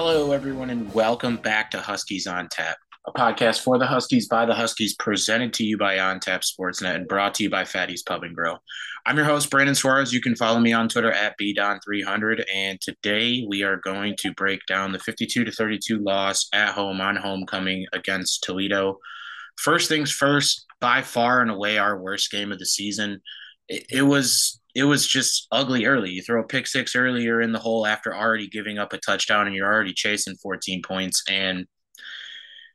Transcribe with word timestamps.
Hello, 0.00 0.30
everyone, 0.30 0.70
and 0.70 0.94
welcome 0.94 1.38
back 1.38 1.72
to 1.72 1.80
Huskies 1.80 2.28
on 2.28 2.48
Tap, 2.48 2.76
a 3.08 3.10
podcast 3.10 3.64
for 3.64 3.78
the 3.78 3.86
Huskies 3.86 4.28
by 4.28 4.46
the 4.46 4.54
Huskies, 4.54 4.94
presented 4.94 5.52
to 5.54 5.64
you 5.64 5.76
by 5.76 5.98
On 5.98 6.20
Tap 6.20 6.42
Sportsnet 6.42 6.94
and 6.94 7.08
brought 7.08 7.34
to 7.34 7.42
you 7.42 7.50
by 7.50 7.64
Fatty's 7.64 8.04
Pub 8.04 8.22
and 8.22 8.32
Grill. 8.32 8.62
I'm 9.06 9.16
your 9.16 9.24
host, 9.24 9.50
Brandon 9.50 9.74
Suarez. 9.74 10.12
You 10.12 10.20
can 10.20 10.36
follow 10.36 10.60
me 10.60 10.72
on 10.72 10.88
Twitter 10.88 11.10
at 11.10 11.34
bdon300, 11.36 12.44
and 12.54 12.80
today 12.80 13.44
we 13.48 13.64
are 13.64 13.78
going 13.78 14.14
to 14.20 14.32
break 14.34 14.60
down 14.68 14.92
the 14.92 15.00
52 15.00 15.42
to 15.42 15.50
32 15.50 15.98
loss 15.98 16.46
at 16.52 16.74
home 16.74 17.00
on 17.00 17.16
homecoming 17.16 17.84
against 17.92 18.44
Toledo. 18.44 18.98
First 19.56 19.88
things 19.88 20.12
first, 20.12 20.64
by 20.80 21.02
far 21.02 21.42
and 21.42 21.50
away 21.50 21.76
our 21.76 22.00
worst 22.00 22.30
game 22.30 22.52
of 22.52 22.60
the 22.60 22.66
season. 22.66 23.20
It, 23.66 23.84
it 23.90 24.02
was 24.02 24.60
it 24.78 24.84
was 24.84 25.08
just 25.08 25.48
ugly 25.50 25.86
early. 25.86 26.10
You 26.10 26.22
throw 26.22 26.40
a 26.40 26.46
pick 26.46 26.68
six 26.68 26.94
earlier 26.94 27.40
in 27.40 27.50
the 27.50 27.58
hole 27.58 27.84
after 27.84 28.14
already 28.14 28.46
giving 28.46 28.78
up 28.78 28.92
a 28.92 28.98
touchdown 28.98 29.48
and 29.48 29.56
you're 29.56 29.66
already 29.66 29.92
chasing 29.92 30.36
14 30.36 30.82
points. 30.86 31.20
And 31.28 31.66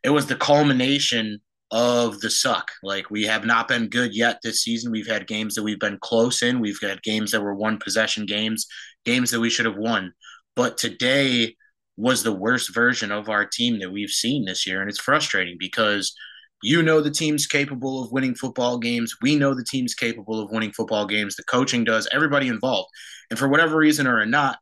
it 0.04 0.10
was 0.10 0.26
the 0.26 0.36
culmination 0.36 1.40
of 1.72 2.20
the 2.20 2.30
suck. 2.30 2.72
Like 2.84 3.10
we 3.10 3.24
have 3.24 3.46
not 3.46 3.70
been 3.70 3.88
good 3.88 4.14
yet 4.14 4.40
this 4.44 4.64
season. 4.64 4.92
We've 4.92 5.08
had 5.08 5.28
games 5.28 5.56
that 5.56 5.64
we've 5.64 5.80
been 5.80 5.98
close 6.02 6.42
in. 6.42 6.60
We've 6.60 6.78
had 6.82 7.02
games 7.04 7.32
that 7.32 7.42
were 7.42 7.56
one 7.56 7.78
possession 7.78 8.26
games, 8.26 8.68
games 9.06 9.32
that 9.32 9.40
we 9.40 9.50
should 9.50 9.66
have 9.66 9.78
won. 9.78 10.12
But 10.58 10.78
today 10.78 11.56
was 11.96 12.22
the 12.22 12.34
worst 12.34 12.76
version 12.76 13.14
of 13.14 13.30
our 13.30 13.46
team 13.46 13.80
that 13.80 13.94
we've 13.94 14.10
seen 14.10 14.44
this 14.44 14.68
year. 14.68 14.82
And 14.82 14.90
it's 14.90 15.00
frustrating 15.00 15.56
because– 15.58 16.14
you 16.64 16.82
know 16.82 17.02
the 17.02 17.12
team's 17.12 17.46
capable 17.46 18.02
of 18.02 18.12
winning 18.12 18.36
football 18.36 18.78
games. 18.78 19.16
We 19.22 19.36
know 19.36 19.54
the 19.54 19.66
team's 19.66 19.94
capable 19.94 20.40
of 20.40 20.50
winning 20.52 20.72
football 20.72 21.06
games. 21.06 21.36
The 21.36 21.44
coaching 21.44 21.84
does, 21.84 22.08
everybody 22.12 22.48
involved. 22.48 22.90
And 23.30 23.38
for 23.38 23.50
whatever 23.50 23.78
reason 23.78 24.08
or 24.08 24.26
not, 24.26 24.58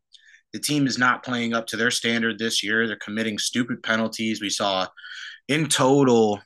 the 0.52 0.60
team 0.60 0.88
is 0.88 0.98
not 0.98 1.24
playing 1.24 1.54
up 1.54 1.68
to 1.68 1.78
their 1.78 1.92
standard 1.92 2.40
this 2.40 2.64
year. 2.64 2.88
They're 2.88 2.98
committing 2.98 3.38
stupid 3.38 3.84
penalties. 3.84 4.42
We 4.42 4.50
saw 4.50 4.88
in 5.48 5.68
total, 5.68 6.42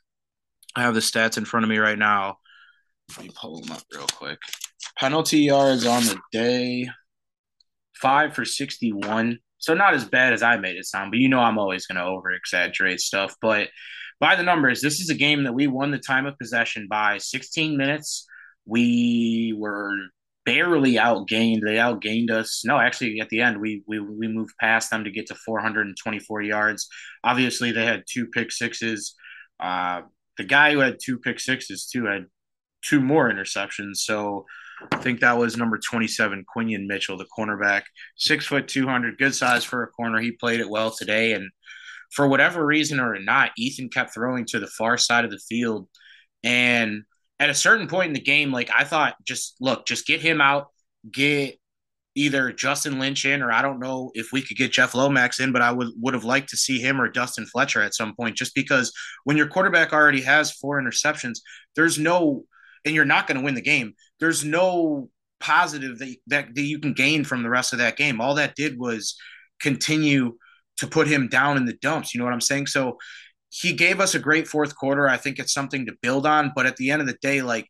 I 0.76 0.82
have 0.82 0.94
the 0.94 1.00
stats 1.00 1.38
in 1.38 1.46
front 1.46 1.64
of 1.64 1.70
me 1.70 1.78
right 1.78 1.98
now. 1.98 2.38
Let 3.18 3.26
me 3.26 3.32
pull 3.34 3.62
them 3.62 3.72
up 3.72 3.82
real 3.94 4.08
quick. 4.08 4.40
Penalty 4.98 5.40
yards 5.40 5.86
on 5.86 6.04
the 6.04 6.20
day, 6.32 6.90
five 7.96 8.34
for 8.34 8.46
61. 8.46 9.40
So 9.58 9.74
not 9.74 9.94
as 9.94 10.06
bad 10.06 10.34
as 10.34 10.44
I 10.44 10.58
made 10.58 10.76
it 10.76 10.86
sound, 10.86 11.12
but 11.12 11.20
you 11.20 11.30
know 11.30 11.40
I'm 11.40 11.58
always 11.58 11.88
going 11.88 11.98
to 11.98 12.04
over 12.04 12.32
exaggerate 12.32 13.00
stuff. 13.00 13.36
But 13.42 13.70
by 14.20 14.36
the 14.36 14.44
numbers, 14.44 14.82
this 14.82 15.00
is 15.00 15.10
a 15.10 15.16
game 15.16 15.44
that 15.44 15.54
we 15.54 15.68
won 15.68 15.92
the 15.92 15.98
time 15.98 16.26
of 16.26 16.38
possession 16.38 16.88
by 16.90 17.18
16 17.18 17.78
minutes. 17.78 18.26
We 18.66 19.56
were 19.58 19.96
barely 20.46 20.94
outgained. 20.94 21.62
They 21.62 21.76
outgained 21.76 22.32
us. 22.32 22.64
No, 22.66 22.78
actually, 22.78 23.20
at 23.20 23.30
the 23.30 23.42
end, 23.42 23.60
we 23.60 23.84
we 23.88 24.00
we 24.00 24.28
moved 24.28 24.54
past 24.60 24.90
them 24.90 25.04
to 25.04 25.12
get 25.12 25.28
to 25.28 25.36
424 25.36 26.42
yards. 26.44 26.88
Obviously, 27.24 27.72
they 27.72 27.86
had 27.86 28.04
two 28.10 28.28
pick 28.28 28.52
sixes. 28.52 29.16
Uh, 29.60 30.02
the 30.38 30.44
guy 30.44 30.72
who 30.72 30.80
had 30.80 30.98
two 31.04 31.18
pick 31.18 31.40
sixes 31.40 31.88
too 31.88 32.06
had 32.06 32.26
two 32.82 33.02
more 33.02 33.32
interceptions. 33.32 33.98
So 33.98 34.46
I 34.92 34.98
think 34.98 35.22
that 35.22 35.38
was 35.38 35.58
number 35.58 35.78
27, 35.78 36.46
Quinyon 36.56 36.86
Mitchell, 36.86 37.18
the 37.18 37.26
cornerback, 37.38 37.84
six 38.18 38.46
foot 38.46 38.68
200, 38.68 39.18
good 39.18 39.34
size 39.34 39.64
for 39.64 39.84
a 39.84 39.88
corner. 39.88 40.20
He 40.20 40.32
played 40.32 40.60
it 40.60 40.70
well 40.70 40.92
today, 40.92 41.34
and 41.34 41.50
for 42.12 42.28
whatever 42.28 42.66
reason 42.66 43.00
or 43.00 43.18
not, 43.20 43.52
Ethan 43.58 43.90
kept 43.90 44.14
throwing 44.14 44.46
to 44.46 44.60
the 44.60 44.68
far 44.68 44.98
side 44.98 45.26
of 45.26 45.32
the 45.32 45.40
field. 45.40 45.88
And 46.44 47.04
at 47.40 47.50
a 47.50 47.56
certain 47.56 47.88
point 47.88 48.08
in 48.08 48.14
the 48.14 48.22
game, 48.22 48.52
like 48.52 48.70
I 48.76 48.84
thought, 48.84 49.16
just 49.26 49.56
look, 49.60 49.86
just 49.86 50.08
get 50.08 50.22
him 50.22 50.42
out, 50.42 50.68
get 51.12 51.60
either 52.16 52.54
Justin 52.54 52.98
Lynch 52.98 53.26
in, 53.26 53.42
or 53.42 53.52
I 53.52 53.62
don't 53.62 53.80
know 53.80 54.12
if 54.14 54.32
we 54.32 54.42
could 54.42 54.58
get 54.58 54.72
Jeff 54.72 54.96
Lomax 54.96 55.40
in, 55.40 55.52
but 55.52 55.62
I 55.62 55.72
would 55.72 55.90
would 55.98 56.14
have 56.14 56.24
liked 56.24 56.50
to 56.50 56.58
see 56.58 56.80
him 56.80 57.02
or 57.02 57.10
Dustin 57.10 57.46
Fletcher 57.46 57.82
at 57.82 57.94
some 57.94 58.16
point, 58.16 58.38
just 58.38 58.56
because 58.56 58.94
when 59.26 59.38
your 59.38 59.48
quarterback 59.48 59.92
already 59.92 60.22
has 60.22 60.54
four 60.54 60.82
interceptions, 60.82 61.40
there's 61.76 62.00
no, 62.00 62.46
and 62.86 62.96
you're 62.96 63.06
not 63.06 63.28
going 63.28 63.38
to 63.38 63.44
win 63.44 63.56
the 63.56 63.62
game. 63.62 63.94
There's 64.20 64.46
no 64.46 65.10
positive 65.42 66.00
that, 66.00 66.16
that 66.28 66.56
that 66.56 66.62
you 66.62 66.80
can 66.80 66.94
gain 66.94 67.26
from 67.26 67.44
the 67.44 67.50
rest 67.50 67.74
of 67.74 67.80
that 67.80 67.98
game. 67.98 68.22
All 68.22 68.36
that 68.36 68.56
did 68.56 68.80
was 68.80 69.18
continue 69.60 70.38
to 70.78 70.88
put 70.88 71.08
him 71.08 71.28
down 71.28 71.58
in 71.58 71.66
the 71.66 71.78
dumps. 71.82 72.14
You 72.14 72.20
know 72.20 72.26
what 72.26 72.34
I'm 72.34 72.42
saying? 72.42 72.68
So 72.68 72.98
he 73.50 73.74
gave 73.74 74.00
us 74.00 74.16
a 74.16 74.20
great 74.20 74.48
fourth 74.48 74.76
quarter. 74.76 75.08
I 75.08 75.18
think 75.18 75.40
it's 75.40 75.54
something 75.54 75.86
to 75.86 75.94
build 76.02 76.26
on. 76.26 76.52
But 76.56 76.66
at 76.66 76.76
the 76.76 76.92
end 76.92 77.02
of 77.02 77.08
the 77.08 77.18
day, 77.22 77.42
like 77.42 77.68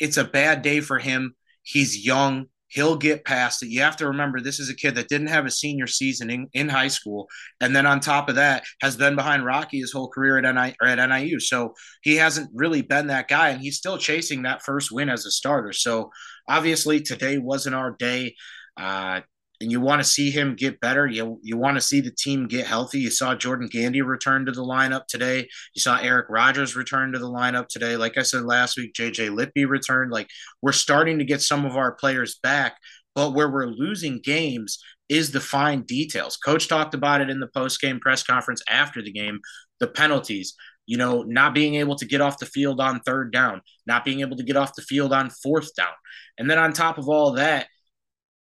it's 0.00 0.16
a 0.16 0.24
bad 0.24 0.62
day 0.62 0.80
for 0.80 0.98
him. 0.98 1.34
He's 1.62 2.04
young. 2.04 2.46
He'll 2.68 2.96
get 2.96 3.24
past 3.24 3.62
it. 3.62 3.68
You 3.68 3.82
have 3.82 3.96
to 3.98 4.08
remember 4.08 4.40
this 4.40 4.58
is 4.58 4.68
a 4.68 4.74
kid 4.74 4.96
that 4.96 5.08
didn't 5.08 5.28
have 5.28 5.46
a 5.46 5.50
senior 5.50 5.86
season 5.86 6.28
in, 6.28 6.48
in 6.54 6.68
high 6.68 6.88
school. 6.88 7.28
And 7.60 7.74
then 7.76 7.86
on 7.86 8.00
top 8.00 8.28
of 8.28 8.34
that, 8.34 8.64
has 8.80 8.96
been 8.96 9.14
behind 9.14 9.44
Rocky 9.44 9.78
his 9.78 9.92
whole 9.92 10.08
career 10.08 10.38
at, 10.38 10.54
NI, 10.54 10.74
or 10.80 10.88
at 10.88 11.08
NIU. 11.08 11.38
So 11.38 11.74
he 12.02 12.16
hasn't 12.16 12.50
really 12.52 12.82
been 12.82 13.06
that 13.08 13.28
guy. 13.28 13.50
And 13.50 13.60
he's 13.60 13.76
still 13.76 13.96
chasing 13.96 14.42
that 14.42 14.62
first 14.62 14.90
win 14.90 15.08
as 15.08 15.24
a 15.24 15.30
starter. 15.30 15.72
So 15.72 16.10
obviously 16.48 17.00
today 17.00 17.38
wasn't 17.38 17.76
our 17.76 17.92
day. 17.92 18.34
Uh, 18.76 19.20
and 19.60 19.70
you 19.70 19.80
want 19.80 20.02
to 20.02 20.08
see 20.08 20.30
him 20.30 20.56
get 20.56 20.80
better. 20.80 21.06
You 21.06 21.38
you 21.42 21.56
want 21.56 21.76
to 21.76 21.80
see 21.80 22.00
the 22.00 22.10
team 22.10 22.46
get 22.48 22.66
healthy. 22.66 23.00
You 23.00 23.10
saw 23.10 23.34
Jordan 23.34 23.68
Gandy 23.70 24.02
return 24.02 24.46
to 24.46 24.52
the 24.52 24.62
lineup 24.62 25.06
today. 25.06 25.48
You 25.74 25.80
saw 25.80 25.98
Eric 25.98 26.26
Rogers 26.28 26.76
return 26.76 27.12
to 27.12 27.18
the 27.18 27.30
lineup 27.30 27.68
today. 27.68 27.96
Like 27.96 28.18
I 28.18 28.22
said 28.22 28.44
last 28.44 28.76
week, 28.76 28.94
JJ 28.94 29.34
Lippy 29.34 29.64
returned. 29.64 30.10
Like 30.10 30.28
we're 30.60 30.72
starting 30.72 31.18
to 31.18 31.24
get 31.24 31.40
some 31.40 31.64
of 31.64 31.76
our 31.76 31.92
players 31.92 32.38
back, 32.42 32.76
but 33.14 33.32
where 33.32 33.50
we're 33.50 33.66
losing 33.66 34.20
games 34.20 34.78
is 35.08 35.32
the 35.32 35.40
fine 35.40 35.82
details. 35.82 36.36
Coach 36.36 36.68
talked 36.68 36.94
about 36.94 37.20
it 37.20 37.30
in 37.30 37.40
the 37.40 37.48
post 37.48 37.80
game 37.80 38.00
press 38.00 38.22
conference 38.22 38.62
after 38.68 39.02
the 39.02 39.12
game. 39.12 39.40
The 39.80 39.86
penalties, 39.86 40.54
you 40.86 40.96
know, 40.96 41.22
not 41.22 41.54
being 41.54 41.76
able 41.76 41.96
to 41.96 42.06
get 42.06 42.20
off 42.20 42.38
the 42.38 42.46
field 42.46 42.80
on 42.80 43.00
third 43.00 43.32
down, 43.32 43.60
not 43.86 44.04
being 44.04 44.20
able 44.20 44.36
to 44.36 44.42
get 44.42 44.56
off 44.56 44.74
the 44.74 44.82
field 44.82 45.12
on 45.12 45.30
fourth 45.30 45.74
down. 45.74 45.92
And 46.38 46.50
then 46.50 46.58
on 46.58 46.72
top 46.72 46.98
of 46.98 47.08
all 47.08 47.32
that, 47.32 47.68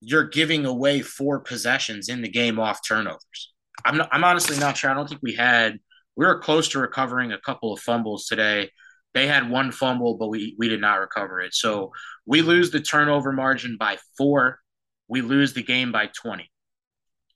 you're 0.05 0.29
giving 0.29 0.67
away 0.67 1.01
four 1.01 1.41
possessions 1.41 2.09
in 2.09 2.23
the 2.23 2.29
game 2.29 2.59
off 2.59 2.81
turnovers. 2.87 3.55
I'm 3.85 3.97
not, 3.97 4.09
I'm 4.11 4.25
honestly 4.25 4.59
not 4.59 4.77
sure. 4.77 4.91
I 4.91 4.95
don't 4.95 5.09
think 5.09 5.23
we 5.23 5.35
had 5.35 5.79
we 6.17 6.27
were 6.27 6.41
close 6.41 6.69
to 6.69 6.81
recovering 6.81 7.33
a 7.33 7.39
couple 7.39 7.73
of 7.73 7.81
fumbles 7.81 8.27
today. 8.27 8.71
They 9.15 9.27
had 9.27 9.49
one 9.49 9.71
fumble, 9.71 10.17
but 10.19 10.29
we 10.29 10.57
we 10.59 10.69
did 10.69 10.81
not 10.81 10.97
recover 11.01 11.41
it. 11.41 11.55
So 11.55 11.93
we 12.27 12.43
lose 12.43 12.71
the 12.71 12.81
turnover 12.81 13.33
margin 13.33 13.77
by 13.79 13.99
four. 14.19 14.59
We 15.09 15.21
lose 15.21 15.53
the 15.53 15.63
game 15.63 15.93
by 15.93 16.10
20. 16.21 16.51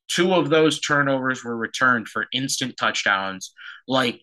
Two 0.08 0.34
of 0.34 0.50
those 0.50 0.80
turnovers 0.80 1.44
were 1.44 1.56
returned 1.56 2.08
for 2.08 2.26
instant 2.32 2.76
touchdowns. 2.76 3.52
Like 3.86 4.22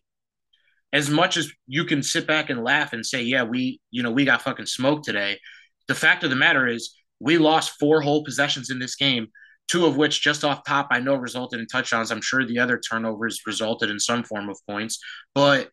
as 0.92 1.10
much 1.10 1.38
as 1.38 1.52
you 1.66 1.86
can 1.86 2.04
sit 2.04 2.28
back 2.28 2.50
and 2.50 2.64
laugh 2.64 2.94
and 2.94 3.06
say, 3.06 3.24
yeah, 3.24 3.44
we, 3.44 3.80
you 3.90 4.04
know, 4.04 4.12
we 4.12 4.26
got 4.26 4.42
fucking 4.44 4.68
smoked 4.68 5.06
today. 5.06 5.40
The 5.88 5.96
fact 5.96 6.24
of 6.24 6.30
the 6.30 6.36
matter 6.36 6.68
is 6.68 6.94
we 7.24 7.38
lost 7.38 7.80
four 7.80 8.02
whole 8.02 8.24
possessions 8.24 8.70
in 8.70 8.80
this 8.80 8.96
game, 8.96 9.28
two 9.72 9.86
of 9.86 9.96
which 9.96 10.22
just 10.22 10.44
off 10.44 10.66
top 10.66 10.88
I 10.92 11.00
know 11.00 11.16
resulted 11.16 11.60
in 11.60 11.68
touchdowns. 11.68 12.12
I'm 12.12 12.22
sure 12.22 12.46
the 12.46 12.60
other 12.60 12.78
turnovers 12.78 13.40
resulted 13.48 13.90
in 13.90 14.00
some 14.00 14.24
form 14.24 14.50
of 14.50 14.60
points, 14.68 15.00
but 15.34 15.70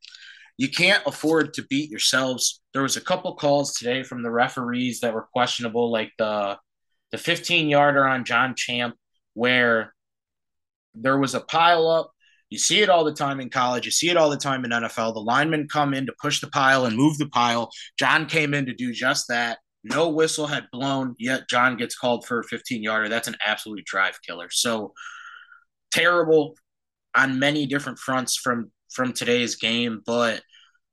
you 0.56 0.68
can't 0.68 1.02
afford 1.06 1.54
to 1.54 1.64
beat 1.68 1.90
yourselves. 1.90 2.60
There 2.72 2.82
was 2.82 2.96
a 2.96 3.00
couple 3.00 3.34
calls 3.34 3.74
today 3.74 4.04
from 4.04 4.22
the 4.22 4.30
referees 4.30 5.00
that 5.00 5.12
were 5.12 5.28
questionable, 5.32 5.90
like 5.90 6.12
the 6.18 6.56
the 7.10 7.18
15 7.18 7.68
yarder 7.68 8.06
on 8.06 8.24
John 8.24 8.54
Champ, 8.54 8.94
where 9.34 9.92
there 10.94 11.18
was 11.18 11.34
a 11.34 11.40
pile 11.40 11.88
up. 11.88 12.12
You 12.48 12.58
see 12.58 12.82
it 12.82 12.88
all 12.88 13.04
the 13.04 13.12
time 13.12 13.40
in 13.40 13.50
college. 13.50 13.84
You 13.84 13.90
see 13.90 14.10
it 14.10 14.16
all 14.16 14.30
the 14.30 14.36
time 14.36 14.64
in 14.64 14.70
NFL. 14.70 15.14
The 15.14 15.20
linemen 15.20 15.66
come 15.66 15.94
in 15.94 16.06
to 16.06 16.14
push 16.20 16.40
the 16.40 16.48
pile 16.48 16.84
and 16.84 16.96
move 16.96 17.18
the 17.18 17.28
pile. 17.28 17.70
John 17.98 18.26
came 18.26 18.54
in 18.54 18.66
to 18.66 18.74
do 18.74 18.92
just 18.92 19.26
that. 19.28 19.58
No 19.82 20.08
whistle 20.10 20.46
had 20.46 20.70
blown, 20.72 21.14
yet 21.18 21.48
John 21.48 21.76
gets 21.76 21.96
called 21.96 22.26
for 22.26 22.40
a 22.40 22.44
15 22.44 22.82
yarder. 22.82 23.08
That's 23.08 23.28
an 23.28 23.36
absolute 23.44 23.84
drive 23.86 24.18
killer. 24.26 24.48
So 24.50 24.92
terrible 25.90 26.54
on 27.16 27.38
many 27.38 27.66
different 27.66 27.98
fronts 27.98 28.36
from 28.36 28.70
from 28.92 29.12
today's 29.12 29.54
game, 29.54 30.02
but 30.04 30.42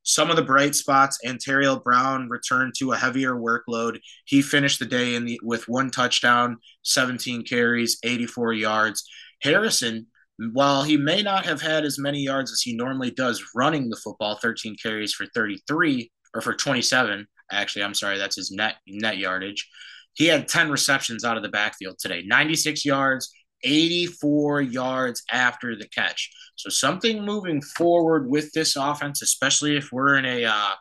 some 0.07 0.29
of 0.29 0.37
the 0.37 0.43
bright 0.43 0.73
spots, 0.73 1.19
Antario 1.25 1.83
Brown 1.83 2.29
returned 2.29 2.75
to 2.77 2.93
a 2.93 2.97
heavier 2.97 3.35
workload. 3.35 3.99
He 4.23 4.41
finished 4.41 4.79
the 4.79 4.85
day 4.85 5.15
in 5.15 5.25
the 5.25 5.37
with 5.43 5.67
one 5.67 5.89
touchdown, 5.89 6.57
17 6.83 7.43
carries, 7.43 7.97
84 8.03 8.53
yards. 8.53 9.03
Harrison, 9.41 10.07
while 10.53 10.83
he 10.83 10.95
may 10.95 11.21
not 11.21 11.45
have 11.45 11.61
had 11.61 11.83
as 11.83 11.99
many 11.99 12.21
yards 12.21 12.53
as 12.53 12.61
he 12.61 12.73
normally 12.73 13.11
does 13.11 13.43
running 13.53 13.89
the 13.89 13.97
football, 13.97 14.37
13 14.37 14.77
carries 14.81 15.13
for 15.13 15.25
33 15.35 16.09
or 16.33 16.41
for 16.41 16.53
27, 16.53 17.27
Actually, 17.51 17.83
I'm 17.83 17.93
sorry, 17.93 18.17
that's 18.17 18.35
his 18.35 18.51
net 18.51 18.75
net 18.87 19.17
yardage. 19.17 19.67
He 20.13 20.25
had 20.25 20.47
10 20.47 20.71
receptions 20.71 21.23
out 21.23 21.37
of 21.37 21.43
the 21.43 21.49
backfield 21.49 21.99
today, 21.99 22.23
96 22.25 22.83
yards, 22.85 23.31
84 23.63 24.61
yards 24.61 25.23
after 25.31 25.75
the 25.75 25.87
catch. 25.87 26.31
So 26.55 26.69
something 26.69 27.23
moving 27.23 27.61
forward 27.61 28.27
with 28.29 28.51
this 28.53 28.75
offense, 28.75 29.21
especially 29.21 29.77
if 29.77 29.91
we're 29.91 30.17
in 30.17 30.25
a 30.25 30.45
uh, 30.45 30.73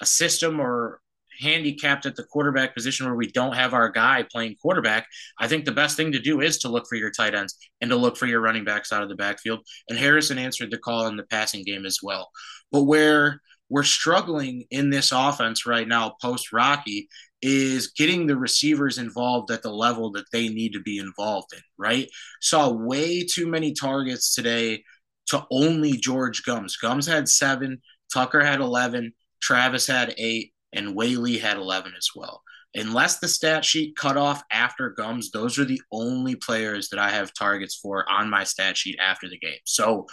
a 0.00 0.06
system 0.06 0.60
or 0.60 1.00
handicapped 1.40 2.06
at 2.06 2.16
the 2.16 2.24
quarterback 2.24 2.74
position 2.74 3.06
where 3.06 3.14
we 3.14 3.30
don't 3.30 3.54
have 3.54 3.74
our 3.74 3.88
guy 3.88 4.24
playing 4.30 4.56
quarterback, 4.60 5.06
I 5.38 5.48
think 5.48 5.64
the 5.64 5.72
best 5.72 5.96
thing 5.96 6.12
to 6.12 6.18
do 6.18 6.40
is 6.40 6.58
to 6.58 6.68
look 6.68 6.86
for 6.88 6.96
your 6.96 7.10
tight 7.10 7.34
ends 7.34 7.56
and 7.80 7.90
to 7.90 7.96
look 7.96 8.16
for 8.16 8.26
your 8.26 8.40
running 8.40 8.64
backs 8.64 8.92
out 8.92 9.02
of 9.02 9.08
the 9.08 9.14
backfield. 9.14 9.60
And 9.88 9.98
Harrison 9.98 10.38
answered 10.38 10.70
the 10.70 10.78
call 10.78 11.06
in 11.06 11.16
the 11.16 11.24
passing 11.24 11.64
game 11.64 11.86
as 11.86 11.98
well. 12.02 12.30
But 12.70 12.82
where 12.82 13.40
we're 13.72 13.82
struggling 13.82 14.66
in 14.70 14.90
this 14.90 15.12
offense 15.12 15.64
right 15.64 15.88
now, 15.88 16.14
post 16.20 16.52
Rocky, 16.52 17.08
is 17.40 17.92
getting 17.92 18.26
the 18.26 18.36
receivers 18.36 18.98
involved 18.98 19.50
at 19.50 19.62
the 19.62 19.72
level 19.72 20.12
that 20.12 20.30
they 20.30 20.48
need 20.48 20.74
to 20.74 20.80
be 20.80 20.98
involved 20.98 21.54
in, 21.54 21.62
right? 21.78 22.06
Saw 22.42 22.70
way 22.70 23.24
too 23.24 23.46
many 23.46 23.72
targets 23.72 24.34
today 24.34 24.84
to 25.28 25.46
only 25.50 25.92
George 25.92 26.44
Gumbs. 26.44 26.76
Gumbs 26.76 27.06
had 27.06 27.30
seven, 27.30 27.80
Tucker 28.12 28.44
had 28.44 28.60
11, 28.60 29.14
Travis 29.40 29.86
had 29.86 30.14
eight, 30.18 30.52
and 30.74 30.94
Waylee 30.94 31.40
had 31.40 31.56
11 31.56 31.94
as 31.96 32.10
well. 32.14 32.42
Unless 32.74 33.20
the 33.20 33.28
stat 33.28 33.64
sheet 33.64 33.96
cut 33.96 34.18
off 34.18 34.42
after 34.52 34.90
Gumbs, 34.90 35.30
those 35.30 35.58
are 35.58 35.64
the 35.64 35.80
only 35.90 36.36
players 36.36 36.90
that 36.90 36.98
I 36.98 37.08
have 37.08 37.32
targets 37.32 37.76
for 37.76 38.04
on 38.10 38.28
my 38.28 38.44
stat 38.44 38.76
sheet 38.76 38.98
after 39.00 39.30
the 39.30 39.38
game. 39.38 39.60
So 39.64 40.08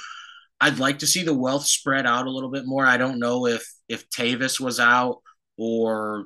I'd 0.62 0.80
like 0.80 1.00
to 1.00 1.08
see 1.08 1.24
the 1.24 1.34
wealth 1.34 1.66
spread 1.66 2.06
out 2.06 2.28
a 2.28 2.32
little 2.32 2.52
bit 2.52 2.66
more. 2.66 2.86
I 2.86 2.98
don't 2.98 3.20
know 3.20 3.46
if 3.46 3.66
if 3.88 4.10
Tavis 4.10 4.60
was 4.60 4.80
out 4.80 5.22
or 5.58 6.26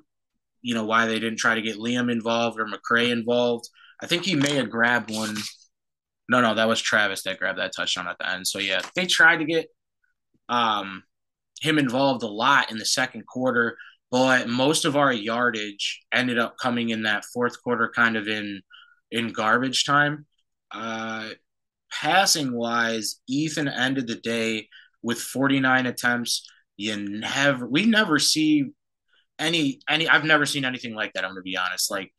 you 0.61 0.73
know 0.73 0.85
why 0.85 1.05
they 1.07 1.19
didn't 1.19 1.39
try 1.39 1.55
to 1.55 1.61
get 1.61 1.77
Liam 1.77 2.11
involved 2.11 2.59
or 2.59 2.65
McCray 2.65 3.11
involved. 3.11 3.69
I 4.01 4.07
think 4.07 4.25
he 4.25 4.35
may 4.35 4.55
have 4.55 4.69
grabbed 4.69 5.11
one. 5.11 5.35
No, 6.29 6.41
no, 6.41 6.55
that 6.55 6.67
was 6.67 6.81
Travis 6.81 7.23
that 7.23 7.39
grabbed 7.39 7.59
that 7.59 7.73
touchdown 7.75 8.07
at 8.07 8.17
the 8.17 8.29
end. 8.29 8.47
So 8.47 8.59
yeah, 8.59 8.81
they 8.95 9.05
tried 9.05 9.37
to 9.37 9.45
get 9.45 9.67
um 10.49 11.03
him 11.61 11.77
involved 11.77 12.23
a 12.23 12.27
lot 12.27 12.71
in 12.71 12.77
the 12.77 12.85
second 12.85 13.25
quarter, 13.27 13.77
but 14.11 14.49
most 14.49 14.85
of 14.85 14.95
our 14.97 15.13
yardage 15.13 16.01
ended 16.13 16.37
up 16.39 16.57
coming 16.57 16.89
in 16.89 17.03
that 17.03 17.25
fourth 17.33 17.61
quarter, 17.63 17.91
kind 17.95 18.17
of 18.17 18.27
in 18.27 18.61
in 19.11 19.31
garbage 19.31 19.85
time. 19.85 20.25
Uh, 20.71 21.29
passing 22.01 22.53
wise, 22.53 23.21
Ethan 23.27 23.67
ended 23.67 24.07
the 24.07 24.15
day 24.15 24.67
with 25.01 25.19
49 25.19 25.85
attempts. 25.85 26.49
You 26.77 26.97
never, 26.97 27.67
we 27.67 27.85
never 27.85 28.19
see 28.19 28.71
any 29.39 29.79
any. 29.89 30.07
I've 30.07 30.25
never 30.25 30.45
seen 30.45 30.65
anything 30.65 30.95
like 30.95 31.13
that. 31.13 31.23
I'm 31.23 31.31
gonna 31.31 31.41
be 31.41 31.57
honest. 31.57 31.91
Like 31.91 32.11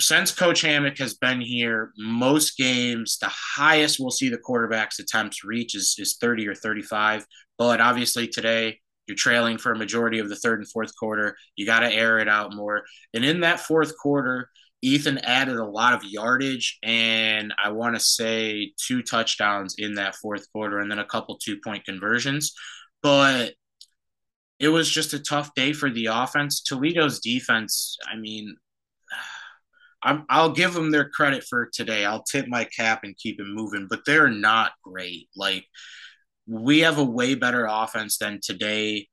since 0.00 0.30
Coach 0.30 0.60
Hammock 0.60 0.98
has 0.98 1.14
been 1.14 1.40
here, 1.40 1.92
most 1.96 2.58
games, 2.58 3.18
the 3.18 3.30
highest 3.30 3.98
we'll 3.98 4.10
see 4.10 4.28
the 4.28 4.36
quarterback's 4.36 4.98
attempts 4.98 5.44
reach 5.44 5.74
is, 5.74 5.96
is 5.98 6.18
30 6.20 6.48
or 6.48 6.54
35. 6.54 7.24
But 7.56 7.80
obviously 7.80 8.28
today, 8.28 8.80
you're 9.06 9.16
trailing 9.16 9.56
for 9.56 9.72
a 9.72 9.78
majority 9.78 10.18
of 10.18 10.28
the 10.28 10.36
third 10.36 10.58
and 10.58 10.68
fourth 10.68 10.94
quarter. 10.96 11.36
You 11.54 11.64
got 11.64 11.80
to 11.80 11.92
air 11.92 12.18
it 12.18 12.28
out 12.28 12.54
more. 12.54 12.84
And 13.14 13.24
in 13.24 13.40
that 13.40 13.60
fourth 13.60 13.96
quarter, 13.96 14.50
Ethan 14.86 15.18
added 15.18 15.56
a 15.56 15.64
lot 15.64 15.94
of 15.94 16.04
yardage 16.04 16.78
and 16.84 17.52
I 17.62 17.70
want 17.70 17.96
to 17.96 18.00
say 18.00 18.72
two 18.76 19.02
touchdowns 19.02 19.74
in 19.78 19.94
that 19.94 20.14
fourth 20.14 20.46
quarter 20.52 20.78
and 20.78 20.88
then 20.88 21.00
a 21.00 21.04
couple 21.04 21.36
two 21.38 21.58
point 21.58 21.84
conversions. 21.84 22.52
But 23.02 23.54
it 24.60 24.68
was 24.68 24.88
just 24.88 25.12
a 25.12 25.18
tough 25.18 25.52
day 25.54 25.72
for 25.72 25.90
the 25.90 26.06
offense. 26.06 26.62
Toledo's 26.62 27.18
defense, 27.18 27.98
I 28.08 28.16
mean, 28.16 28.56
i 30.04 30.40
will 30.40 30.52
give 30.52 30.72
them 30.72 30.92
their 30.92 31.08
credit 31.08 31.42
for 31.42 31.68
today. 31.72 32.04
I'll 32.04 32.22
tip 32.22 32.46
my 32.46 32.62
cap 32.62 33.00
and 33.02 33.16
keep 33.16 33.40
it 33.40 33.46
moving, 33.48 33.88
but 33.90 34.04
they're 34.06 34.30
not 34.30 34.70
great. 34.84 35.28
Like, 35.34 35.64
we 36.46 36.80
have 36.80 36.98
a 36.98 37.04
way 37.04 37.34
better 37.34 37.66
offense 37.68 38.18
than 38.18 38.38
today 38.40 39.08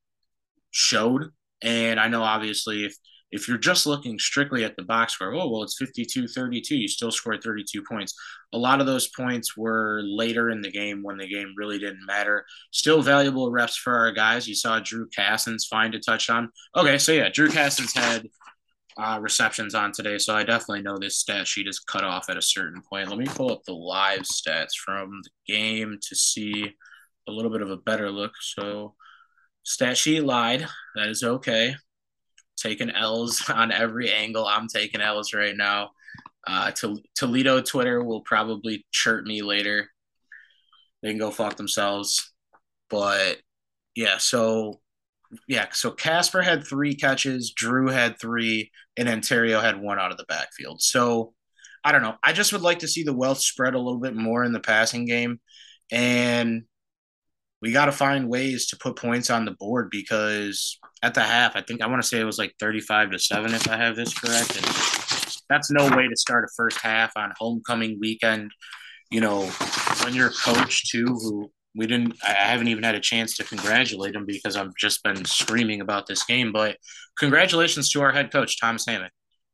showed. 0.70 1.32
And 1.64 2.00
I 2.00 2.10
know 2.10 2.22
obviously 2.22 2.86
if 2.86 2.96
if 3.34 3.48
you're 3.48 3.58
just 3.58 3.88
looking 3.88 4.20
strictly 4.20 4.64
at 4.64 4.76
the 4.76 4.84
box 4.84 5.14
score, 5.14 5.34
oh 5.34 5.50
well 5.50 5.64
it's 5.64 5.82
52-32, 5.82 6.70
you 6.70 6.88
still 6.88 7.12
scored 7.12 7.44
32 7.44 7.84
points. 7.84 8.14
A 8.54 8.58
lot 8.58 8.80
of 8.80 8.86
those 8.86 9.08
points 9.08 9.58
were 9.58 10.02
later 10.04 10.52
in 10.52 10.62
the 10.62 10.72
game 10.72 11.02
when 11.02 11.18
the 11.18 11.28
game 11.28 11.54
really 11.58 11.80
didn't 11.80 12.06
matter. 12.06 12.46
Still 12.70 13.02
valuable 13.02 13.52
reps 13.52 13.76
for 13.76 13.96
our 13.96 14.12
guys. 14.12 14.48
You 14.48 14.54
saw 14.54 14.80
Drew 14.80 15.08
Cassins 15.10 15.66
find 15.66 15.96
a 15.96 16.00
touchdown. 16.00 16.52
Okay, 16.76 17.00
so 17.00 17.12
yeah, 17.12 17.30
Drew 17.34 17.50
Cassins 17.50 17.92
had 17.96 18.28
uh, 18.98 19.18
receptions 19.20 19.74
on 19.74 19.92
today, 19.92 20.20
so 20.20 20.36
I 20.36 20.44
definitely 20.44 20.84
know 20.84 21.00
this 21.00 21.18
stat 21.18 21.48
sheet 21.48 21.68
is 21.68 21.80
cut 21.80 22.04
off 22.04 22.30
at 22.30 22.38
a 22.38 22.42
certain 22.42 22.84
point. 22.88 23.10
Let 23.10 23.18
me 23.18 23.26
pull 23.26 23.52
up 23.52 23.64
the 23.64 23.74
live 23.74 24.22
stats 24.22 24.76
from 24.76 25.22
the 25.24 25.54
game 25.54 25.98
to 26.08 26.16
see 26.16 26.72
a 27.28 27.32
little 27.32 27.52
bit 27.52 27.64
of 27.64 27.72
a 27.72 27.78
better 27.78 28.12
look. 28.12 28.34
So 28.40 28.94
stat 29.64 29.98
sheet 29.98 30.22
lied. 30.22 30.68
That 30.96 31.08
is 31.08 31.24
okay. 31.24 31.76
Taking 32.58 32.90
L's 32.92 33.50
on 33.50 33.72
every 33.72 34.12
angle. 34.12 34.46
I'm 34.46 34.68
taking 34.68 35.02
L's 35.02 35.34
right 35.34 35.56
now. 35.56 35.92
Uh, 36.46 36.72
to, 36.72 36.98
Toledo 37.16 37.62
Twitter 37.62 38.04
will 38.04 38.22
probably 38.22 38.86
chirp 38.92 39.26
me 39.26 39.42
later. 39.42 39.90
They 41.02 41.10
can 41.10 41.20
go 41.20 41.32
fuck 41.32 41.56
themselves. 41.56 42.34
But 42.90 43.40
yeah, 43.96 44.18
so 44.18 44.82
yeah, 45.48 45.68
so 45.72 45.92
Casper 45.92 46.42
had 46.42 46.66
three 46.66 46.96
catches, 46.96 47.52
Drew 47.52 47.90
had 47.90 48.20
three, 48.20 48.72
and 48.98 49.08
Antario 49.08 49.62
had 49.62 49.82
one 49.82 50.00
out 50.00 50.12
of 50.12 50.18
the 50.18 50.26
backfield. 50.26 50.82
So 50.82 51.34
I 51.84 51.92
don't 51.92 52.02
know. 52.02 52.16
I 52.24 52.34
just 52.34 52.54
would 52.54 52.62
like 52.62 52.80
to 52.80 52.88
see 52.88 53.04
the 53.04 53.14
wealth 53.14 53.40
spread 53.40 53.74
a 53.74 53.80
little 53.80 54.00
bit 54.00 54.16
more 54.16 54.44
in 54.44 54.54
the 54.54 54.60
passing 54.60 55.06
game. 55.06 55.40
And 55.92 56.64
we 57.64 57.72
got 57.72 57.86
to 57.86 57.94
find 57.94 58.28
ways 58.28 58.68
to 58.68 58.78
put 58.78 58.98
points 58.98 59.30
on 59.30 59.46
the 59.46 59.52
board 59.52 59.88
because 59.90 60.78
at 61.02 61.14
the 61.14 61.22
half, 61.24 61.56
I 61.56 61.62
think 61.62 61.82
I 61.82 61.88
want 61.88 62.02
to 62.02 62.08
say 62.08 62.20
it 62.20 62.26
was 62.26 62.38
like 62.38 62.54
35 62.60 63.12
to 63.12 63.20
7 63.20 63.54
if 63.54 63.70
I 63.70 63.78
have 63.78 63.96
this 63.96 64.14
correct. 64.14 64.58
And 64.58 64.66
that's 65.50 65.72
no 65.72 65.90
way 65.96 66.10
to 66.10 66.16
start 66.18 66.44
a 66.44 66.50
first 66.58 66.82
half 66.82 67.14
on 67.16 67.32
homecoming 67.38 68.00
weekend. 68.02 68.52
You 69.10 69.22
know, 69.22 69.46
when 70.04 70.14
your 70.14 70.30
coach 70.32 70.92
too, 70.92 71.06
who 71.06 71.52
we 71.74 71.88
didn't 71.88 72.18
I 72.22 72.34
haven't 72.34 72.68
even 72.68 72.84
had 72.84 72.96
a 72.96 73.00
chance 73.00 73.38
to 73.38 73.46
congratulate 73.46 74.14
him 74.14 74.26
because 74.26 74.58
I've 74.58 74.76
just 74.78 75.02
been 75.02 75.24
screaming 75.24 75.80
about 75.80 76.06
this 76.06 76.26
game. 76.26 76.52
But 76.52 76.76
congratulations 77.18 77.90
to 77.92 78.02
our 78.02 78.12
head 78.12 78.30
coach, 78.30 78.60
Thomas 78.60 78.86
Hammock. 78.86 79.14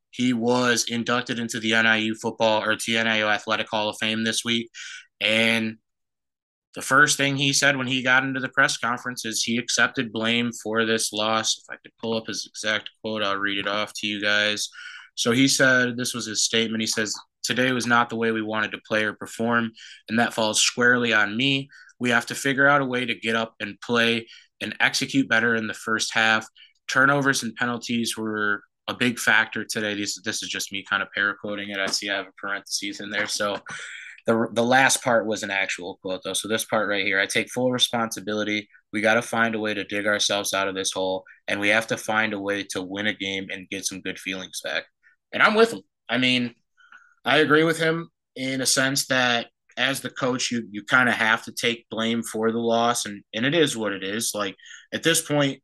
He 0.10 0.34
was 0.34 0.86
inducted 0.90 1.38
into 1.38 1.60
the 1.60 1.80
NIU 1.80 2.16
football 2.16 2.64
or 2.64 2.76
NIU 2.88 3.26
Athletic 3.26 3.68
Hall 3.70 3.88
of 3.88 3.98
Fame 4.00 4.24
this 4.24 4.44
week. 4.44 4.72
And 5.22 5.78
the 6.76 6.82
first 6.82 7.18
thing 7.18 7.36
he 7.36 7.52
said 7.52 7.78
when 7.78 7.88
he 7.88 8.04
got 8.04 8.24
into 8.24 8.40
the 8.40 8.50
press 8.50 8.78
conference 8.78 9.26
is 9.26 9.44
he 9.44 9.58
accepted 9.58 10.12
blame 10.12 10.52
for 10.52 10.86
this 10.86 11.12
loss. 11.12 11.58
If 11.58 11.64
I 11.70 11.78
could 11.82 11.92
pull 12.00 12.16
up 12.16 12.28
his 12.28 12.46
exact 12.46 12.90
quote, 13.02 13.24
I'll 13.24 13.38
read 13.38 13.58
it 13.58 13.68
off 13.68 13.92
to 13.98 14.08
you 14.08 14.22
guys. 14.22 14.70
So 15.16 15.32
he 15.32 15.48
said, 15.48 15.98
this 15.98 16.14
was 16.14 16.26
his 16.26 16.44
statement. 16.44 16.82
He 16.82 16.88
says, 16.88 17.16
Today 17.42 17.72
was 17.72 17.88
not 17.88 18.10
the 18.10 18.16
way 18.16 18.32
we 18.32 18.42
wanted 18.42 18.72
to 18.72 18.82
play 18.88 19.06
or 19.06 19.14
perform, 19.14 19.72
and 20.08 20.20
that 20.20 20.34
falls 20.34 20.62
squarely 20.62 21.14
on 21.14 21.36
me. 21.36 21.70
We 21.98 22.10
have 22.12 22.26
to 22.28 22.36
figure 22.36 22.68
out 22.68 22.82
a 22.82 22.86
way 22.86 23.06
to 23.06 23.16
get 23.16 23.36
up 23.36 23.56
and 23.60 23.80
play 23.82 24.28
and 24.62 24.76
execute 24.80 25.30
better 25.30 25.56
in 25.56 25.66
the 25.66 25.74
first 25.74 26.14
half. 26.14 26.46
Turnovers 26.88 27.44
and 27.44 27.56
penalties 27.56 28.18
were 28.18 28.62
a 28.88 28.94
big 28.94 29.20
factor 29.20 29.64
today. 29.64 29.96
This, 29.96 30.22
this 30.22 30.44
is 30.44 30.50
just 30.50 30.72
me 30.72 30.84
kind 30.88 31.02
of 31.02 31.10
paraquoting 31.18 31.70
it. 31.70 31.80
I 31.80 31.88
see 31.88 32.10
I 32.10 32.18
have 32.18 32.28
a 32.28 32.32
parentheses 32.40 33.00
in 33.00 33.10
there. 33.10 33.28
So 33.28 33.58
the 34.30 34.48
the 34.54 34.64
last 34.64 35.04
part 35.04 35.26
was 35.26 35.42
an 35.42 35.50
actual 35.50 35.98
quote 36.04 36.22
though. 36.24 36.34
So 36.34 36.48
this 36.48 36.64
part 36.64 36.88
right 36.88 37.04
here, 37.04 37.20
I 37.20 37.26
take 37.26 37.50
full 37.50 37.72
responsibility. 37.72 38.70
We 38.94 39.02
got 39.02 39.16
to 39.16 39.24
find 39.24 39.56
a 39.56 39.60
way 39.60 39.74
to 39.74 39.84
dig 39.84 40.06
ourselves 40.06 40.54
out 40.54 40.68
of 40.68 40.76
this 40.76 40.92
hole, 40.92 41.24
and 41.48 41.60
we 41.60 41.70
have 41.70 41.88
to 41.88 41.98
find 41.98 42.34
a 42.34 42.40
way 42.40 42.64
to 42.72 42.82
win 42.84 43.08
a 43.08 43.14
game 43.14 43.48
and 43.52 43.68
get 43.70 43.88
some 43.88 44.02
good 44.02 44.20
feelings 44.20 44.62
back. 44.64 44.84
And 45.34 45.42
I'm 45.42 45.56
with 45.56 45.74
him. 45.74 45.82
I 46.08 46.20
mean, 46.20 46.54
I 47.26 47.38
agree 47.38 47.64
with 47.64 47.80
him 47.80 48.10
in 48.36 48.62
a 48.62 48.68
sense 48.68 49.08
that 49.08 49.48
as 49.78 50.02
the 50.02 50.12
coach, 50.12 50.52
you 50.52 50.68
you 50.70 50.84
kind 50.84 51.10
of 51.10 51.16
have 51.16 51.44
to 51.46 51.52
take 51.52 51.90
blame 51.90 52.22
for 52.22 52.52
the 52.52 52.60
loss, 52.60 53.08
and 53.08 53.24
and 53.34 53.48
it 53.48 53.56
is 53.56 53.76
what 53.76 53.94
it 53.94 54.04
is. 54.04 54.34
Like 54.36 54.56
at 54.94 55.02
this 55.02 55.24
point, 55.24 55.60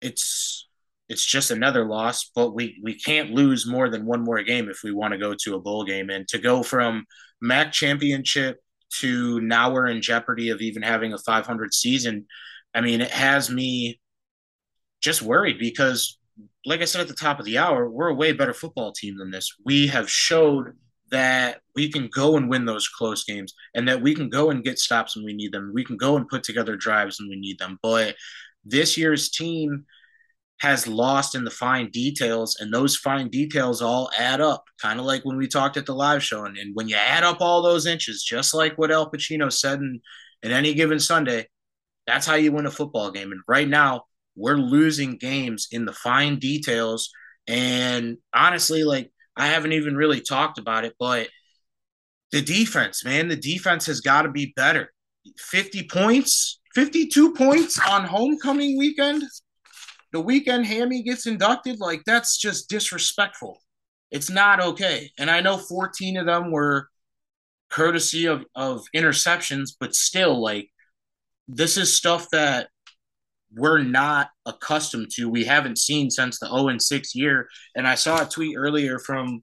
it's 0.00 0.63
it's 1.08 1.24
just 1.24 1.50
another 1.50 1.84
loss, 1.84 2.30
but 2.34 2.54
we 2.54 2.80
we 2.82 2.94
can't 2.94 3.30
lose 3.30 3.66
more 3.66 3.90
than 3.90 4.06
one 4.06 4.22
more 4.22 4.42
game 4.42 4.68
if 4.68 4.80
we 4.82 4.92
want 4.92 5.12
to 5.12 5.18
go 5.18 5.34
to 5.44 5.54
a 5.54 5.60
bowl 5.60 5.84
game. 5.84 6.10
And 6.10 6.26
to 6.28 6.38
go 6.38 6.62
from 6.62 7.04
MAC 7.40 7.72
championship 7.72 8.58
to 9.00 9.40
now 9.40 9.72
we're 9.72 9.88
in 9.88 10.00
jeopardy 10.00 10.50
of 10.50 10.60
even 10.60 10.82
having 10.82 11.12
a 11.12 11.18
500 11.18 11.74
season. 11.74 12.26
I 12.74 12.80
mean, 12.80 13.00
it 13.00 13.10
has 13.10 13.50
me 13.50 14.00
just 15.00 15.20
worried 15.20 15.58
because, 15.58 16.18
like 16.64 16.80
I 16.80 16.84
said 16.84 17.02
at 17.02 17.08
the 17.08 17.14
top 17.14 17.38
of 17.38 17.44
the 17.44 17.58
hour, 17.58 17.88
we're 17.88 18.08
a 18.08 18.14
way 18.14 18.32
better 18.32 18.54
football 18.54 18.92
team 18.92 19.18
than 19.18 19.30
this. 19.30 19.54
We 19.64 19.88
have 19.88 20.10
showed 20.10 20.76
that 21.10 21.60
we 21.74 21.92
can 21.92 22.08
go 22.08 22.36
and 22.36 22.48
win 22.48 22.64
those 22.64 22.88
close 22.88 23.24
games 23.24 23.54
and 23.74 23.86
that 23.88 24.00
we 24.00 24.14
can 24.14 24.28
go 24.28 24.50
and 24.50 24.64
get 24.64 24.78
stops 24.78 25.14
when 25.14 25.24
we 25.24 25.34
need 25.34 25.52
them. 25.52 25.70
We 25.74 25.84
can 25.84 25.96
go 25.96 26.16
and 26.16 26.28
put 26.28 26.42
together 26.42 26.76
drives 26.76 27.20
when 27.20 27.28
we 27.28 27.36
need 27.36 27.58
them. 27.58 27.78
But 27.82 28.16
this 28.64 28.96
year's 28.96 29.30
team 29.30 29.84
has 30.60 30.86
lost 30.86 31.34
in 31.34 31.44
the 31.44 31.50
fine 31.50 31.90
details, 31.90 32.56
and 32.60 32.72
those 32.72 32.96
fine 32.96 33.28
details 33.28 33.82
all 33.82 34.10
add 34.18 34.40
up, 34.40 34.64
kind 34.80 35.00
of 35.00 35.06
like 35.06 35.24
when 35.24 35.36
we 35.36 35.48
talked 35.48 35.76
at 35.76 35.86
the 35.86 35.94
live 35.94 36.22
show. 36.22 36.44
And, 36.44 36.56
and, 36.56 36.74
when 36.74 36.88
you 36.88 36.96
add 36.96 37.24
up 37.24 37.40
all 37.40 37.62
those 37.62 37.86
inches, 37.86 38.22
just 38.22 38.54
like 38.54 38.78
what 38.78 38.90
Al 38.90 39.10
Pacino 39.10 39.52
said 39.52 39.80
in, 39.80 40.00
in 40.42 40.52
any 40.52 40.72
given 40.74 41.00
Sunday, 41.00 41.48
that's 42.06 42.26
how 42.26 42.36
you 42.36 42.52
win 42.52 42.66
a 42.66 42.70
football 42.70 43.10
game. 43.10 43.32
And 43.32 43.40
right 43.48 43.68
now, 43.68 44.04
we're 44.36 44.56
losing 44.56 45.16
games 45.16 45.68
in 45.70 45.84
the 45.84 45.92
fine 45.92 46.38
details. 46.38 47.10
And 47.46 48.18
honestly, 48.32 48.84
like 48.84 49.10
I 49.36 49.48
haven't 49.48 49.72
even 49.72 49.96
really 49.96 50.20
talked 50.20 50.58
about 50.58 50.84
it, 50.84 50.94
but 50.98 51.28
the 52.32 52.42
defense, 52.42 53.04
man, 53.04 53.28
the 53.28 53.36
defense 53.36 53.86
has 53.86 54.00
got 54.00 54.22
to 54.22 54.30
be 54.30 54.52
better. 54.56 54.92
50 55.38 55.88
points, 55.88 56.60
52 56.74 57.34
points 57.34 57.78
on 57.88 58.04
homecoming 58.04 58.76
weekend. 58.76 59.22
The 60.14 60.20
weekend 60.20 60.64
Hammy 60.66 61.02
gets 61.02 61.26
inducted, 61.26 61.80
like 61.80 62.02
that's 62.06 62.38
just 62.38 62.68
disrespectful. 62.68 63.60
It's 64.12 64.30
not 64.30 64.60
okay. 64.60 65.10
And 65.18 65.28
I 65.28 65.40
know 65.40 65.58
14 65.58 66.18
of 66.18 66.26
them 66.26 66.52
were 66.52 66.88
courtesy 67.68 68.26
of, 68.26 68.44
of 68.54 68.84
interceptions, 68.94 69.70
but 69.78 69.96
still, 69.96 70.40
like, 70.40 70.70
this 71.48 71.76
is 71.76 71.96
stuff 71.96 72.28
that 72.30 72.68
we're 73.52 73.82
not 73.82 74.28
accustomed 74.46 75.10
to. 75.16 75.28
We 75.28 75.46
haven't 75.46 75.78
seen 75.78 76.12
since 76.12 76.38
the 76.38 76.46
0 76.46 76.68
and 76.68 76.80
6 76.80 77.14
year. 77.16 77.48
And 77.74 77.88
I 77.88 77.96
saw 77.96 78.22
a 78.22 78.28
tweet 78.28 78.56
earlier 78.56 79.00
from 79.00 79.42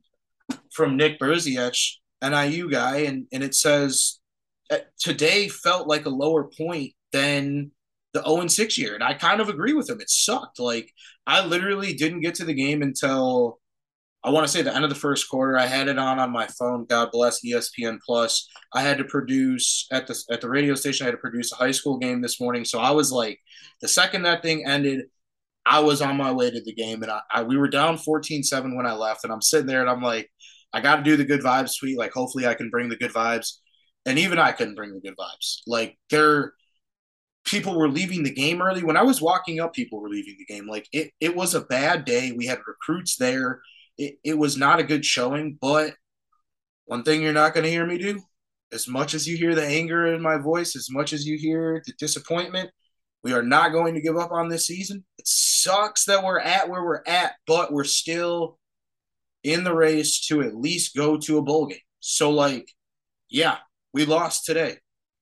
from 0.71 0.95
Nick 0.95 1.19
Berziach, 1.19 1.95
NIU 2.23 2.71
guy, 2.71 2.99
and, 2.99 3.27
and 3.33 3.43
it 3.43 3.55
says 3.55 4.19
today 4.97 5.49
felt 5.49 5.89
like 5.89 6.05
a 6.05 6.09
lower 6.09 6.45
point 6.45 6.93
than 7.11 7.71
the 8.13 8.23
0 8.23 8.41
and 8.41 8.51
6 8.51 8.77
year. 8.77 8.95
And 8.95 9.03
I 9.03 9.13
kind 9.13 9.41
of 9.41 9.49
agree 9.49 9.73
with 9.73 9.89
him. 9.89 10.01
It 10.01 10.09
sucked. 10.09 10.59
Like 10.59 10.91
I 11.27 11.45
literally 11.45 11.93
didn't 11.93 12.21
get 12.21 12.35
to 12.35 12.45
the 12.45 12.53
game 12.53 12.81
until 12.81 13.59
I 14.23 14.29
want 14.29 14.45
to 14.45 14.51
say 14.51 14.61
the 14.61 14.75
end 14.75 14.83
of 14.83 14.91
the 14.91 14.95
first 14.95 15.29
quarter. 15.29 15.57
I 15.57 15.65
had 15.65 15.87
it 15.87 15.97
on 15.97 16.19
on 16.19 16.31
my 16.31 16.47
phone. 16.47 16.85
God 16.85 17.09
bless 17.11 17.43
ESPN 17.43 17.99
Plus. 18.05 18.47
I 18.73 18.81
had 18.81 18.99
to 18.99 19.03
produce 19.03 19.87
at 19.91 20.05
the 20.05 20.21
at 20.29 20.41
the 20.41 20.49
radio 20.49 20.75
station. 20.75 21.05
I 21.05 21.07
had 21.07 21.15
to 21.15 21.17
produce 21.17 21.51
a 21.51 21.55
high 21.55 21.71
school 21.71 21.97
game 21.97 22.21
this 22.21 22.39
morning. 22.39 22.63
So 22.63 22.79
I 22.79 22.91
was 22.91 23.11
like, 23.11 23.39
the 23.81 23.87
second 23.87 24.23
that 24.23 24.43
thing 24.43 24.65
ended, 24.67 25.05
I 25.65 25.79
was 25.79 26.01
on 26.01 26.17
my 26.17 26.31
way 26.31 26.51
to 26.51 26.61
the 26.61 26.73
game, 26.73 27.01
and 27.01 27.11
I, 27.11 27.21
I 27.33 27.43
we 27.43 27.57
were 27.57 27.67
down 27.67 27.97
14-7 27.97 28.75
when 28.75 28.85
I 28.85 28.93
left, 28.93 29.23
and 29.23 29.33
I'm 29.33 29.41
sitting 29.41 29.67
there 29.67 29.81
and 29.81 29.89
I'm 29.89 30.01
like, 30.01 30.29
I 30.73 30.81
got 30.81 30.97
to 30.97 31.03
do 31.03 31.17
the 31.17 31.25
good 31.25 31.41
vibes 31.41 31.79
tweet. 31.79 31.97
Like, 31.97 32.13
hopefully, 32.13 32.45
I 32.45 32.53
can 32.53 32.69
bring 32.69 32.89
the 32.89 32.95
good 32.97 33.13
vibes, 33.13 33.57
and 34.05 34.19
even 34.19 34.39
I 34.39 34.51
couldn't 34.51 34.75
bring 34.75 34.93
the 34.93 35.01
good 35.01 35.17
vibes. 35.17 35.61
Like, 35.67 35.97
there, 36.11 36.53
people 37.45 37.77
were 37.77 37.89
leaving 37.89 38.23
the 38.23 38.33
game 38.33 38.61
early. 38.61 38.83
When 38.83 38.97
I 38.97 39.03
was 39.03 39.21
walking 39.21 39.59
up, 39.59 39.73
people 39.73 39.99
were 40.01 40.09
leaving 40.09 40.35
the 40.37 40.53
game. 40.53 40.67
Like, 40.67 40.87
it 40.91 41.11
it 41.19 41.35
was 41.35 41.53
a 41.53 41.61
bad 41.61 42.05
day. 42.05 42.31
We 42.31 42.45
had 42.45 42.59
recruits 42.67 43.17
there 43.17 43.61
it, 44.01 44.17
it 44.23 44.37
was 44.37 44.57
not 44.57 44.79
a 44.79 44.83
good 44.83 45.05
showing, 45.05 45.57
but 45.61 45.93
one 46.85 47.03
thing 47.03 47.21
you're 47.21 47.33
not 47.33 47.53
going 47.53 47.63
to 47.63 47.69
hear 47.69 47.85
me 47.85 47.97
do, 47.97 48.21
as 48.71 48.87
much 48.87 49.13
as 49.13 49.27
you 49.27 49.37
hear 49.37 49.53
the 49.53 49.65
anger 49.65 50.07
in 50.07 50.21
my 50.21 50.37
voice, 50.37 50.75
as 50.75 50.89
much 50.89 51.13
as 51.13 51.25
you 51.25 51.37
hear 51.37 51.81
the 51.85 51.93
disappointment, 51.99 52.71
we 53.23 53.33
are 53.33 53.43
not 53.43 53.71
going 53.71 53.93
to 53.93 54.01
give 54.01 54.17
up 54.17 54.31
on 54.31 54.49
this 54.49 54.65
season. 54.65 55.05
It 55.19 55.27
sucks 55.27 56.05
that 56.05 56.23
we're 56.23 56.39
at 56.39 56.69
where 56.69 56.83
we're 56.83 57.03
at, 57.05 57.33
but 57.45 57.71
we're 57.71 57.83
still 57.83 58.57
in 59.43 59.63
the 59.63 59.75
race 59.75 60.25
to 60.27 60.41
at 60.41 60.55
least 60.55 60.95
go 60.95 61.17
to 61.17 61.37
a 61.37 61.41
bowl 61.43 61.67
game. 61.67 61.77
So, 61.99 62.31
like, 62.31 62.67
yeah, 63.29 63.57
we 63.93 64.05
lost 64.05 64.45
today. 64.45 64.77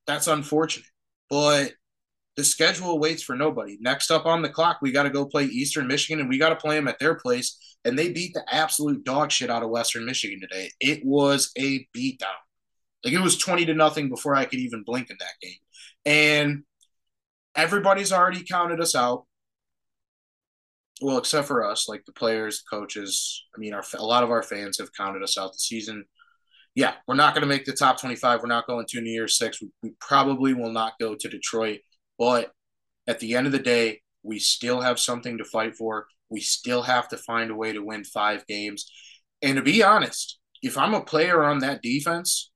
That's 0.07 0.27
unfortunate. 0.27 0.88
But 1.29 1.73
the 2.39 2.46
schedule 2.46 3.00
waits 3.00 3.22
for 3.22 3.36
nobody. 3.36 3.77
Next 3.81 4.12
up 4.12 4.25
on 4.25 4.41
the 4.41 4.48
clock, 4.48 4.77
we 4.81 4.93
got 4.93 5.03
to 5.03 5.10
go 5.10 5.25
play 5.25 5.43
Eastern 5.43 5.88
Michigan, 5.88 6.22
and 6.22 6.29
we 6.29 6.38
got 6.38 6.50
to 6.50 6.55
play 6.55 6.75
them 6.75 6.88
at 6.88 6.98
their 6.98 7.15
place. 7.15 7.58
And 7.84 8.00
they 8.00 8.13
beat 8.13 8.34
the 8.34 8.46
absolute 8.50 9.03
dog 9.03 9.29
shit 9.29 9.50
out 9.50 9.62
of 9.62 9.69
Western 9.69 10.05
Michigan 10.05 10.39
today. 10.39 10.72
It 10.79 11.05
was 11.05 11.51
a 11.58 11.86
beatdown. 11.93 12.39
Like 13.03 13.13
it 13.13 13.19
was 13.19 13.38
twenty 13.38 13.65
to 13.65 13.74
nothing 13.74 14.08
before 14.08 14.36
I 14.36 14.46
could 14.46 14.60
even 14.60 14.84
blink 14.86 15.10
in 15.10 15.17
that 15.19 15.34
game, 15.41 15.60
and 16.05 16.63
everybody's 17.55 18.13
already 18.13 18.46
counted 18.46 18.79
us 18.79 18.96
out. 18.96 19.25
Well, 21.01 21.17
except 21.17 21.48
for 21.48 21.65
us, 21.65 21.89
like 21.89 22.05
the 22.05 22.13
players, 22.13 22.63
coaches. 22.69 23.43
I 23.53 23.60
mean, 23.60 23.74
our 23.74 23.84
a 23.98 24.05
lot 24.05 24.24
of 24.24 24.31
our 24.31 24.43
fans 24.43 24.77
have 24.79 24.93
counted 24.93 25.24
us 25.24 25.38
out 25.38 25.51
the 25.51 25.60
season. 25.60 26.05
Yeah, 26.74 26.93
we're 27.05 27.15
not 27.15 27.34
going 27.34 27.41
to 27.41 27.48
make 27.48 27.65
the 27.65 27.74
top 27.74 28.00
twenty-five. 28.00 28.41
We're 28.41 28.48
not 28.48 28.67
going 28.67 28.86
to 28.88 29.01
New 29.01 29.12
Year's 29.12 29.38
Six. 29.38 29.62
We, 29.62 29.69
we 29.84 29.91
probably 30.00 30.53
will 30.53 30.72
not 30.72 30.93
go 31.00 31.15
to 31.15 31.27
Detroit 31.27 31.79
but 32.19 32.51
at 33.07 33.19
the 33.19 33.35
end 33.35 33.47
of 33.47 33.53
the 33.53 33.59
day, 33.59 34.01
we 34.21 34.38
still 34.38 34.81
have 34.81 34.99
something 34.99 35.39
to 35.39 35.45
fight 35.45 35.75
for. 35.75 36.05
We 36.29 36.41
still 36.41 36.83
have 36.83 37.07
to 37.09 37.17
find 37.17 37.49
a 37.49 37.55
way 37.55 37.73
to 37.73 37.83
win 37.83 38.03
five 38.03 38.45
games. 38.45 38.91
And 39.41 39.55
to 39.55 39.63
be 39.63 39.81
honest, 39.81 40.38
if 40.61 40.77
I'm 40.77 40.93
a 40.93 41.01
player 41.01 41.43
on 41.43 41.59
that 41.59 41.81
defense, 41.81 42.51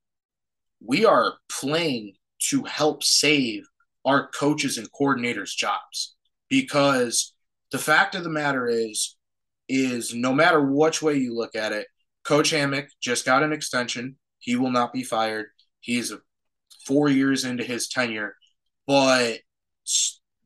we 0.86 1.06
are 1.06 1.36
playing 1.50 2.14
to 2.50 2.64
help 2.66 3.04
save 3.04 3.64
our 4.06 4.28
coaches 4.28 4.78
and 4.78 4.92
coordinators' 4.92 5.56
jobs. 5.56 6.16
Because 6.50 7.34
the 7.72 7.80
fact 7.80 8.14
of 8.16 8.24
the 8.24 8.30
matter 8.30 8.68
is, 8.68 9.16
is 9.70 10.14
no 10.14 10.34
matter 10.34 10.62
which 10.62 11.02
way 11.02 11.16
you 11.16 11.34
look 11.34 11.56
at 11.56 11.72
it, 11.72 11.88
Coach 12.26 12.52
Hammock 12.52 12.90
just 13.02 13.26
got 13.26 13.44
an 13.44 13.54
extension. 13.54 14.18
He 14.40 14.56
will 14.56 14.72
not 14.72 14.94
be 14.94 15.04
fired. 15.04 15.48
He's 15.80 16.14
four 16.86 17.10
years 17.10 17.46
into 17.46 17.64
his 17.64 17.88
tenure. 17.88 18.36
But 18.86 19.40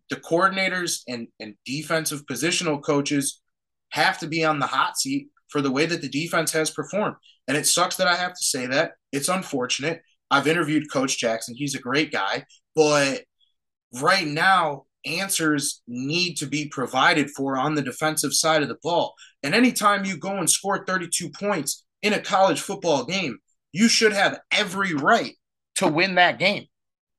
the 0.10 0.16
coordinators 0.16 1.02
and, 1.08 1.28
and 1.40 1.56
defensive 1.66 2.26
positional 2.26 2.82
coaches 2.82 3.42
have 3.90 4.18
to 4.20 4.28
be 4.28 4.44
on 4.44 4.60
the 4.60 4.68
hot 4.68 4.98
seat 4.98 5.28
for 5.50 5.62
the 5.62 5.72
way 5.72 5.86
that 5.86 6.02
the 6.02 6.10
defense 6.10 6.52
has 6.52 6.72
performed. 6.72 7.16
And 7.48 7.56
it 7.58 7.66
sucks 7.66 7.96
that 7.98 8.08
I 8.08 8.16
have 8.16 8.34
to 8.34 8.44
say 8.44 8.68
that. 8.68 8.94
It's 9.12 9.30
unfortunate. 9.30 10.02
I've 10.30 10.48
interviewed 10.48 10.92
Coach 10.92 11.18
Jackson. 11.18 11.56
He's 11.56 11.76
a 11.76 11.80
great 11.80 12.12
guy. 12.12 12.46
But 12.76 13.24
right 14.02 14.28
now, 14.28 14.86
answers 15.06 15.82
need 15.88 16.36
to 16.36 16.46
be 16.46 16.68
provided 16.68 17.30
for 17.32 17.58
on 17.58 17.76
the 17.76 17.82
defensive 17.82 18.34
side 18.34 18.62
of 18.62 18.68
the 18.68 18.78
ball. 18.84 19.16
And 19.44 19.56
anytime 19.56 20.06
you 20.06 20.18
go 20.18 20.38
and 20.38 20.50
score 20.50 20.86
32 20.86 21.30
points 21.30 21.86
in 22.02 22.14
a 22.14 22.20
college 22.20 22.60
football 22.60 23.06
game, 23.06 23.38
you 23.72 23.88
should 23.88 24.14
have 24.14 24.40
every 24.52 24.94
right 24.94 25.36
to 25.76 25.88
win 25.88 26.16
that 26.16 26.40
game. 26.40 26.66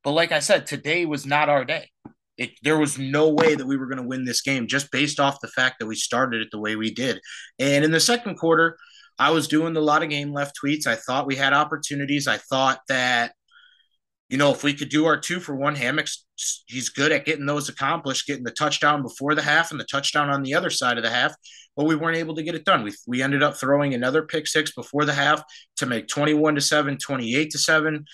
But 0.04 0.12
like 0.12 0.32
I 0.32 0.38
said, 0.40 0.66
today 0.66 1.06
was 1.06 1.26
not 1.26 1.48
our 1.48 1.64
day. 1.64 1.90
It, 2.38 2.52
there 2.62 2.78
was 2.78 2.98
no 2.98 3.28
way 3.28 3.56
that 3.56 3.66
we 3.66 3.76
were 3.76 3.86
going 3.86 4.00
to 4.00 4.08
win 4.08 4.24
this 4.24 4.42
game 4.42 4.68
just 4.68 4.92
based 4.92 5.18
off 5.18 5.40
the 5.40 5.48
fact 5.48 5.76
that 5.80 5.86
we 5.86 5.96
started 5.96 6.40
it 6.40 6.48
the 6.52 6.60
way 6.60 6.76
we 6.76 6.94
did. 6.94 7.20
And 7.58 7.84
in 7.84 7.90
the 7.90 8.00
second 8.00 8.36
quarter, 8.36 8.78
I 9.18 9.30
was 9.32 9.48
doing 9.48 9.76
a 9.76 9.80
lot 9.80 10.04
of 10.04 10.10
game 10.10 10.32
left 10.32 10.56
tweets. 10.62 10.86
I 10.86 10.94
thought 10.94 11.26
we 11.26 11.34
had 11.34 11.52
opportunities. 11.52 12.28
I 12.28 12.36
thought 12.36 12.80
that, 12.88 13.32
you 14.28 14.38
know, 14.38 14.52
if 14.52 14.62
we 14.62 14.72
could 14.72 14.88
do 14.88 15.06
our 15.06 15.18
two 15.18 15.40
for 15.40 15.56
one, 15.56 15.74
Hammock's 15.74 16.24
he's 16.66 16.88
good 16.88 17.10
at 17.10 17.24
getting 17.24 17.46
those 17.46 17.68
accomplished, 17.68 18.26
getting 18.26 18.44
the 18.44 18.52
touchdown 18.52 19.02
before 19.02 19.34
the 19.34 19.42
half 19.42 19.72
and 19.72 19.80
the 19.80 19.84
touchdown 19.84 20.30
on 20.30 20.42
the 20.44 20.54
other 20.54 20.70
side 20.70 20.96
of 20.96 21.02
the 21.02 21.10
half. 21.10 21.34
But 21.76 21.86
we 21.86 21.96
weren't 21.96 22.16
able 22.16 22.36
to 22.36 22.42
get 22.42 22.54
it 22.54 22.64
done. 22.64 22.84
We, 22.84 22.92
we 23.06 23.22
ended 23.22 23.42
up 23.42 23.56
throwing 23.56 23.94
another 23.94 24.22
pick 24.22 24.46
six 24.46 24.72
before 24.72 25.04
the 25.04 25.14
half 25.14 25.42
to 25.76 25.86
make 25.86 26.06
21 26.08 26.56
to 26.56 26.60
7, 26.60 26.98
28 26.98 27.50
to 27.50 27.58
7 27.58 28.04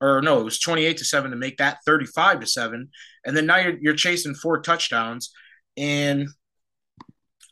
or 0.00 0.20
no, 0.20 0.40
it 0.40 0.44
was 0.44 0.58
28 0.58 0.96
to 0.98 1.04
7 1.04 1.30
to 1.30 1.36
make 1.36 1.58
that 1.58 1.78
35 1.86 2.40
to 2.40 2.46
7. 2.46 2.88
And 3.24 3.36
then 3.36 3.46
now 3.46 3.56
you're, 3.58 3.78
you're 3.80 3.94
chasing 3.94 4.34
four 4.34 4.60
touchdowns. 4.60 5.32
And 5.76 6.28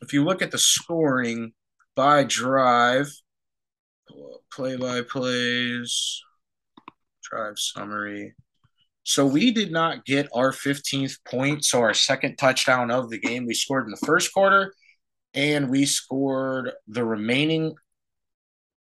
if 0.02 0.12
you 0.12 0.24
look 0.24 0.42
at 0.42 0.50
the 0.50 0.58
scoring 0.58 1.52
by 1.94 2.24
drive, 2.24 3.08
play 4.52 4.76
by 4.76 5.02
plays, 5.02 6.20
drive 7.22 7.58
summary. 7.58 8.34
So 9.04 9.26
we 9.26 9.50
did 9.50 9.72
not 9.72 10.04
get 10.04 10.28
our 10.34 10.52
15th 10.52 11.18
point. 11.24 11.64
So 11.64 11.80
our 11.80 11.94
second 11.94 12.36
touchdown 12.36 12.90
of 12.90 13.10
the 13.10 13.18
game, 13.18 13.46
we 13.46 13.54
scored 13.54 13.84
in 13.84 13.90
the 13.90 14.06
first 14.06 14.32
quarter 14.32 14.74
and 15.34 15.70
we 15.70 15.86
scored 15.86 16.72
the 16.86 17.04
remaining 17.04 17.74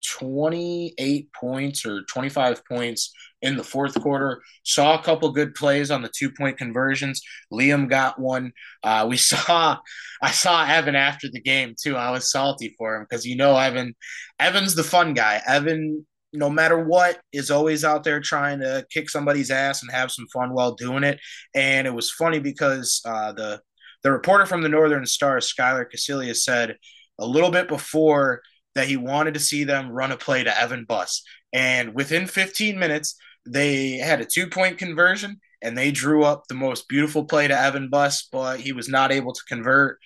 28 0.04 1.32
points 1.34 1.86
or 1.86 2.04
25 2.04 2.66
points 2.66 3.14
in 3.42 3.58
the 3.58 3.64
fourth 3.64 4.00
quarter. 4.02 4.42
Saw 4.64 4.98
a 4.98 5.04
couple 5.04 5.32
good 5.32 5.54
plays 5.54 5.92
on 5.92 6.02
the 6.02 6.12
two 6.18 6.32
point 6.32 6.58
conversions. 6.58 7.22
Liam 7.52 7.90
got 7.90 8.20
one. 8.20 8.52
Uh, 8.84 9.06
we 9.08 9.18
saw, 9.30 9.78
I 10.22 10.32
saw 10.32 10.66
Evan 10.66 10.96
after 10.96 11.28
the 11.32 11.42
game 11.42 11.76
too. 11.82 11.96
I 11.96 12.12
was 12.12 12.32
salty 12.32 12.74
for 12.78 12.96
him 12.96 13.06
because 13.10 13.26
you 13.26 13.36
know 13.36 13.58
Evan, 13.58 13.94
Evan's 14.40 14.76
the 14.76 14.84
fun 14.84 15.14
guy. 15.14 15.42
Evan, 15.48 16.06
no 16.32 16.50
matter 16.50 16.84
what, 16.84 17.20
is 17.32 17.52
always 17.52 17.84
out 17.84 18.04
there 18.04 18.20
trying 18.20 18.60
to 18.62 18.86
kick 18.90 19.10
somebody's 19.10 19.52
ass 19.52 19.84
and 19.84 19.92
have 19.92 20.12
some 20.12 20.28
fun 20.34 20.54
while 20.54 20.74
doing 20.74 21.04
it. 21.04 21.20
And 21.54 21.86
it 21.86 21.94
was 21.94 22.10
funny 22.10 22.40
because 22.40 23.02
uh, 23.06 23.34
the 23.34 23.62
the 24.04 24.12
reporter 24.12 24.46
from 24.46 24.62
the 24.62 24.70
Northern 24.70 25.06
Star, 25.06 25.38
Skylar 25.38 25.86
Casillas, 25.90 26.38
said 26.38 26.76
a 27.20 27.26
little 27.26 27.52
bit 27.52 27.68
before 27.68 28.42
that 28.76 28.88
he 28.88 28.98
wanted 28.98 29.34
to 29.36 29.40
see 29.40 29.64
them 29.64 29.90
run 29.90 30.12
a 30.12 30.18
play 30.18 30.44
to 30.44 30.60
Evan 30.60 30.86
Buss. 30.86 31.24
And 31.52 31.94
within 31.94 32.28
15 32.28 32.78
minutes, 32.78 33.16
they 33.46 33.98
had 33.98 34.22
a 34.22 34.26
two 34.26 34.48
point 34.48 34.78
conversion 34.78 35.40
and 35.62 35.78
they 35.78 35.92
drew 35.92 36.24
up 36.24 36.48
the 36.48 36.56
most 36.56 36.88
beautiful 36.90 37.26
play 37.26 37.48
to 37.48 37.60
Evan 37.60 37.90
Buss, 37.90 38.28
but 38.32 38.60
he 38.60 38.74
was 38.74 38.90
not 38.90 39.12
able 39.12 39.34
to 39.34 39.44
convert. 39.48 40.00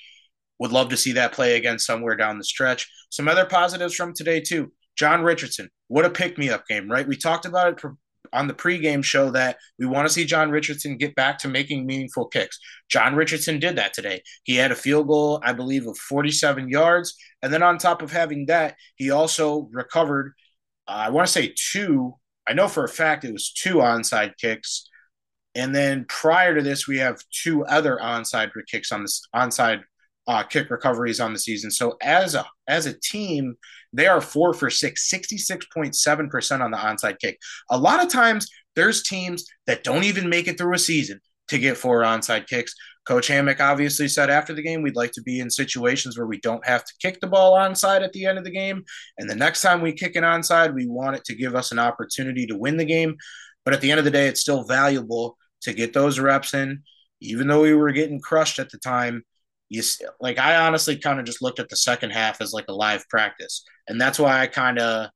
Would 0.59 0.71
love 0.71 0.89
to 0.89 0.97
see 0.97 1.13
that 1.13 1.33
play 1.33 1.55
again 1.55 1.79
somewhere 1.79 2.15
down 2.15 2.37
the 2.37 2.43
stretch. 2.43 2.89
Some 3.09 3.27
other 3.27 3.45
positives 3.45 3.95
from 3.95 4.13
today, 4.13 4.41
too. 4.41 4.71
John 4.97 5.23
Richardson, 5.23 5.69
what 5.87 6.05
a 6.05 6.09
pick 6.09 6.37
me 6.37 6.49
up 6.49 6.67
game, 6.67 6.89
right? 6.89 7.07
We 7.07 7.15
talked 7.15 7.45
about 7.45 7.73
it 7.73 7.79
on 8.33 8.47
the 8.47 8.53
pregame 8.53 9.03
show 9.03 9.31
that 9.31 9.57
we 9.79 9.85
want 9.85 10.07
to 10.07 10.13
see 10.13 10.25
John 10.25 10.49
Richardson 10.49 10.97
get 10.97 11.15
back 11.15 11.37
to 11.39 11.47
making 11.47 11.85
meaningful 11.85 12.27
kicks. 12.27 12.59
John 12.89 13.15
Richardson 13.15 13.59
did 13.59 13.75
that 13.77 13.93
today. 13.93 14.21
He 14.43 14.55
had 14.55 14.71
a 14.71 14.75
field 14.75 15.07
goal, 15.07 15.41
I 15.43 15.53
believe, 15.53 15.87
of 15.87 15.97
47 15.97 16.69
yards. 16.69 17.15
And 17.41 17.51
then 17.53 17.63
on 17.63 17.77
top 17.77 18.01
of 18.01 18.11
having 18.11 18.45
that, 18.47 18.75
he 18.95 19.11
also 19.11 19.69
recovered, 19.71 20.33
uh, 20.87 20.91
I 20.91 21.09
want 21.09 21.27
to 21.27 21.33
say 21.33 21.53
two, 21.55 22.15
I 22.47 22.53
know 22.53 22.67
for 22.67 22.83
a 22.83 22.89
fact 22.89 23.25
it 23.25 23.33
was 23.33 23.51
two 23.51 23.75
onside 23.75 24.37
kicks. 24.37 24.89
And 25.55 25.75
then 25.75 26.05
prior 26.07 26.55
to 26.55 26.61
this, 26.61 26.87
we 26.87 26.97
have 26.99 27.21
two 27.31 27.65
other 27.65 27.99
onside 28.01 28.51
kicks 28.69 28.91
on 28.91 29.01
this 29.01 29.21
onside 29.35 29.81
uh, 30.27 30.43
kick 30.43 30.69
recoveries 30.69 31.19
on 31.19 31.33
the 31.33 31.39
season. 31.39 31.71
So 31.71 31.97
as 32.01 32.35
a 32.35 32.45
as 32.67 32.85
a 32.85 32.99
team, 32.99 33.55
they 33.97 34.07
are 34.07 34.21
four 34.21 34.53
for 34.53 34.69
six, 34.69 35.11
66.7% 35.11 36.61
on 36.61 36.71
the 36.71 36.77
onside 36.77 37.19
kick. 37.19 37.39
A 37.69 37.77
lot 37.77 38.03
of 38.03 38.09
times 38.09 38.47
there's 38.75 39.03
teams 39.03 39.45
that 39.65 39.83
don't 39.83 40.03
even 40.03 40.29
make 40.29 40.47
it 40.47 40.57
through 40.57 40.75
a 40.75 40.79
season 40.79 41.19
to 41.47 41.57
get 41.57 41.77
four 41.77 42.03
onside 42.03 42.47
kicks. 42.47 42.73
Coach 43.07 43.27
Hammock 43.27 43.59
obviously 43.59 44.07
said 44.07 44.29
after 44.29 44.53
the 44.53 44.61
game, 44.61 44.81
we'd 44.81 44.95
like 44.95 45.13
to 45.13 45.21
be 45.21 45.39
in 45.39 45.49
situations 45.49 46.17
where 46.17 46.27
we 46.27 46.39
don't 46.41 46.65
have 46.65 46.83
to 46.85 46.93
kick 47.01 47.19
the 47.21 47.27
ball 47.27 47.53
onside 47.57 48.03
at 48.03 48.13
the 48.13 48.25
end 48.25 48.37
of 48.37 48.43
the 48.43 48.51
game. 48.51 48.83
And 49.17 49.29
the 49.29 49.35
next 49.35 49.61
time 49.61 49.81
we 49.81 49.93
kick 49.93 50.15
an 50.15 50.23
onside, 50.23 50.75
we 50.75 50.87
want 50.87 51.15
it 51.15 51.23
to 51.25 51.35
give 51.35 51.55
us 51.55 51.71
an 51.71 51.79
opportunity 51.79 52.45
to 52.47 52.57
win 52.57 52.77
the 52.77 52.85
game. 52.85 53.15
But 53.65 53.73
at 53.73 53.81
the 53.81 53.89
end 53.89 53.99
of 53.99 54.05
the 54.05 54.11
day, 54.11 54.27
it's 54.27 54.41
still 54.41 54.63
valuable 54.63 55.37
to 55.61 55.73
get 55.73 55.93
those 55.93 56.19
reps 56.19 56.53
in. 56.53 56.83
Even 57.19 57.47
though 57.47 57.61
we 57.63 57.73
were 57.73 57.93
getting 57.93 58.19
crushed 58.19 58.59
at 58.59 58.69
the 58.69 58.77
time, 58.77 59.23
you 59.69 59.83
like 60.19 60.39
I 60.39 60.55
honestly 60.55 60.97
kind 60.97 61.19
of 61.19 61.25
just 61.25 61.41
looked 61.41 61.59
at 61.59 61.69
the 61.69 61.75
second 61.75 62.11
half 62.11 62.41
as 62.41 62.53
like 62.53 62.65
a 62.69 62.73
live 62.73 63.07
practice, 63.09 63.63
and 63.87 63.99
that's 63.99 64.19
why 64.19 64.41
I 64.41 64.47
kind 64.47 64.79
of 64.79 65.09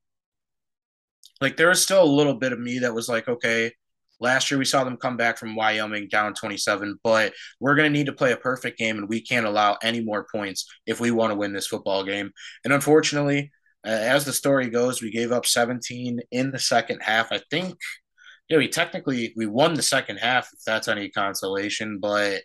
like 1.39 1.57
there 1.57 1.69
was 1.69 1.81
still 1.81 2.03
a 2.03 2.05
little 2.05 2.35
bit 2.35 2.53
of 2.53 2.59
me 2.59 2.79
that 2.79 2.93
was 2.93 3.09
like, 3.09 3.27
okay, 3.27 3.71
last 4.19 4.51
year 4.51 4.57
we 4.57 4.65
saw 4.65 4.83
them 4.83 4.97
come 4.97 5.17
back 5.17 5.37
from 5.37 5.55
Wyoming 5.55 6.07
down 6.09 6.33
27, 6.33 6.99
but 7.03 7.33
we're 7.59 7.75
going 7.75 7.91
to 7.91 7.97
need 7.97 8.05
to 8.05 8.13
play 8.13 8.31
a 8.31 8.37
perfect 8.37 8.77
game, 8.77 8.97
and 8.97 9.09
we 9.09 9.21
can't 9.21 9.47
allow 9.47 9.77
any 9.81 10.01
more 10.01 10.27
points 10.31 10.71
if 10.85 10.99
we 10.99 11.11
want 11.11 11.31
to 11.31 11.35
win 11.35 11.53
this 11.53 11.67
football 11.67 12.03
game. 12.03 12.31
And 12.63 12.73
unfortunately, 12.73 13.51
uh, 13.85 13.89
as 13.89 14.25
the 14.25 14.33
story 14.33 14.69
goes, 14.69 15.01
we 15.01 15.11
gave 15.11 15.31
up 15.31 15.45
17 15.45 16.19
in 16.31 16.51
the 16.51 16.59
second 16.59 16.99
half. 17.01 17.31
I 17.31 17.41
think, 17.49 17.77
know, 18.49 18.57
we 18.59 18.67
technically 18.67 19.33
we 19.35 19.47
won 19.47 19.73
the 19.73 19.81
second 19.81 20.17
half 20.17 20.49
if 20.53 20.59
that's 20.65 20.87
any 20.87 21.09
consolation, 21.09 21.99
but 21.99 22.41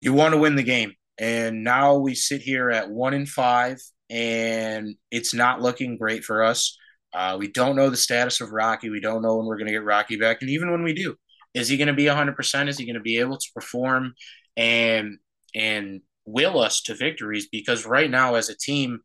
you 0.00 0.12
want 0.12 0.34
to 0.34 0.40
win 0.40 0.56
the 0.56 0.62
game. 0.62 0.92
And 1.18 1.64
now 1.64 1.96
we 1.96 2.14
sit 2.14 2.42
here 2.42 2.70
at 2.70 2.90
one 2.90 3.14
in 3.14 3.26
five, 3.26 3.78
and 4.08 4.94
it's 5.10 5.34
not 5.34 5.60
looking 5.60 5.98
great 5.98 6.24
for 6.24 6.44
us. 6.44 6.78
Uh, 7.12 7.36
we 7.38 7.50
don't 7.50 7.76
know 7.76 7.90
the 7.90 7.96
status 7.96 8.40
of 8.40 8.52
Rocky. 8.52 8.90
We 8.90 9.00
don't 9.00 9.22
know 9.22 9.36
when 9.36 9.46
we're 9.46 9.56
going 9.56 9.66
to 9.66 9.72
get 9.72 9.84
Rocky 9.84 10.16
back. 10.16 10.38
And 10.40 10.50
even 10.50 10.70
when 10.70 10.82
we 10.82 10.92
do, 10.92 11.16
is 11.54 11.68
he 11.68 11.76
going 11.76 11.88
to 11.88 11.94
be 11.94 12.04
100%? 12.04 12.68
Is 12.68 12.78
he 12.78 12.84
going 12.84 12.94
to 12.94 13.00
be 13.00 13.18
able 13.18 13.38
to 13.38 13.48
perform 13.54 14.14
and 14.56 15.18
and 15.54 16.02
will 16.24 16.60
us 16.60 16.82
to 16.82 16.94
victories? 16.94 17.48
Because 17.50 17.86
right 17.86 18.10
now, 18.10 18.34
as 18.34 18.48
a 18.48 18.56
team, 18.56 19.00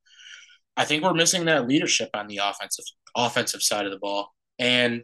I 0.75 0.86
think 0.86 1.03
we're 1.03 1.13
missing 1.13 1.45
that 1.45 1.67
leadership 1.67 2.10
on 2.13 2.27
the 2.27 2.41
offensive 2.43 2.86
offensive 3.15 3.63
side 3.63 3.86
of 3.86 3.91
the 3.91 3.99
ball. 3.99 4.34
And 4.60 5.03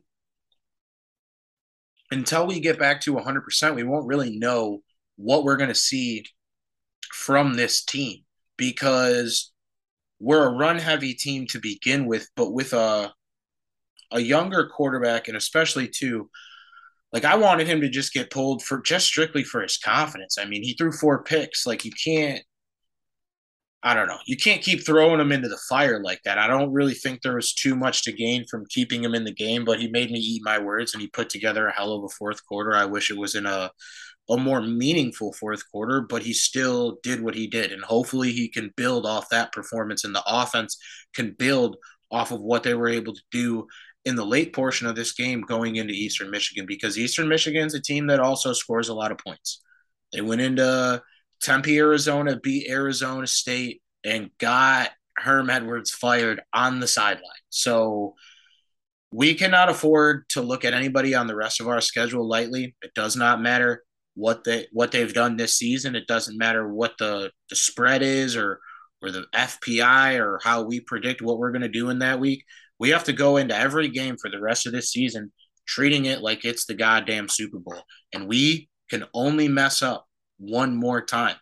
until 2.12 2.48
we 2.48 2.60
get 2.60 2.80
back 2.80 3.02
to 3.02 3.16
100%, 3.16 3.76
we 3.76 3.84
won't 3.84 4.08
really 4.08 4.38
know 4.38 4.82
what 5.20 5.44
we're 5.44 5.58
going 5.58 5.70
to 5.70 5.76
see 5.76 6.26
from 7.12 7.54
this 7.54 7.84
team 7.84 8.20
because 8.58 9.52
we're 10.20 10.48
a 10.48 10.56
run 10.56 10.80
heavy 10.80 11.14
team 11.14 11.46
to 11.48 11.60
begin 11.60 12.06
with, 12.06 12.28
but 12.36 12.52
with 12.52 12.74
a 12.74 13.14
a 14.12 14.20
younger 14.20 14.68
quarterback 14.68 15.28
and 15.28 15.38
especially 15.38 15.88
too 15.88 16.28
like 17.14 17.26
I 17.26 17.36
wanted 17.36 17.68
him 17.68 17.82
to 17.82 17.90
just 17.90 18.14
get 18.14 18.32
pulled 18.32 18.64
for 18.64 18.82
just 18.82 19.06
strictly 19.06 19.44
for 19.44 19.62
his 19.62 19.78
confidence. 19.78 20.38
I 20.40 20.46
mean, 20.46 20.64
he 20.64 20.74
threw 20.74 20.92
four 20.92 21.24
picks. 21.24 21.66
Like 21.66 21.86
you 21.86 21.92
can't 21.92 22.42
I 23.82 23.94
don't 23.94 24.08
know. 24.08 24.18
You 24.26 24.36
can't 24.36 24.62
keep 24.62 24.86
throwing 24.86 25.22
him 25.22 25.32
into 25.32 25.48
the 25.48 25.60
fire 25.70 26.02
like 26.04 26.20
that. 26.26 26.38
I 26.38 26.48
don't 26.48 26.74
really 26.74 26.94
think 26.94 27.22
there 27.22 27.36
was 27.36 27.54
too 27.54 27.76
much 27.76 28.04
to 28.04 28.12
gain 28.12 28.46
from 28.46 28.66
keeping 28.70 29.02
him 29.04 29.16
in 29.16 29.24
the 29.24 29.34
game, 29.34 29.64
but 29.64 29.80
he 29.80 29.88
made 29.88 30.12
me 30.12 30.20
eat 30.20 30.42
my 30.44 30.60
words 30.60 30.94
and 30.94 31.02
he 31.02 31.08
put 31.08 31.30
together 31.30 31.68
a 31.68 31.74
hell 31.74 31.94
of 31.94 32.04
a 32.04 32.10
fourth 32.10 32.46
quarter. 32.46 32.76
I 32.76 32.86
wish 32.86 33.10
it 33.10 33.18
was 33.18 33.36
in 33.36 33.46
a 33.46 33.72
a 34.30 34.38
more 34.38 34.62
meaningful 34.62 35.34
fourth 35.34 35.64
quarter, 35.72 36.02
but 36.02 36.22
he 36.22 36.34
still 36.34 37.00
did 37.02 37.22
what 37.22 37.36
he 37.36 37.48
did. 37.48 37.72
And 37.72 37.84
hopefully 37.84 38.32
he 38.32 38.48
can 38.48 38.72
build 38.78 39.06
off 39.06 39.30
that 39.30 39.52
performance 39.52 40.04
and 40.04 40.14
the 40.14 40.24
offense 40.26 40.78
can 41.16 41.36
build 41.38 41.78
off 42.12 42.32
of 42.32 42.42
what 42.42 42.64
they 42.64 42.74
were 42.74 42.90
able 42.90 43.14
to 43.14 43.22
do 43.32 43.68
in 44.06 44.16
the 44.16 44.26
late 44.26 44.54
portion 44.54 44.88
of 44.88 44.96
this 44.96 45.14
game 45.14 45.42
going 45.42 45.76
into 45.76 45.94
Eastern 45.94 46.32
Michigan 46.32 46.66
because 46.66 46.98
Eastern 46.98 47.28
Michigan's 47.28 47.74
a 47.74 47.82
team 47.82 48.08
that 48.08 48.20
also 48.20 48.54
scores 48.54 48.90
a 48.90 48.94
lot 48.94 49.12
of 49.12 49.18
points. 49.18 49.62
They 50.14 50.22
went 50.22 50.42
into 50.42 51.02
Tempe, 51.42 51.78
Arizona, 51.78 52.40
beat 52.42 52.70
Arizona 52.70 53.28
State, 53.28 53.82
and 54.04 54.30
got 54.40 54.92
Herm 55.18 55.50
Edwards 55.50 55.92
fired 55.92 56.42
on 56.54 56.80
the 56.80 56.88
sideline. 56.88 57.24
So 57.50 58.16
we 59.12 59.34
cannot 59.34 59.70
afford 59.70 60.30
to 60.30 60.42
look 60.42 60.66
at 60.66 60.74
anybody 60.74 61.16
on 61.16 61.28
the 61.28 61.36
rest 61.36 61.60
of 61.60 61.68
our 61.68 61.82
schedule 61.82 62.28
lightly. 62.28 62.76
It 62.82 62.94
does 62.94 63.16
not 63.16 63.42
matter 63.42 63.84
what 64.20 64.44
they 64.44 64.68
what 64.72 64.92
they've 64.92 65.14
done 65.14 65.38
this 65.38 65.56
season. 65.56 65.96
It 65.96 66.08
doesn't 66.08 66.38
matter 66.38 66.68
what 66.68 66.98
the 67.00 67.32
the 67.50 67.56
spread 67.56 68.02
is 68.02 68.36
or 68.36 68.60
or 69.02 69.12
the 69.12 69.26
FPI 69.34 70.20
or 70.20 70.40
how 70.44 70.64
we 70.64 70.82
predict 70.82 71.22
what 71.22 71.38
we're 71.38 71.52
going 71.52 71.62
to 71.62 71.70
do 71.70 71.90
in 71.90 72.00
that 72.00 72.20
week. 72.20 72.44
We 72.80 72.90
have 72.90 73.06
to 73.06 73.14
go 73.14 73.38
into 73.38 73.58
every 73.58 73.88
game 73.88 74.18
for 74.18 74.30
the 74.30 74.42
rest 74.42 74.68
of 74.68 74.74
this 74.74 74.92
season 74.92 75.32
treating 75.66 76.06
it 76.06 76.22
like 76.22 76.44
it's 76.46 76.66
the 76.66 76.74
goddamn 76.74 77.30
Super 77.30 77.60
Bowl. 77.60 77.82
And 78.12 78.28
we 78.28 78.70
can 78.90 79.06
only 79.14 79.48
mess 79.48 79.82
up 79.82 80.08
one 80.38 80.76
more 80.76 81.02
time. 81.02 81.36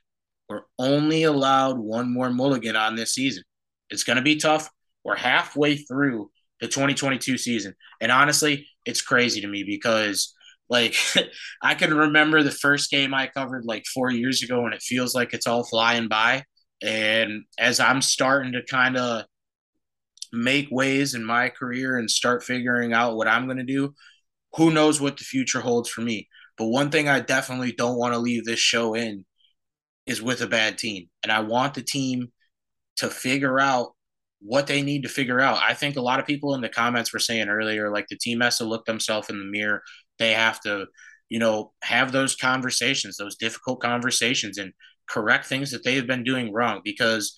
We're 0.50 0.64
only 0.78 1.24
allowed 1.24 1.78
one 1.78 2.14
more 2.14 2.30
mulligan 2.30 2.76
on 2.76 2.96
this 2.96 3.14
season. 3.14 3.44
It's 3.90 4.04
going 4.04 4.18
to 4.18 4.24
be 4.24 4.36
tough. 4.36 4.70
We're 5.04 5.16
halfway 5.16 5.78
through 5.78 6.30
the 6.60 6.68
2022 6.68 7.38
season. 7.38 7.74
And 8.02 8.12
honestly, 8.12 8.68
it's 8.86 9.02
crazy 9.02 9.42
to 9.42 9.48
me 9.48 9.64
because 9.64 10.34
like 10.70 10.96
I 11.62 11.76
can 11.76 11.94
remember 11.94 12.44
the 12.44 12.52
first 12.52 12.92
game 12.92 13.14
I 13.14 13.28
covered 13.28 13.66
like 13.66 13.86
four 13.94 14.12
years 14.12 14.44
ago, 14.44 14.66
and 14.66 14.74
it 14.74 14.82
feels 14.82 15.16
like 15.16 15.34
it's 15.34 15.48
all 15.48 15.64
flying 15.64 16.08
by. 16.08 16.44
And 16.82 17.44
as 17.60 17.80
I'm 17.80 18.02
starting 18.02 18.54
to 18.54 18.64
kind 18.64 18.98
of 18.98 19.24
make 20.32 20.68
ways 20.72 21.14
in 21.14 21.24
my 21.24 21.50
career 21.50 21.98
and 21.98 22.10
start 22.10 22.44
figuring 22.44 22.94
out 22.94 23.16
what 23.16 23.28
I'm 23.28 23.46
going 23.46 23.58
to 23.58 23.64
do, 23.64 23.94
who 24.56 24.72
knows 24.72 25.02
what 25.02 25.18
the 25.18 25.24
future 25.24 25.62
holds 25.62 25.90
for 25.90 26.02
me. 26.02 26.28
But 26.58 26.68
one 26.68 26.90
thing 26.90 27.08
I 27.08 27.20
definitely 27.20 27.72
don't 27.72 27.98
want 27.98 28.14
to 28.14 28.20
leave 28.20 28.46
this 28.46 28.60
show 28.60 28.94
in 28.94 29.26
is 30.06 30.22
with 30.22 30.42
a 30.42 30.48
bad 30.48 30.78
team. 30.78 31.10
And 31.24 31.32
I 31.32 31.42
want 31.42 31.74
the 31.74 31.84
team 31.84 32.32
to 32.98 33.10
figure 33.10 33.60
out 33.60 33.94
what 34.40 34.68
they 34.68 34.82
need 34.82 35.04
to 35.04 35.10
figure 35.10 35.40
out. 35.40 35.60
I 35.62 35.74
think 35.74 35.96
a 35.96 36.02
lot 36.02 36.20
of 36.20 36.28
people 36.28 36.54
in 36.56 36.62
the 36.62 36.70
comments 36.70 37.14
were 37.14 37.20
saying 37.20 37.50
earlier, 37.50 37.92
like 37.92 38.08
the 38.08 38.18
team 38.18 38.42
has 38.42 38.58
to 38.60 38.66
look 38.66 38.86
themselves 38.86 39.30
in 39.30 39.40
the 39.40 39.46
mirror 39.46 39.82
they 40.20 40.34
have 40.34 40.60
to, 40.62 40.88
you 41.30 41.40
know, 41.40 41.74
have 41.82 42.12
those 42.12 42.36
conversations, 42.36 43.18
those 43.18 43.36
difficult 43.36 43.82
conversations, 43.82 44.58
and 44.58 44.74
correct 45.08 45.46
things 45.46 45.72
that 45.72 45.84
they 45.84 45.96
have 45.96 46.08
been 46.08 46.24
doing 46.24 46.54
wrong. 46.54 46.82
Because 46.84 47.34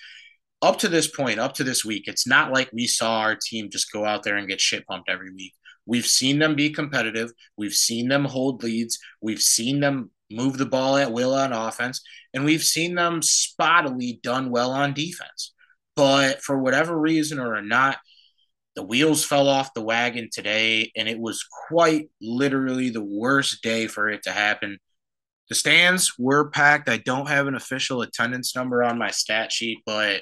up 0.62 0.78
to 0.80 0.90
this 0.90 1.08
point, 1.08 1.40
up 1.40 1.54
to 1.56 1.64
this 1.64 1.86
week, 1.86 2.04
it's 2.08 2.28
not 2.28 2.52
like 2.52 2.70
we 2.74 2.88
saw 2.88 3.20
our 3.20 3.36
team 3.36 3.70
just 3.72 3.92
go 3.92 4.06
out 4.06 4.24
there 4.24 4.36
and 4.36 4.48
get 4.48 4.62
shit 4.62 4.86
pumped 4.88 5.10
every 5.10 5.32
week. 5.34 5.54
We've 5.86 6.06
seen 6.06 6.40
them 6.40 6.56
be 6.56 6.70
competitive. 6.70 7.32
We've 7.58 7.74
seen 7.74 8.10
them 8.10 8.26
hold 8.26 8.64
leads. 8.64 9.00
We've 9.22 9.42
seen 9.42 9.80
them 9.80 10.12
move 10.30 10.58
the 10.58 10.66
ball 10.66 10.98
at 10.98 11.12
will 11.12 11.34
on 11.34 11.54
offense, 11.54 12.02
and 12.34 12.46
we've 12.46 12.64
seen 12.64 12.96
them 12.96 13.22
spottily 13.22 14.22
done 14.22 14.52
well 14.52 14.72
on 14.72 14.94
defense. 14.94 15.54
But 15.96 16.42
for 16.42 16.58
whatever 16.60 16.98
reason 16.98 17.40
or 17.40 17.62
not, 17.62 17.98
the 18.80 18.86
wheels 18.86 19.26
fell 19.26 19.50
off 19.50 19.74
the 19.74 19.82
wagon 19.82 20.30
today, 20.32 20.90
and 20.96 21.10
it 21.10 21.20
was 21.20 21.46
quite 21.68 22.10
literally 22.22 22.90
the 22.90 23.04
worst 23.04 23.62
day 23.62 23.88
for 23.88 24.08
it 24.08 24.24
to 24.24 24.32
happen. 24.32 24.78
The 25.50 25.56
stands 25.56 26.14
were 26.18 26.50
packed. 26.50 26.88
I 26.88 26.96
don't 26.96 27.28
have 27.28 27.48
an 27.48 27.56
official 27.56 28.02
attendance 28.02 28.56
number 28.56 28.82
on 28.82 28.98
my 28.98 29.12
stat 29.12 29.52
sheet, 29.52 29.80
but 29.86 30.22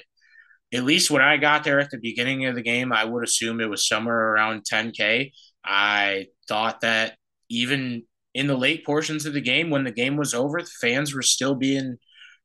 at 0.74 0.82
least 0.82 1.08
when 1.08 1.22
I 1.22 1.36
got 1.36 1.62
there 1.62 1.78
at 1.78 1.90
the 1.90 2.00
beginning 2.02 2.46
of 2.46 2.56
the 2.56 2.62
game, 2.62 2.92
I 2.92 3.04
would 3.04 3.22
assume 3.22 3.60
it 3.60 3.70
was 3.70 3.86
somewhere 3.86 4.32
around 4.32 4.64
10K. 4.64 5.30
I 5.64 6.26
thought 6.48 6.80
that 6.80 7.16
even 7.48 8.02
in 8.34 8.48
the 8.48 8.56
late 8.56 8.84
portions 8.84 9.24
of 9.24 9.34
the 9.34 9.40
game, 9.40 9.70
when 9.70 9.84
the 9.84 9.92
game 9.92 10.16
was 10.16 10.34
over, 10.34 10.60
the 10.60 10.70
fans 10.80 11.14
were 11.14 11.22
still 11.22 11.54
being, 11.54 11.96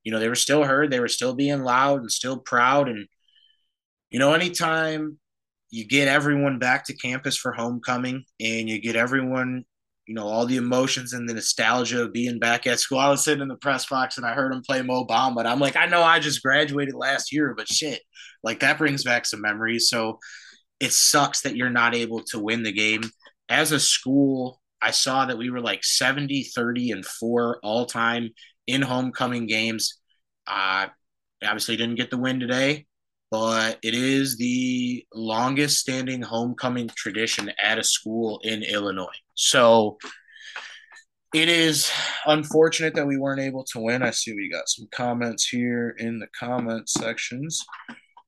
you 0.03 0.11
know, 0.11 0.19
they 0.19 0.29
were 0.29 0.35
still 0.35 0.63
heard, 0.63 0.91
they 0.91 0.99
were 0.99 1.07
still 1.07 1.33
being 1.33 1.63
loud 1.63 2.01
and 2.01 2.11
still 2.11 2.37
proud. 2.37 2.87
And, 2.87 3.07
you 4.11 4.19
know, 4.19 4.33
anytime 4.33 5.17
you 5.73 5.87
get 5.87 6.07
everyone 6.07 6.59
back 6.59 6.85
to 6.85 6.95
campus 6.95 7.37
for 7.37 7.51
homecoming 7.51 8.23
and 8.39 8.69
you 8.69 8.79
get 8.79 8.95
everyone 8.95 9.63
you 10.07 10.13
know 10.13 10.27
all 10.27 10.45
the 10.45 10.57
emotions 10.57 11.13
and 11.13 11.27
the 11.27 11.33
nostalgia 11.33 12.03
of 12.03 12.13
being 12.13 12.37
back 12.37 12.67
at 12.67 12.79
school. 12.79 12.99
I 12.99 13.09
was 13.09 13.23
sitting 13.23 13.41
in 13.41 13.47
the 13.47 13.55
press 13.55 13.85
box 13.87 14.17
and 14.17 14.25
i 14.25 14.33
heard 14.33 14.53
him 14.53 14.61
play 14.61 14.81
mo 14.81 15.05
and 15.09 15.47
i'm 15.47 15.59
like 15.59 15.75
i 15.75 15.85
know 15.85 16.03
i 16.03 16.19
just 16.19 16.43
graduated 16.43 16.93
last 16.93 17.31
year 17.31 17.53
but 17.55 17.67
shit 17.67 18.01
like 18.43 18.59
that 18.59 18.77
brings 18.77 19.03
back 19.03 19.25
some 19.25 19.41
memories. 19.41 19.89
So 19.89 20.19
it 20.79 20.91
sucks 20.91 21.41
that 21.41 21.55
you're 21.55 21.69
not 21.69 21.95
able 21.95 22.23
to 22.25 22.39
win 22.39 22.63
the 22.63 22.73
game. 22.73 23.03
As 23.49 23.71
a 23.71 23.79
school, 23.79 24.59
I 24.81 24.91
saw 24.91 25.25
that 25.25 25.37
we 25.37 25.49
were 25.49 25.61
like 25.61 25.83
70, 25.83 26.43
30, 26.55 26.91
and 26.91 27.05
four 27.05 27.59
all 27.63 27.85
time 27.85 28.29
in 28.67 28.81
homecoming 28.81 29.47
games. 29.47 29.99
Uh, 30.45 30.87
obviously 31.43 31.77
didn't 31.77 31.95
get 31.95 32.09
the 32.09 32.17
win 32.17 32.39
today, 32.39 32.85
but 33.33 33.79
it 33.81 33.95
is 33.95 34.37
the 34.37 35.03
longest 35.11 35.79
standing 35.79 36.21
homecoming 36.21 36.87
tradition 36.95 37.51
at 37.59 37.79
a 37.79 37.83
school 37.83 38.39
in 38.43 38.61
Illinois. 38.61 39.07
So 39.33 39.97
it 41.33 41.49
is 41.49 41.89
unfortunate 42.27 42.93
that 42.93 43.07
we 43.07 43.17
weren't 43.17 43.41
able 43.41 43.63
to 43.71 43.79
win. 43.79 44.03
I 44.03 44.11
see 44.11 44.35
we 44.35 44.51
got 44.51 44.69
some 44.69 44.87
comments 44.93 45.47
here 45.47 45.95
in 45.97 46.19
the 46.19 46.27
comment 46.39 46.87
sections. 46.87 47.65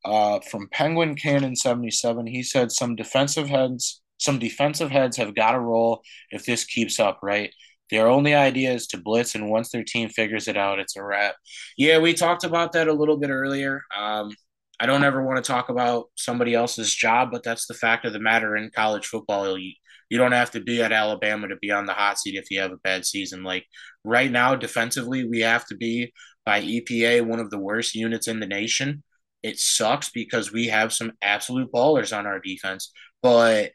Uh, 0.04 0.39
from 0.50 0.70
Penguin 0.72 1.13
Cannon 1.13 1.56
77, 1.56 2.26
he 2.26 2.41
said 2.41 2.72
some 2.72 2.96
defensive 2.96 3.48
heads, 3.48 4.02
some 4.18 4.39
defensive 4.39 4.89
heads 4.89 5.18
have 5.18 5.36
got 5.36 5.52
to 5.52 5.60
roll 5.60 6.02
if 6.32 6.48
this 6.48 6.65
keeps 6.65 7.00
up, 7.00 7.20
right? 7.22 7.54
Their 7.91 8.08
only 8.08 8.34
idea 8.34 8.74
is 8.74 8.88
to 8.88 8.98
blitz, 8.98 9.36
and 9.36 9.52
once 9.52 9.70
their 9.70 9.84
team 9.84 10.10
figures 10.10 10.48
it 10.48 10.58
out, 10.58 10.80
it's 10.80 10.96
a 10.96 11.04
wrap. 11.04 11.36
Yeah, 11.78 12.00
we 12.00 12.15
talked 12.15 12.44
about 12.44 12.72
that 12.72 12.88
a 12.88 12.94
little 12.94 13.18
bit 13.18 13.30
earlier. 13.30 13.84
Um, 13.96 14.32
I 14.79 14.85
don't 14.85 15.03
ever 15.03 15.23
want 15.23 15.43
to 15.43 15.47
talk 15.51 15.69
about 15.69 16.07
somebody 16.15 16.53
else's 16.53 16.93
job, 16.93 17.29
but 17.31 17.43
that's 17.43 17.67
the 17.67 17.73
fact 17.73 18.05
of 18.05 18.13
the 18.13 18.19
matter 18.19 18.55
in 18.55 18.71
college 18.75 19.05
football. 19.05 19.57
You, 19.57 19.73
you 20.09 20.17
don't 20.17 20.33
have 20.33 20.51
to 20.51 20.59
be 20.59 20.81
at 20.81 20.91
Alabama 20.91 21.47
to 21.47 21.55
be 21.57 21.71
on 21.71 21.85
the 21.85 21.93
hot 21.93 22.19
seat 22.19 22.35
if 22.35 22.51
you 22.51 22.59
have 22.59 22.71
a 22.71 22.77
bad 22.77 23.05
season. 23.05 23.43
Like 23.43 23.65
right 24.03 24.29
now, 24.29 24.55
defensively, 24.55 25.25
we 25.27 25.39
have 25.41 25.65
to 25.67 25.75
be 25.75 26.11
by 26.45 26.61
EPA 26.61 27.25
one 27.25 27.39
of 27.39 27.49
the 27.49 27.59
worst 27.59 27.95
units 27.95 28.27
in 28.27 28.39
the 28.39 28.47
nation. 28.47 29.03
It 29.43 29.59
sucks 29.59 30.09
because 30.09 30.51
we 30.51 30.67
have 30.67 30.91
some 30.91 31.13
absolute 31.21 31.71
ballers 31.71 32.15
on 32.17 32.25
our 32.25 32.39
defense, 32.39 32.91
but 33.21 33.71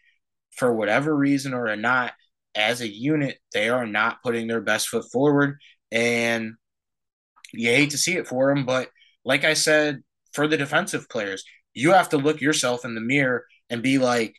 for 0.57 0.73
whatever 0.73 1.17
reason 1.17 1.55
or 1.55 1.75
not, 1.77 2.13
as 2.55 2.81
a 2.81 2.89
unit, 2.89 3.39
they 3.55 3.69
are 3.69 3.87
not 3.87 4.23
putting 4.23 4.49
their 4.49 4.61
best 4.61 4.89
foot 4.89 5.05
forward. 5.13 5.57
And 5.93 6.55
you 7.53 7.69
hate 7.69 7.91
to 7.91 7.99
see 7.99 8.17
it 8.17 8.27
for 8.27 8.53
them, 8.55 8.67
but 8.67 8.89
like 9.25 9.45
I 9.45 9.55
said, 9.55 10.03
for 10.33 10.47
the 10.47 10.57
defensive 10.57 11.09
players, 11.09 11.45
you 11.75 11.93
have 11.93 12.09
to 12.11 12.19
look 12.19 12.41
yourself 12.41 12.85
in 12.85 12.95
the 12.95 13.01
mirror 13.01 13.45
and 13.69 13.83
be 13.83 13.99
like, 13.99 14.35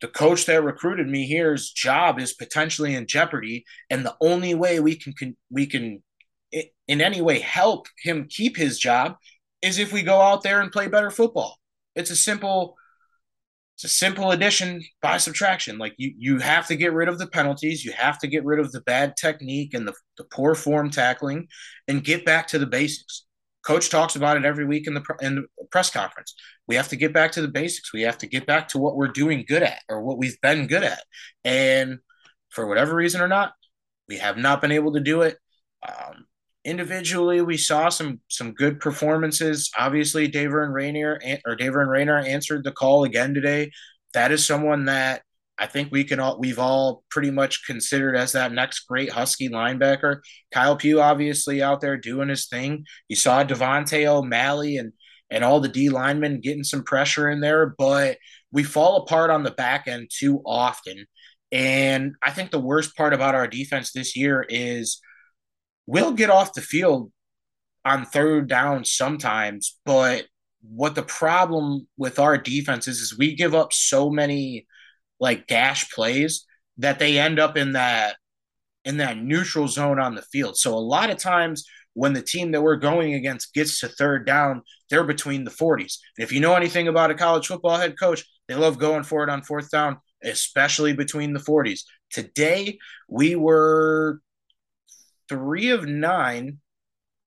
the 0.00 0.08
coach 0.08 0.44
that 0.46 0.62
recruited 0.62 1.08
me 1.08 1.26
here's 1.26 1.70
job 1.70 2.20
is 2.20 2.34
potentially 2.34 2.94
in 2.94 3.06
jeopardy, 3.06 3.64
and 3.88 4.04
the 4.04 4.16
only 4.20 4.54
way 4.54 4.80
we 4.80 4.96
can, 4.96 5.12
can 5.14 5.36
we 5.50 5.66
can 5.66 6.02
in 6.86 7.00
any 7.00 7.20
way 7.20 7.38
help 7.38 7.86
him 8.02 8.26
keep 8.28 8.56
his 8.56 8.78
job 8.78 9.16
is 9.62 9.78
if 9.78 9.92
we 9.92 10.02
go 10.02 10.20
out 10.20 10.42
there 10.42 10.60
and 10.60 10.70
play 10.70 10.88
better 10.88 11.10
football. 11.10 11.56
It's 11.94 12.10
a 12.10 12.16
simple 12.16 12.76
it's 13.76 13.84
a 13.84 13.88
simple 13.88 14.30
addition 14.30 14.84
by 15.02 15.16
subtraction. 15.16 15.78
Like 15.78 15.94
you, 15.96 16.14
you 16.16 16.38
have 16.38 16.68
to 16.68 16.76
get 16.76 16.92
rid 16.92 17.08
of 17.08 17.18
the 17.18 17.26
penalties. 17.26 17.84
You 17.84 17.90
have 17.92 18.20
to 18.20 18.28
get 18.28 18.44
rid 18.44 18.60
of 18.60 18.70
the 18.70 18.82
bad 18.82 19.16
technique 19.16 19.74
and 19.74 19.86
the, 19.88 19.94
the 20.16 20.24
poor 20.24 20.54
form 20.54 20.90
tackling, 20.90 21.48
and 21.88 22.04
get 22.04 22.24
back 22.24 22.46
to 22.48 22.58
the 22.58 22.66
basics. 22.66 23.24
Coach 23.66 23.88
talks 23.88 24.14
about 24.14 24.36
it 24.36 24.44
every 24.44 24.64
week 24.64 24.86
in 24.86 24.94
the 24.94 25.02
in 25.20 25.36
the 25.36 25.64
press 25.70 25.90
conference. 25.90 26.34
We 26.68 26.74
have 26.76 26.88
to 26.88 26.96
get 26.96 27.12
back 27.12 27.32
to 27.32 27.42
the 27.42 27.48
basics. 27.48 27.92
We 27.92 28.02
have 28.02 28.18
to 28.18 28.26
get 28.26 28.46
back 28.46 28.68
to 28.68 28.78
what 28.78 28.96
we're 28.96 29.08
doing 29.08 29.44
good 29.46 29.62
at 29.62 29.80
or 29.88 30.02
what 30.02 30.18
we've 30.18 30.40
been 30.40 30.66
good 30.66 30.84
at. 30.84 31.02
And 31.44 31.98
for 32.50 32.66
whatever 32.66 32.94
reason 32.94 33.20
or 33.20 33.28
not, 33.28 33.52
we 34.08 34.18
have 34.18 34.36
not 34.36 34.60
been 34.60 34.72
able 34.72 34.92
to 34.92 35.00
do 35.00 35.22
it. 35.22 35.38
Um, 35.86 36.26
individually, 36.64 37.40
we 37.40 37.56
saw 37.56 37.88
some 37.88 38.20
some 38.28 38.52
good 38.52 38.80
performances. 38.80 39.70
Obviously, 39.78 40.30
Daver 40.30 40.64
and 40.64 40.74
Rainier 40.74 41.18
or 41.46 41.56
Daver 41.56 41.80
and 41.80 41.90
Rainer 41.90 42.18
answered 42.18 42.64
the 42.64 42.72
call 42.72 43.04
again 43.04 43.34
today. 43.34 43.70
That 44.12 44.30
is 44.30 44.46
someone 44.46 44.84
that 44.86 45.22
I 45.58 45.66
think 45.66 45.92
we 45.92 46.04
can 46.04 46.20
all 46.20 46.38
we've 46.38 46.58
all 46.58 47.04
pretty 47.10 47.30
much 47.30 47.66
considered 47.66 48.16
as 48.16 48.32
that 48.32 48.52
next 48.52 48.80
great 48.80 49.10
Husky 49.10 49.48
linebacker. 49.48 50.20
Kyle 50.52 50.76
Pugh 50.76 51.00
obviously 51.00 51.62
out 51.62 51.80
there 51.80 51.96
doing 51.96 52.28
his 52.28 52.46
thing. 52.46 52.84
You 53.08 53.16
saw 53.16 53.44
Devontae 53.44 54.06
O'Malley 54.06 54.76
and 54.78 54.92
and 55.30 55.44
all 55.44 55.60
the 55.60 55.68
D 55.68 55.88
linemen 55.88 56.40
getting 56.40 56.64
some 56.64 56.84
pressure 56.84 57.30
in 57.30 57.40
there, 57.40 57.74
but 57.78 58.18
we 58.52 58.62
fall 58.62 58.96
apart 58.98 59.30
on 59.30 59.42
the 59.42 59.50
back 59.50 59.86
end 59.88 60.10
too 60.12 60.40
often. 60.44 61.06
And 61.52 62.14
I 62.22 62.30
think 62.30 62.50
the 62.50 62.60
worst 62.60 62.96
part 62.96 63.14
about 63.14 63.34
our 63.34 63.46
defense 63.46 63.92
this 63.92 64.16
year 64.16 64.44
is 64.48 65.00
we'll 65.86 66.12
get 66.12 66.30
off 66.30 66.54
the 66.54 66.60
field 66.60 67.12
on 67.84 68.04
third 68.04 68.48
down 68.48 68.84
sometimes, 68.84 69.78
but 69.84 70.26
what 70.62 70.94
the 70.94 71.02
problem 71.02 71.86
with 71.96 72.18
our 72.18 72.38
defense 72.38 72.88
is 72.88 72.98
is 73.00 73.18
we 73.18 73.34
give 73.34 73.54
up 73.54 73.72
so 73.72 74.08
many 74.10 74.66
like 75.20 75.46
dash 75.46 75.90
plays 75.90 76.44
that 76.78 76.98
they 76.98 77.18
end 77.18 77.38
up 77.38 77.56
in 77.56 77.72
that 77.72 78.16
in 78.84 78.98
that 78.98 79.16
neutral 79.16 79.66
zone 79.66 79.98
on 79.98 80.14
the 80.14 80.22
field. 80.22 80.56
So 80.56 80.74
a 80.74 80.78
lot 80.78 81.10
of 81.10 81.16
times 81.16 81.64
when 81.94 82.12
the 82.12 82.22
team 82.22 82.52
that 82.52 82.62
we're 82.62 82.76
going 82.76 83.14
against 83.14 83.54
gets 83.54 83.80
to 83.80 83.88
third 83.88 84.26
down, 84.26 84.62
they're 84.90 85.04
between 85.04 85.44
the 85.44 85.50
40s. 85.50 85.98
And 86.18 86.24
if 86.24 86.32
you 86.32 86.40
know 86.40 86.54
anything 86.54 86.88
about 86.88 87.10
a 87.10 87.14
college 87.14 87.46
football 87.46 87.78
head 87.78 87.98
coach, 87.98 88.24
they 88.46 88.54
love 88.54 88.78
going 88.78 89.04
for 89.04 89.22
it 89.22 89.30
on 89.30 89.42
fourth 89.42 89.70
down, 89.70 89.98
especially 90.22 90.92
between 90.92 91.32
the 91.32 91.40
40s. 91.40 91.80
Today, 92.10 92.78
we 93.08 93.36
were 93.36 94.20
three 95.28 95.70
of 95.70 95.86
nine 95.86 96.58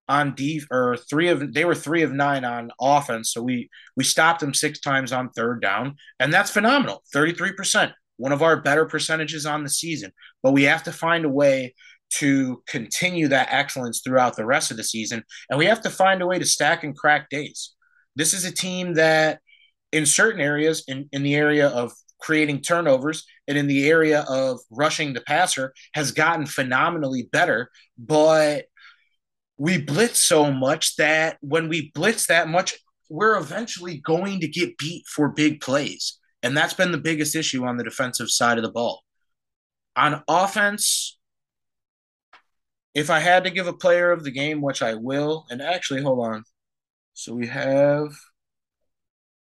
on 0.08 0.36
D 0.36 0.62
or 0.72 0.98
three 0.98 1.28
of 1.30 1.54
they 1.54 1.66
were 1.66 1.76
three 1.76 2.02
of 2.02 2.12
nine 2.12 2.46
on 2.46 2.72
offense. 2.80 3.32
So 3.32 3.42
we 3.42 3.70
we 3.96 4.04
stopped 4.04 4.40
them 4.40 4.54
six 4.54 4.80
times 4.80 5.12
on 5.12 5.30
third 5.30 5.62
down, 5.62 5.96
and 6.20 6.32
that's 6.32 6.52
phenomenal. 6.52 7.04
33%, 7.14 7.92
one 8.18 8.32
of 8.32 8.42
our 8.42 8.62
better 8.62 8.86
percentages 8.86 9.46
on 9.46 9.64
the 9.64 9.70
season. 9.70 10.12
But 10.44 10.54
we 10.54 10.64
have 10.64 10.84
to 10.84 10.92
find 10.92 11.26
a 11.26 11.30
way 11.30 11.76
to 12.10 12.64
continue 12.68 13.28
that 13.28 13.50
excellence 13.52 14.02
throughout 14.02 14.36
the 14.36 14.46
rest 14.46 14.72
of 14.72 14.78
the 14.78 14.84
season. 14.84 15.24
And 15.50 15.60
we 15.60 15.66
have 15.66 15.82
to 15.82 15.90
find 15.90 16.22
a 16.22 16.28
way 16.28 16.40
to 16.40 16.46
stack 16.46 16.84
and 16.84 16.96
crack 16.96 17.30
days. 17.30 17.74
This 18.16 18.34
is 18.34 18.46
a 18.46 18.52
team 18.52 18.94
that 18.94 19.40
in 19.92 20.06
certain 20.06 20.42
areas, 20.42 20.84
in, 20.88 21.10
in 21.12 21.24
the 21.24 21.36
area 21.36 21.68
of 21.68 21.92
creating 22.20 22.62
turnovers 22.62 23.26
and 23.48 23.58
in 23.58 23.68
the 23.68 23.88
area 23.88 24.26
of 24.28 24.60
rushing 24.72 25.14
the 25.14 25.22
passer 25.22 25.74
has 25.94 26.12
gotten 26.12 26.46
phenomenally 26.46 27.30
better. 27.32 27.70
But 27.98 28.66
we 29.58 29.82
blitz 29.82 30.22
so 30.22 30.52
much 30.52 30.96
that 30.98 31.38
when 31.42 31.68
we 31.68 31.92
blitz 31.94 32.28
that 32.28 32.48
much, 32.48 32.76
we're 33.10 33.38
eventually 33.38 33.98
going 33.98 34.40
to 34.42 34.48
get 34.48 34.78
beat 34.78 35.06
for 35.08 35.30
big 35.30 35.62
plays. 35.62 36.20
And 36.44 36.56
that's 36.56 36.74
been 36.74 36.92
the 36.92 36.98
biggest 36.98 37.36
issue 37.36 37.66
on 37.66 37.78
the 37.78 37.84
defensive 37.84 38.30
side 38.30 38.58
of 38.58 38.64
the 38.64 38.72
ball. 38.72 39.02
On 39.96 40.24
offense, 40.28 41.18
if 42.94 43.10
I 43.10 43.20
had 43.20 43.44
to 43.46 43.50
give 43.50 43.68
a 43.68 43.74
player 43.74 44.12
of 44.12 44.24
the 44.24 44.32
game, 44.32 44.62
which 44.62 44.82
I 44.82 44.94
will, 44.94 45.46
and 45.50 45.62
actually, 45.62 46.04
hold 46.04 46.26
on. 46.26 46.44
So 47.14 47.34
we 47.34 47.48
have 47.48 48.14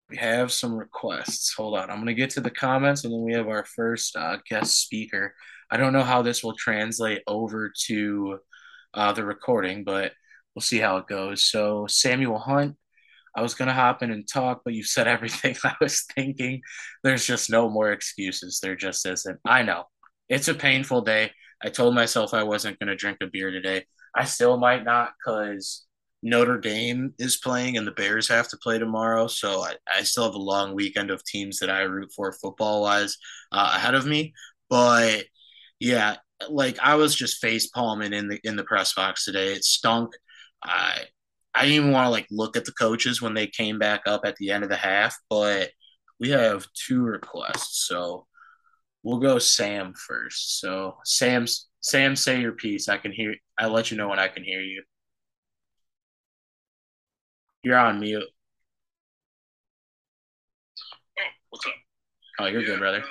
we 0.09 0.17
have 0.17 0.51
some 0.51 0.75
requests. 0.75 1.53
Hold 1.53 1.77
on. 1.77 1.89
I'm 1.89 1.95
going 1.95 2.07
to 2.07 2.13
get 2.13 2.31
to 2.31 2.41
the 2.41 2.51
comments 2.51 3.05
and 3.05 3.13
then 3.13 3.21
we 3.21 3.33
have 3.33 3.47
our 3.47 3.63
first 3.63 4.15
uh, 4.17 4.37
guest 4.49 4.81
speaker. 4.81 5.33
I 5.71 5.77
don't 5.77 5.93
know 5.93 6.03
how 6.03 6.21
this 6.21 6.43
will 6.43 6.55
translate 6.55 7.21
over 7.27 7.71
to 7.85 8.39
uh, 8.93 9.13
the 9.13 9.25
recording, 9.25 9.83
but 9.83 10.13
we'll 10.55 10.61
see 10.61 10.79
how 10.79 10.97
it 10.97 11.07
goes. 11.07 11.43
So, 11.45 11.85
Samuel 11.87 12.39
Hunt, 12.39 12.75
I 13.35 13.41
was 13.41 13.53
going 13.53 13.67
to 13.67 13.73
hop 13.73 14.03
in 14.03 14.11
and 14.11 14.27
talk, 14.27 14.61
but 14.63 14.73
you 14.73 14.83
said 14.83 15.07
everything 15.07 15.55
I 15.63 15.75
was 15.81 16.03
thinking. 16.15 16.61
There's 17.03 17.25
just 17.25 17.49
no 17.49 17.69
more 17.69 17.91
excuses. 17.91 18.59
There 18.59 18.75
just 18.75 19.05
isn't. 19.05 19.39
I 19.45 19.63
know. 19.63 19.85
It's 20.29 20.47
a 20.47 20.53
painful 20.53 21.01
day. 21.01 21.31
I 21.63 21.69
told 21.69 21.93
myself 21.93 22.33
I 22.33 22.43
wasn't 22.43 22.79
going 22.79 22.87
to 22.87 22.95
drink 22.95 23.17
a 23.21 23.27
beer 23.27 23.51
today. 23.51 23.85
I 24.15 24.25
still 24.25 24.57
might 24.57 24.83
not 24.83 25.11
because 25.19 25.85
Notre 26.23 26.59
Dame 26.59 27.13
is 27.17 27.37
playing 27.37 27.77
and 27.77 27.87
the 27.87 27.91
Bears 27.91 28.27
have 28.29 28.47
to 28.49 28.57
play 28.57 28.77
tomorrow. 28.77 29.27
So 29.27 29.61
I, 29.61 29.75
I 29.91 30.03
still 30.03 30.25
have 30.25 30.35
a 30.35 30.39
long 30.39 30.75
weekend 30.75 31.11
of 31.11 31.23
teams 31.23 31.59
that 31.59 31.69
I 31.69 31.81
root 31.81 32.11
for 32.15 32.31
football 32.33 32.81
wise 32.81 33.17
uh, 33.51 33.73
ahead 33.75 33.95
of 33.95 34.05
me. 34.05 34.33
But 34.69 35.25
yeah, 35.79 36.17
like 36.49 36.77
I 36.81 36.95
was 36.95 37.15
just 37.15 37.41
face 37.41 37.67
palming 37.67 38.13
in 38.13 38.27
the 38.29 38.39
in 38.43 38.55
the 38.55 38.63
press 38.63 38.93
box 38.93 39.25
today. 39.25 39.53
It 39.53 39.63
stunk. 39.63 40.13
I 40.63 41.05
I 41.53 41.63
didn't 41.63 41.75
even 41.75 41.91
want 41.91 42.05
to 42.07 42.11
like 42.11 42.27
look 42.31 42.55
at 42.57 42.65
the 42.65 42.71
coaches 42.73 43.21
when 43.21 43.33
they 43.33 43.47
came 43.47 43.79
back 43.79 44.01
up 44.05 44.21
at 44.25 44.35
the 44.37 44.51
end 44.51 44.63
of 44.63 44.69
the 44.69 44.75
half, 44.77 45.15
but 45.29 45.71
we 46.19 46.29
have 46.29 46.67
two 46.73 47.03
requests. 47.03 47.87
So 47.87 48.27
we'll 49.03 49.19
go 49.19 49.39
Sam 49.39 49.93
first. 49.95 50.59
So 50.59 50.97
Sam's 51.05 51.69
Sam, 51.81 52.15
say 52.15 52.41
your 52.41 52.53
piece. 52.53 52.89
I 52.89 52.97
can 52.97 53.11
hear 53.11 53.35
I'll 53.57 53.71
let 53.71 53.91
you 53.91 53.97
know 53.97 54.09
when 54.09 54.19
I 54.19 54.27
can 54.27 54.43
hear 54.43 54.61
you. 54.61 54.83
You're 57.63 57.77
on 57.77 57.99
mute. 57.99 58.23
Oh, 61.19 61.23
what's 61.49 61.65
up? 61.65 61.73
Oh, 62.39 62.45
you're 62.47 62.61
yeah, 62.61 62.67
good, 62.67 62.79
brother. 62.79 63.03
Uh, 63.03 63.07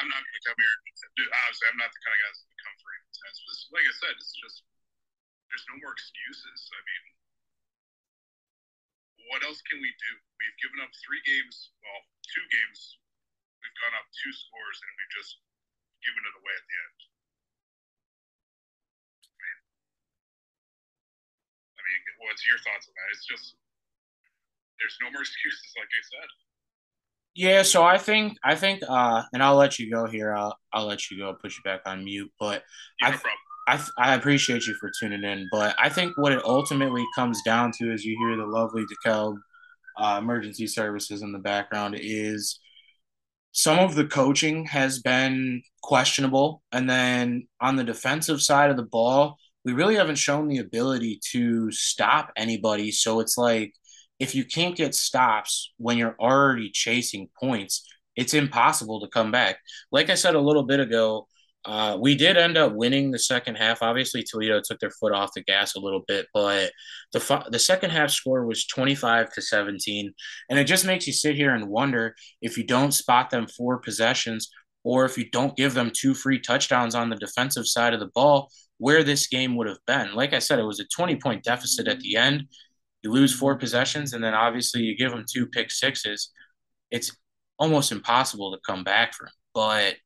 I'm 0.00 0.08
not 0.08 0.24
going 0.24 0.38
to 0.40 0.44
come 0.48 0.56
here. 0.56 0.76
Dude, 1.12 1.28
honestly, 1.28 1.66
I'm 1.68 1.76
not 1.76 1.92
the 1.92 2.00
kind 2.00 2.16
of 2.16 2.20
guy 2.24 2.28
that's 2.32 2.40
going 2.40 2.56
to 2.56 2.64
come 2.64 2.76
for 2.80 2.88
any 2.96 3.08
test. 3.12 3.36
But 3.44 3.56
like 3.76 3.84
I 3.84 3.94
said, 4.00 4.14
it's 4.16 4.32
just 4.40 4.56
there's 5.52 5.66
no 5.68 5.76
more 5.84 5.92
excuses. 5.92 6.60
I 6.72 6.80
mean, 6.80 7.04
what 9.28 9.44
else 9.44 9.60
can 9.68 9.76
we 9.84 9.92
do? 9.92 10.12
We've 10.40 10.58
given 10.64 10.80
up 10.80 10.88
three 11.04 11.20
games, 11.28 11.76
well, 11.84 12.00
two 12.24 12.46
games. 12.48 12.96
We've 13.60 13.76
gone 13.84 14.00
up 14.00 14.08
two 14.16 14.32
scores, 14.32 14.78
and 14.80 14.90
we've 14.96 15.14
just 15.20 15.36
given 16.00 16.24
it 16.24 16.34
away 16.40 16.54
at 16.56 16.64
the 16.64 16.76
end. 16.80 16.98
I 21.76 21.80
mean, 21.84 22.00
what's 22.24 22.44
your 22.48 22.60
thoughts 22.64 22.88
on 22.88 22.94
that? 22.96 23.08
It's 23.12 23.28
just 23.28 23.56
there's 24.80 24.96
no 25.04 25.12
more 25.12 25.24
excuses, 25.28 25.70
like 25.76 25.92
I 25.92 26.02
said. 26.08 26.30
Yeah, 27.34 27.62
so 27.62 27.84
I 27.84 27.96
think 27.98 28.36
I 28.44 28.54
think 28.56 28.82
uh 28.88 29.22
and 29.32 29.42
I'll 29.42 29.56
let 29.56 29.78
you 29.78 29.90
go 29.90 30.06
here. 30.06 30.34
I'll 30.34 30.56
I'll 30.72 30.86
let 30.86 31.10
you 31.10 31.18
go, 31.18 31.34
put 31.34 31.52
you 31.52 31.62
back 31.64 31.80
on 31.86 32.04
mute. 32.04 32.30
But 32.38 32.64
Yeah, 33.00 33.08
I 33.08 33.12
no. 33.12 33.18
I 33.68 33.86
I 33.98 34.14
appreciate 34.14 34.66
you 34.66 34.74
for 34.80 34.90
tuning 35.00 35.22
in. 35.24 35.48
But 35.52 35.76
I 35.78 35.88
think 35.88 36.16
what 36.18 36.32
it 36.32 36.44
ultimately 36.44 37.04
comes 37.14 37.40
down 37.42 37.72
to 37.78 37.92
is 37.92 38.04
you 38.04 38.16
hear 38.18 38.36
the 38.36 38.46
lovely 38.46 38.84
DeKalb 38.84 39.36
uh, 39.98 40.18
emergency 40.22 40.66
services 40.66 41.22
in 41.22 41.32
the 41.32 41.38
background 41.38 41.96
is 42.00 42.60
some 43.52 43.78
of 43.78 43.94
the 43.94 44.06
coaching 44.06 44.64
has 44.66 45.00
been 45.00 45.62
questionable. 45.82 46.62
And 46.72 46.88
then 46.88 47.48
on 47.60 47.76
the 47.76 47.84
defensive 47.84 48.40
side 48.42 48.70
of 48.70 48.76
the 48.76 48.84
ball, 48.84 49.36
we 49.64 49.72
really 49.72 49.96
haven't 49.96 50.16
shown 50.16 50.48
the 50.48 50.58
ability 50.58 51.20
to 51.32 51.70
stop 51.72 52.30
anybody. 52.36 52.92
So 52.92 53.20
it's 53.20 53.36
like 53.36 53.74
if 54.20 54.34
you 54.34 54.44
can't 54.44 54.76
get 54.76 54.94
stops 54.94 55.72
when 55.78 55.98
you're 55.98 56.16
already 56.20 56.70
chasing 56.70 57.28
points, 57.40 57.88
it's 58.14 58.34
impossible 58.34 59.00
to 59.00 59.08
come 59.08 59.32
back. 59.32 59.56
Like 59.90 60.10
I 60.10 60.14
said 60.14 60.34
a 60.34 60.40
little 60.40 60.64
bit 60.64 60.78
ago, 60.78 61.26
uh, 61.64 61.96
we 62.00 62.14
did 62.14 62.36
end 62.36 62.56
up 62.56 62.74
winning 62.74 63.10
the 63.10 63.18
second 63.18 63.56
half. 63.56 63.82
Obviously, 63.82 64.22
Toledo 64.22 64.60
took 64.62 64.78
their 64.78 64.90
foot 64.90 65.12
off 65.12 65.34
the 65.34 65.42
gas 65.42 65.74
a 65.74 65.80
little 65.80 66.02
bit, 66.06 66.26
but 66.32 66.70
the 67.12 67.44
the 67.50 67.58
second 67.58 67.90
half 67.90 68.10
score 68.10 68.46
was 68.46 68.66
25 68.66 69.32
to 69.32 69.42
17. 69.42 70.12
And 70.48 70.58
it 70.58 70.64
just 70.64 70.86
makes 70.86 71.06
you 71.06 71.12
sit 71.12 71.34
here 71.34 71.54
and 71.54 71.68
wonder 71.68 72.14
if 72.40 72.56
you 72.56 72.64
don't 72.64 72.92
spot 72.92 73.30
them 73.30 73.46
four 73.46 73.78
possessions 73.78 74.50
or 74.84 75.04
if 75.04 75.18
you 75.18 75.28
don't 75.30 75.56
give 75.56 75.74
them 75.74 75.92
two 75.94 76.14
free 76.14 76.40
touchdowns 76.40 76.94
on 76.94 77.10
the 77.10 77.16
defensive 77.16 77.66
side 77.66 77.92
of 77.92 78.00
the 78.00 78.10
ball, 78.14 78.50
where 78.78 79.04
this 79.04 79.26
game 79.26 79.56
would 79.56 79.68
have 79.68 79.84
been. 79.86 80.14
Like 80.14 80.32
I 80.32 80.38
said, 80.38 80.58
it 80.58 80.64
was 80.64 80.80
a 80.80 80.86
20 80.86 81.16
point 81.16 81.44
deficit 81.44 81.88
at 81.88 82.00
the 82.00 82.16
end. 82.16 82.44
You 83.02 83.12
lose 83.12 83.34
four 83.34 83.56
possessions, 83.56 84.12
and 84.12 84.22
then 84.22 84.34
obviously 84.34 84.82
you 84.82 84.96
give 84.96 85.10
them 85.10 85.24
two 85.30 85.46
pick 85.46 85.70
sixes. 85.70 86.30
It's 86.90 87.16
almost 87.58 87.92
impossible 87.92 88.52
to 88.52 88.58
come 88.66 88.84
back 88.84 89.14
from. 89.14 89.28
But 89.54 89.96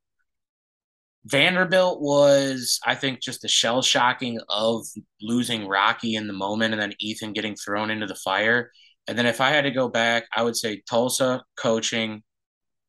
Vanderbilt 1.26 2.00
was, 2.00 2.78
I 2.84 2.94
think, 2.94 3.20
just 3.20 3.42
the 3.42 3.48
shell 3.48 3.80
shocking 3.80 4.38
of 4.48 4.86
losing 5.22 5.66
Rocky 5.66 6.16
in 6.16 6.26
the 6.26 6.34
moment 6.34 6.74
and 6.74 6.82
then 6.82 6.92
Ethan 7.00 7.32
getting 7.32 7.56
thrown 7.56 7.90
into 7.90 8.06
the 8.06 8.14
fire. 8.14 8.70
And 9.06 9.18
then 9.18 9.26
if 9.26 9.40
I 9.40 9.50
had 9.50 9.62
to 9.62 9.70
go 9.70 9.88
back, 9.88 10.24
I 10.34 10.42
would 10.42 10.56
say 10.56 10.82
Tulsa 10.88 11.42
coaching, 11.56 12.22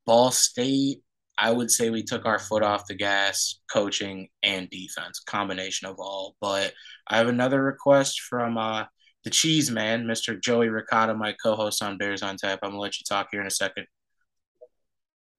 Ball 0.05 0.31
State. 0.31 1.01
I 1.37 1.51
would 1.51 1.69
say 1.69 1.89
we 1.89 2.03
took 2.03 2.25
our 2.25 2.39
foot 2.39 2.63
off 2.63 2.87
the 2.87 2.95
gas, 2.95 3.59
coaching 3.71 4.29
and 4.41 4.69
defense, 4.69 5.19
combination 5.19 5.87
of 5.87 5.97
all. 5.99 6.35
But 6.39 6.73
I 7.07 7.17
have 7.17 7.27
another 7.27 7.61
request 7.61 8.21
from 8.21 8.57
uh, 8.57 8.85
the 9.25 9.31
Cheese 9.31 9.71
Man, 9.71 10.05
Mr. 10.05 10.39
Joey 10.39 10.69
Ricotta, 10.69 11.15
my 11.15 11.35
co-host 11.43 11.83
on 11.83 11.97
Bears 11.97 12.21
on 12.21 12.37
Tap. 12.37 12.59
I'm 12.61 12.69
gonna 12.69 12.79
let 12.79 12.97
you 12.99 13.03
talk 13.09 13.27
here 13.31 13.41
in 13.41 13.47
a 13.47 13.51
second. 13.51 13.87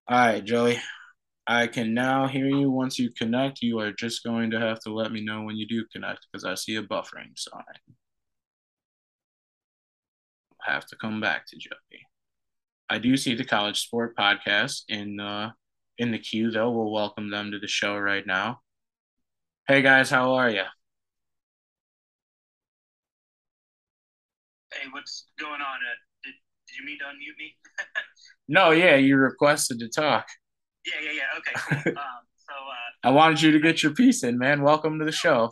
All 0.09 0.19
right, 0.19 0.45
Joey. 0.45 0.79
I 1.47 1.69
can 1.69 1.95
now 1.95 2.27
hear 2.27 2.47
you. 2.49 2.69
Once 2.71 2.99
you 2.99 3.11
connect, 3.11 3.63
you 3.63 3.79
are 3.79 3.93
just 3.93 4.25
going 4.25 4.51
to 4.51 4.59
have 4.59 4.81
to 4.81 4.93
let 4.93 5.13
me 5.13 5.25
know 5.25 5.43
when 5.43 5.57
you 5.57 5.67
do 5.67 5.85
connect 5.93 6.27
because 6.31 6.45
I 6.45 6.57
see 6.57 6.75
a 6.75 6.83
buffering 6.83 7.37
sign. 7.37 7.63
I'll 10.67 10.75
have 10.75 10.87
to 10.87 10.97
come 10.97 11.21
back 11.21 11.47
to 11.47 11.57
Joey. 11.57 12.03
I 12.91 12.99
do 12.99 13.17
see 13.17 13.37
the 13.37 13.45
College 13.45 13.81
Sport 13.81 14.17
Podcast 14.17 14.83
in 14.89 15.21
uh, 15.21 15.53
in 15.99 16.11
the 16.11 16.19
queue, 16.19 16.51
though. 16.51 16.71
We'll 16.73 16.91
welcome 16.91 17.31
them 17.31 17.53
to 17.53 17.61
the 17.61 17.69
show 17.69 17.97
right 17.97 18.27
now. 18.27 18.61
Hey 19.69 19.83
guys, 19.83 20.11
how 20.11 20.35
are 20.35 20.51
you? 20.51 20.65
Hey, 24.87 24.95
what's 24.95 25.27
going 25.35 25.59
on? 25.59 25.79
Uh, 25.83 25.99
did, 26.23 26.39
did 26.71 26.75
you 26.79 26.87
mean 26.87 27.03
to 27.03 27.11
unmute 27.11 27.35
me? 27.43 27.59
No, 28.47 28.71
yeah, 28.71 28.95
you 28.95 29.19
requested 29.19 29.83
to 29.83 29.91
talk. 29.91 30.31
yeah, 30.87 31.03
yeah, 31.03 31.27
yeah. 31.27 31.39
Okay, 31.43 31.55
cool. 31.59 31.99
um, 32.07 32.23
so, 32.39 32.55
uh, 32.55 32.91
I 33.03 33.11
wanted 33.11 33.43
you 33.43 33.51
to 33.51 33.59
get 33.59 33.83
your 33.83 33.91
piece 33.91 34.23
in, 34.23 34.39
man. 34.39 34.63
Welcome 34.63 35.03
to 35.03 35.07
the 35.07 35.11
show. 35.11 35.51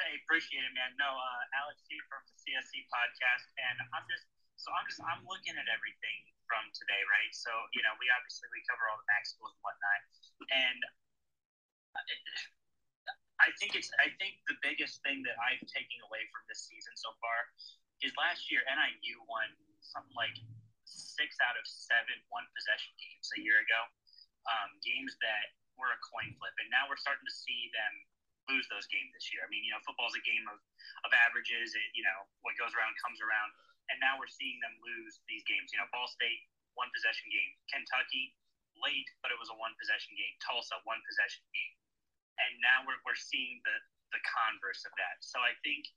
hey, 0.00 0.16
appreciate 0.24 0.64
it, 0.64 0.72
man. 0.72 0.88
No, 0.96 1.04
uh, 1.04 1.60
Alex 1.60 1.84
here 1.84 2.00
from 2.08 2.24
the 2.24 2.32
CSC 2.40 2.88
podcast, 2.88 3.44
and 3.60 3.76
I'm 3.92 4.08
just 4.08 4.24
so 4.56 4.72
I'm 4.72 4.88
just 4.88 5.04
I'm 5.04 5.20
looking 5.28 5.52
at 5.60 5.68
everything 5.68 6.18
from 6.48 6.64
today, 6.72 7.04
right? 7.12 7.32
So, 7.36 7.52
you 7.76 7.84
know, 7.84 7.92
we 8.00 8.08
obviously 8.08 8.48
we 8.56 8.64
cover 8.64 8.88
all 8.88 8.96
the 8.96 9.04
schools 9.28 9.52
and 9.52 9.60
whatnot, 9.60 10.00
and 10.48 10.80
I 13.36 13.52
think 13.60 13.76
it's 13.76 13.92
I 14.00 14.08
think 14.16 14.40
the 14.48 14.56
biggest 14.64 15.04
thing 15.04 15.20
that 15.28 15.36
I'm 15.36 15.60
taking 15.68 16.00
away 16.08 16.24
from 16.32 16.48
this 16.48 16.64
season 16.64 16.96
so 16.96 17.12
far 17.20 17.52
is 18.04 18.12
last 18.20 18.52
year 18.52 18.60
NIU 18.66 19.22
won 19.24 19.48
something 19.80 20.16
like 20.16 20.36
six 20.84 21.36
out 21.40 21.56
of 21.56 21.64
seven 21.64 22.16
one 22.28 22.44
possession 22.52 22.92
games 23.00 23.26
a 23.36 23.40
year 23.40 23.60
ago, 23.64 23.80
um, 24.48 24.76
games 24.84 25.16
that 25.24 25.56
were 25.76 25.92
a 25.92 26.00
coin 26.04 26.32
flip, 26.36 26.56
and 26.60 26.68
now 26.72 26.88
we're 26.88 27.00
starting 27.00 27.24
to 27.24 27.34
see 27.34 27.72
them 27.72 27.92
lose 28.46 28.66
those 28.70 28.86
games 28.86 29.10
this 29.10 29.26
year. 29.34 29.42
I 29.42 29.48
mean, 29.50 29.66
you 29.66 29.74
know, 29.74 29.82
football's 29.82 30.14
a 30.14 30.22
game 30.22 30.46
of, 30.46 30.58
of 31.02 31.10
averages. 31.26 31.74
It, 31.74 31.88
you 31.98 32.06
know, 32.06 32.24
what 32.46 32.54
goes 32.54 32.70
around 32.72 32.94
comes 33.02 33.18
around, 33.18 33.50
and 33.90 33.98
now 33.98 34.16
we're 34.16 34.30
seeing 34.30 34.62
them 34.62 34.74
lose 34.80 35.18
these 35.26 35.42
games. 35.44 35.74
You 35.74 35.82
know, 35.82 35.88
Ball 35.90 36.06
State 36.06 36.46
one 36.78 36.92
possession 36.94 37.26
game, 37.32 37.52
Kentucky 37.72 38.36
late, 38.78 39.08
but 39.24 39.32
it 39.32 39.38
was 39.40 39.50
a 39.50 39.56
one 39.56 39.72
possession 39.80 40.14
game. 40.14 40.36
Tulsa 40.44 40.78
one 40.86 41.00
possession 41.04 41.42
game, 41.50 41.74
and 42.38 42.52
now 42.62 42.86
we're 42.86 43.00
we're 43.02 43.18
seeing 43.18 43.58
the 43.66 43.76
the 44.14 44.20
converse 44.22 44.86
of 44.86 44.94
that. 45.00 45.18
So 45.20 45.42
I 45.42 45.56
think 45.66 45.90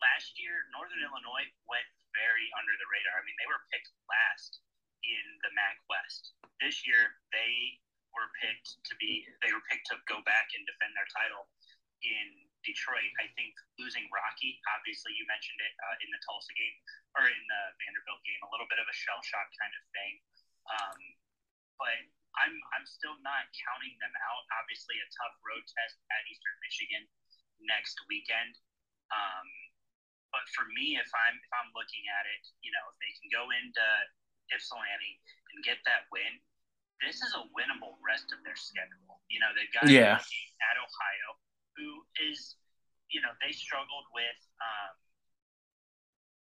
last 0.00 0.36
year 0.40 0.68
Northern 0.72 1.04
Illinois 1.04 1.48
went 1.68 1.88
very 2.16 2.48
under 2.58 2.74
the 2.76 2.88
radar. 2.90 3.20
I 3.20 3.24
mean, 3.24 3.38
they 3.38 3.48
were 3.48 3.62
picked 3.70 3.92
last 4.08 4.60
in 5.06 5.24
the 5.44 5.52
MAC 5.54 5.76
West. 5.88 6.34
This 6.60 6.84
year 6.84 7.16
they 7.32 7.80
were 8.12 8.28
picked 8.42 8.80
to 8.90 8.92
be 8.98 9.22
they 9.40 9.54
were 9.54 9.62
picked 9.70 9.86
to 9.94 9.96
go 10.10 10.18
back 10.26 10.50
and 10.56 10.66
defend 10.66 10.92
their 10.98 11.08
title 11.14 11.46
in 12.02 12.26
Detroit. 12.66 13.12
I 13.20 13.30
think 13.36 13.56
losing 13.80 14.04
Rocky, 14.12 14.60
obviously 14.76 15.16
you 15.16 15.24
mentioned 15.24 15.60
it 15.64 15.74
uh, 15.80 15.96
in 16.04 16.08
the 16.12 16.20
Tulsa 16.26 16.52
game 16.52 16.76
or 17.16 17.24
in 17.24 17.42
the 17.48 17.62
Vanderbilt 17.80 18.20
game, 18.24 18.40
a 18.44 18.50
little 18.52 18.68
bit 18.68 18.80
of 18.82 18.88
a 18.88 18.96
shell 18.96 19.20
shock 19.24 19.48
kind 19.56 19.72
of 19.72 19.82
thing. 19.96 20.14
Um, 20.68 20.98
but 21.80 21.96
I'm 22.36 22.54
I'm 22.76 22.86
still 22.86 23.16
not 23.24 23.48
counting 23.56 23.96
them 23.98 24.12
out. 24.28 24.44
Obviously, 24.60 25.00
a 25.00 25.08
tough 25.08 25.36
road 25.42 25.64
test 25.64 25.96
at 26.12 26.22
Eastern 26.28 26.56
Michigan 26.62 27.04
next 27.64 27.96
weekend. 28.06 28.60
Um, 29.10 29.48
but 30.30 30.46
for 30.54 30.66
me, 30.78 30.96
if 30.98 31.10
I'm 31.10 31.36
if 31.38 31.52
I'm 31.54 31.70
looking 31.74 32.04
at 32.10 32.24
it, 32.26 32.42
you 32.62 32.70
know, 32.70 32.84
if 32.90 32.96
they 33.02 33.12
can 33.18 33.28
go 33.34 33.50
into 33.50 33.84
Ypsilanti 34.54 35.12
and 35.54 35.62
get 35.66 35.78
that 35.86 36.06
win, 36.10 36.38
this 37.02 37.22
is 37.22 37.34
a 37.34 37.42
winnable 37.54 37.98
rest 38.02 38.30
of 38.34 38.38
their 38.46 38.56
schedule. 38.58 39.22
You 39.30 39.38
know, 39.42 39.50
they've 39.54 39.72
got 39.74 39.86
Yeah. 39.90 40.18
at 40.18 40.76
Ohio, 40.78 41.28
who 41.76 42.06
is, 42.30 42.56
you 43.10 43.20
know, 43.22 43.30
they 43.42 43.50
struggled 43.52 44.06
with. 44.14 44.40
Um, 44.60 44.94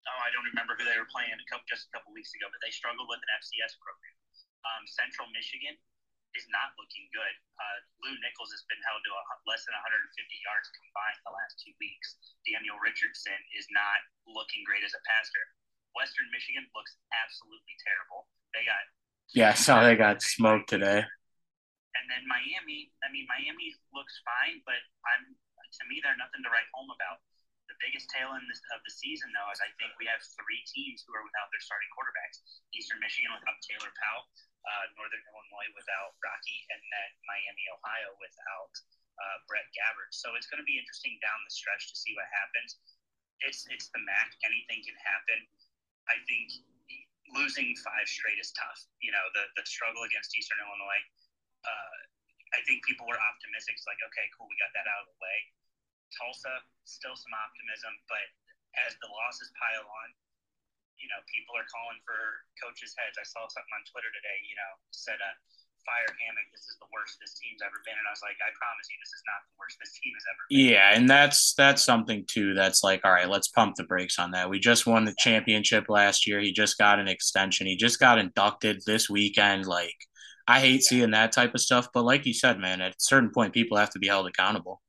oh, 0.07 0.19
I 0.23 0.31
don't 0.31 0.47
remember 0.51 0.75
who 0.75 0.83
they 0.87 0.97
were 0.97 1.09
playing 1.11 1.35
a 1.35 1.47
couple 1.51 1.67
just 1.67 1.87
a 1.87 1.91
couple 1.95 2.11
weeks 2.15 2.31
ago, 2.35 2.47
but 2.51 2.59
they 2.63 2.71
struggled 2.71 3.07
with 3.11 3.19
an 3.23 3.31
FCS 3.39 3.75
program. 3.79 4.15
Um, 4.67 4.83
Central 4.87 5.27
Michigan 5.31 5.77
is 6.37 6.45
not 6.53 6.77
looking 6.77 7.09
good. 7.11 7.35
Uh, 7.57 7.77
Lew 8.05 8.13
Nichols 8.21 8.53
has 8.53 8.63
been 8.69 8.79
held 8.85 9.01
to 9.01 9.11
a, 9.11 9.21
less 9.49 9.65
than 9.65 9.73
150 9.73 10.13
yards 10.45 10.69
combined 10.77 11.19
the 11.25 11.33
last 11.33 11.57
two 11.59 11.73
weeks. 11.81 12.21
Daniel 12.45 12.77
Richardson 12.77 13.37
is 13.57 13.65
not 13.73 13.99
looking 14.29 14.61
great 14.63 14.85
as 14.85 14.93
a 14.93 15.01
passer. 15.03 15.43
Western 15.97 16.29
Michigan 16.29 16.63
looks 16.77 16.93
absolutely 17.09 17.75
terrible. 17.81 18.29
They 18.53 18.63
got 18.69 18.83
Yeah, 19.33 19.51
I 19.51 19.57
saw 19.57 19.81
they 19.81 19.97
got 19.97 20.21
smoked 20.21 20.69
today. 20.69 21.01
and 21.97 22.05
then 22.05 22.23
Miami, 22.29 22.93
I 23.01 23.09
mean, 23.09 23.25
Miami 23.25 23.73
looks 23.89 24.13
fine, 24.21 24.61
but 24.69 24.77
I'm 25.09 25.33
to 25.33 25.83
me 25.89 25.99
they're 25.99 26.15
nothing 26.15 26.45
to 26.45 26.51
write 26.53 26.69
home 26.71 26.87
about. 26.93 27.19
The 27.67 27.75
biggest 27.83 28.07
tail 28.07 28.31
in 28.39 28.47
this, 28.47 28.63
of 28.71 28.79
the 28.87 28.93
season, 28.95 29.27
though, 29.35 29.51
is 29.51 29.59
I 29.59 29.67
think 29.75 29.91
we 29.99 30.07
have 30.07 30.23
three 30.39 30.63
teams 30.71 31.03
who 31.03 31.11
are 31.11 31.25
without 31.27 31.51
their 31.51 31.59
starting 31.59 31.91
quarterbacks: 31.91 32.39
Eastern 32.71 33.01
Michigan 33.03 33.35
without 33.35 33.59
Taylor 33.59 33.91
Powell, 33.91 34.23
uh, 34.67 34.85
Northern 34.99 35.23
Illinois 35.31 35.71
without 35.73 36.19
Rocky, 36.19 36.59
and 36.69 36.81
then 36.91 37.09
Miami, 37.23 37.65
Ohio 37.71 38.11
without 38.19 38.73
uh, 39.17 39.37
Brett 39.47 39.67
Gabbert. 39.71 40.11
So 40.11 40.35
it's 40.35 40.51
going 40.51 40.59
to 40.59 40.67
be 40.67 40.75
interesting 40.75 41.15
down 41.23 41.39
the 41.47 41.53
stretch 41.53 41.87
to 41.89 41.95
see 41.95 42.11
what 42.13 42.27
happens. 42.35 42.77
It's 43.47 43.63
it's 43.71 43.87
the 43.95 44.01
MAC; 44.03 44.29
anything 44.43 44.83
can 44.83 44.97
happen. 44.99 45.39
I 46.11 46.19
think 46.27 46.51
losing 47.31 47.75
five 47.83 48.07
straight 48.07 48.39
is 48.39 48.51
tough. 48.51 48.83
You 48.99 49.15
know, 49.15 49.25
the 49.31 49.47
the 49.55 49.63
struggle 49.63 50.03
against 50.03 50.35
Eastern 50.35 50.59
Illinois 50.59 51.03
uh, 51.67 51.97
I 52.55 52.63
think 52.63 52.83
people 52.87 53.07
were 53.07 53.19
optimistic. 53.19 53.75
It's 53.75 53.87
like, 53.89 53.99
okay, 54.11 54.27
cool, 54.35 54.47
we 54.47 54.55
got 54.59 54.71
that 54.75 54.87
out 54.87 55.07
of 55.07 55.09
the 55.11 55.19
way. 55.19 55.37
Tulsa, 56.15 56.63
still 56.87 57.19
some 57.19 57.35
optimism, 57.35 57.91
but 58.07 58.27
as 58.87 58.95
the 59.03 59.11
losses 59.11 59.51
pile 59.59 59.83
on, 59.83 60.07
you 60.97 61.07
know, 61.09 61.21
people 61.29 61.53
are 61.57 61.67
calling 61.69 62.01
for 62.03 62.17
coaches' 62.57 62.97
heads. 62.97 63.17
I 63.17 63.25
saw 63.25 63.45
something 63.49 63.75
on 63.77 63.85
Twitter 63.89 64.09
today, 64.11 64.37
you 64.45 64.57
know, 64.57 64.71
said, 64.91 65.17
uh, 65.21 65.35
fire 65.87 66.11
Hammock. 66.19 66.51
This 66.51 66.67
is 66.67 66.75
the 66.83 66.91
worst 66.91 67.15
this 67.23 67.39
team's 67.39 67.63
ever 67.63 67.79
been. 67.87 67.95
And 67.95 68.03
I 68.03 68.11
was 68.11 68.19
like, 68.19 68.35
I 68.43 68.51
promise 68.59 68.91
you, 68.91 68.99
this 68.99 69.15
is 69.15 69.23
not 69.23 69.39
the 69.47 69.55
worst 69.55 69.79
this 69.79 69.95
team 69.95 70.11
has 70.19 70.25
ever 70.27 70.43
been. 70.43 70.59
Yeah, 70.59 70.87
and 70.91 71.05
that's 71.07 71.55
that's 71.55 71.81
something 71.81 72.27
too. 72.27 72.53
That's 72.53 72.83
like, 72.83 73.07
all 73.07 73.15
right, 73.15 73.31
let's 73.31 73.47
pump 73.47 73.79
the 73.79 73.87
brakes 73.87 74.19
on 74.19 74.35
that. 74.35 74.51
We 74.51 74.59
just 74.59 74.85
won 74.85 75.07
the 75.07 75.15
championship 75.17 75.87
last 75.87 76.27
year. 76.27 76.43
He 76.43 76.51
just 76.51 76.77
got 76.77 76.99
an 76.99 77.07
extension. 77.07 77.65
He 77.65 77.79
just 77.79 77.99
got 78.03 78.19
inducted 78.19 78.83
this 78.85 79.09
weekend. 79.09 79.65
Like, 79.65 79.95
I 80.45 80.59
hate 80.59 80.83
yeah. 80.83 80.89
seeing 80.89 81.11
that 81.15 81.31
type 81.31 81.55
of 81.55 81.63
stuff. 81.63 81.87
But 81.95 82.03
like 82.03 82.27
you 82.27 82.35
said, 82.35 82.59
man, 82.59 82.83
at 82.83 82.91
a 82.91 82.99
certain 82.99 83.31
point, 83.31 83.55
people 83.55 83.77
have 83.77 83.91
to 83.95 83.99
be 83.99 84.11
held 84.11 84.27
accountable. 84.27 84.83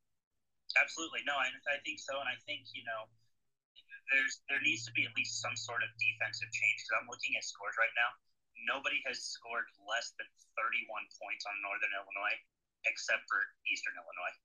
Absolutely, 0.76 1.20
no, 1.26 1.32
I, 1.32 1.48
I 1.48 1.80
think 1.80 1.98
so, 1.98 2.12
and 2.20 2.28
I 2.28 2.36
think 2.44 2.68
you 2.74 2.84
know 2.84 3.08
there's 4.12 4.40
there 4.48 4.60
needs 4.64 4.84
to 4.88 4.92
be 4.96 5.04
at 5.04 5.12
least 5.16 5.40
some 5.40 5.54
sort 5.56 5.84
of 5.84 5.90
defensive 6.00 6.48
change 6.52 6.76
because 6.82 6.94
I'm 7.00 7.08
looking 7.08 7.36
at 7.36 7.44
scores 7.44 7.76
right 7.76 7.92
now. 7.96 8.10
Nobody 8.66 8.98
has 9.06 9.22
scored 9.22 9.68
less 9.86 10.12
than 10.18 10.26
31 10.58 11.06
points 11.14 11.46
on 11.46 11.54
Northern 11.62 11.92
Illinois 11.94 12.38
except 12.86 13.22
for 13.26 13.40
Eastern 13.68 13.94
Illinois. 13.98 14.36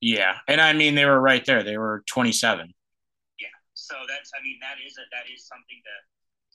Yeah, 0.00 0.40
and 0.48 0.60
I 0.60 0.74
mean 0.74 0.96
they 0.96 1.08
were 1.08 1.20
right 1.20 1.44
there. 1.44 1.64
They 1.64 1.78
were 1.80 2.04
27. 2.10 2.68
Yeah, 3.40 3.56
so 3.72 3.96
that's 4.08 4.32
I 4.34 4.40
mean 4.44 4.58
that 4.60 4.80
is 4.82 4.96
a, 5.00 5.04
that 5.14 5.28
is 5.30 5.44
something 5.48 5.80
to 5.80 5.96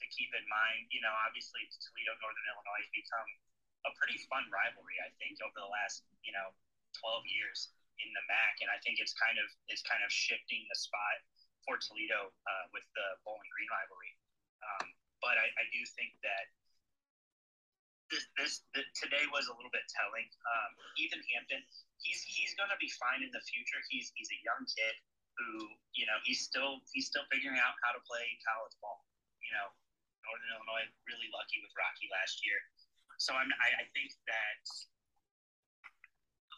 to 0.02 0.04
keep 0.10 0.30
in 0.34 0.46
mind. 0.46 0.90
You 0.94 1.02
know, 1.02 1.12
obviously 1.26 1.66
Toledo 1.70 2.14
Northern 2.18 2.46
Illinois 2.50 2.82
has 2.82 2.92
become 2.94 3.30
a 3.88 3.90
pretty 3.96 4.20
fun 4.28 4.44
rivalry. 4.52 4.98
I 5.00 5.10
think 5.18 5.40
over 5.40 5.56
the 5.56 5.70
last 5.70 6.04
you 6.22 6.34
know 6.34 6.52
12 7.00 7.26
years 7.30 7.72
in 8.00 8.08
the 8.16 8.24
MAC, 8.28 8.64
and 8.64 8.70
I 8.72 8.78
think 8.84 8.98
it's 9.00 9.16
kind 9.16 9.36
of 9.40 9.46
it's 9.68 9.84
kind 9.84 10.02
of 10.04 10.10
shifting 10.12 10.62
the 10.68 10.78
spot 10.78 11.18
for 11.64 11.76
Toledo 11.80 12.32
uh, 12.32 12.64
with 12.72 12.84
the 12.96 13.06
Bowling 13.24 13.50
Green 13.52 13.70
rivalry. 13.70 14.12
Um, 14.60 14.86
but 15.20 15.36
I, 15.36 15.46
I, 15.56 15.64
do 15.72 15.80
think 15.96 16.16
that 16.24 16.44
this, 18.08 18.24
this, 18.36 18.52
this, 18.72 18.88
today 18.96 19.24
was 19.32 19.48
a 19.48 19.54
little 19.56 19.72
bit 19.72 19.84
telling. 19.88 20.28
Um, 20.44 20.70
Ethan 21.00 21.20
Hampton, 21.32 21.60
he's 22.00 22.20
he's 22.24 22.52
going 22.56 22.72
to 22.72 22.80
be 22.80 22.88
fine 23.00 23.24
in 23.24 23.32
the 23.32 23.40
future. 23.44 23.80
He's 23.88 24.12
he's 24.16 24.28
a 24.32 24.40
young 24.44 24.64
kid 24.68 24.94
who 25.36 25.68
you 25.96 26.04
know 26.04 26.16
he's 26.24 26.44
still 26.44 26.84
he's 26.92 27.08
still 27.08 27.24
figuring 27.32 27.56
out 27.60 27.76
how 27.84 27.92
to 27.96 28.00
play 28.04 28.24
college 28.44 28.76
ball. 28.84 29.04
You 29.40 29.52
know, 29.56 29.68
Northern 30.28 30.50
Illinois 30.56 30.88
really 31.08 31.28
lucky 31.32 31.60
with 31.64 31.72
Rocky 31.76 32.08
last 32.12 32.44
year. 32.44 32.60
So 33.20 33.36
I'm, 33.36 33.52
I, 33.60 33.84
I 33.84 33.86
think 33.92 34.16
that 34.28 34.64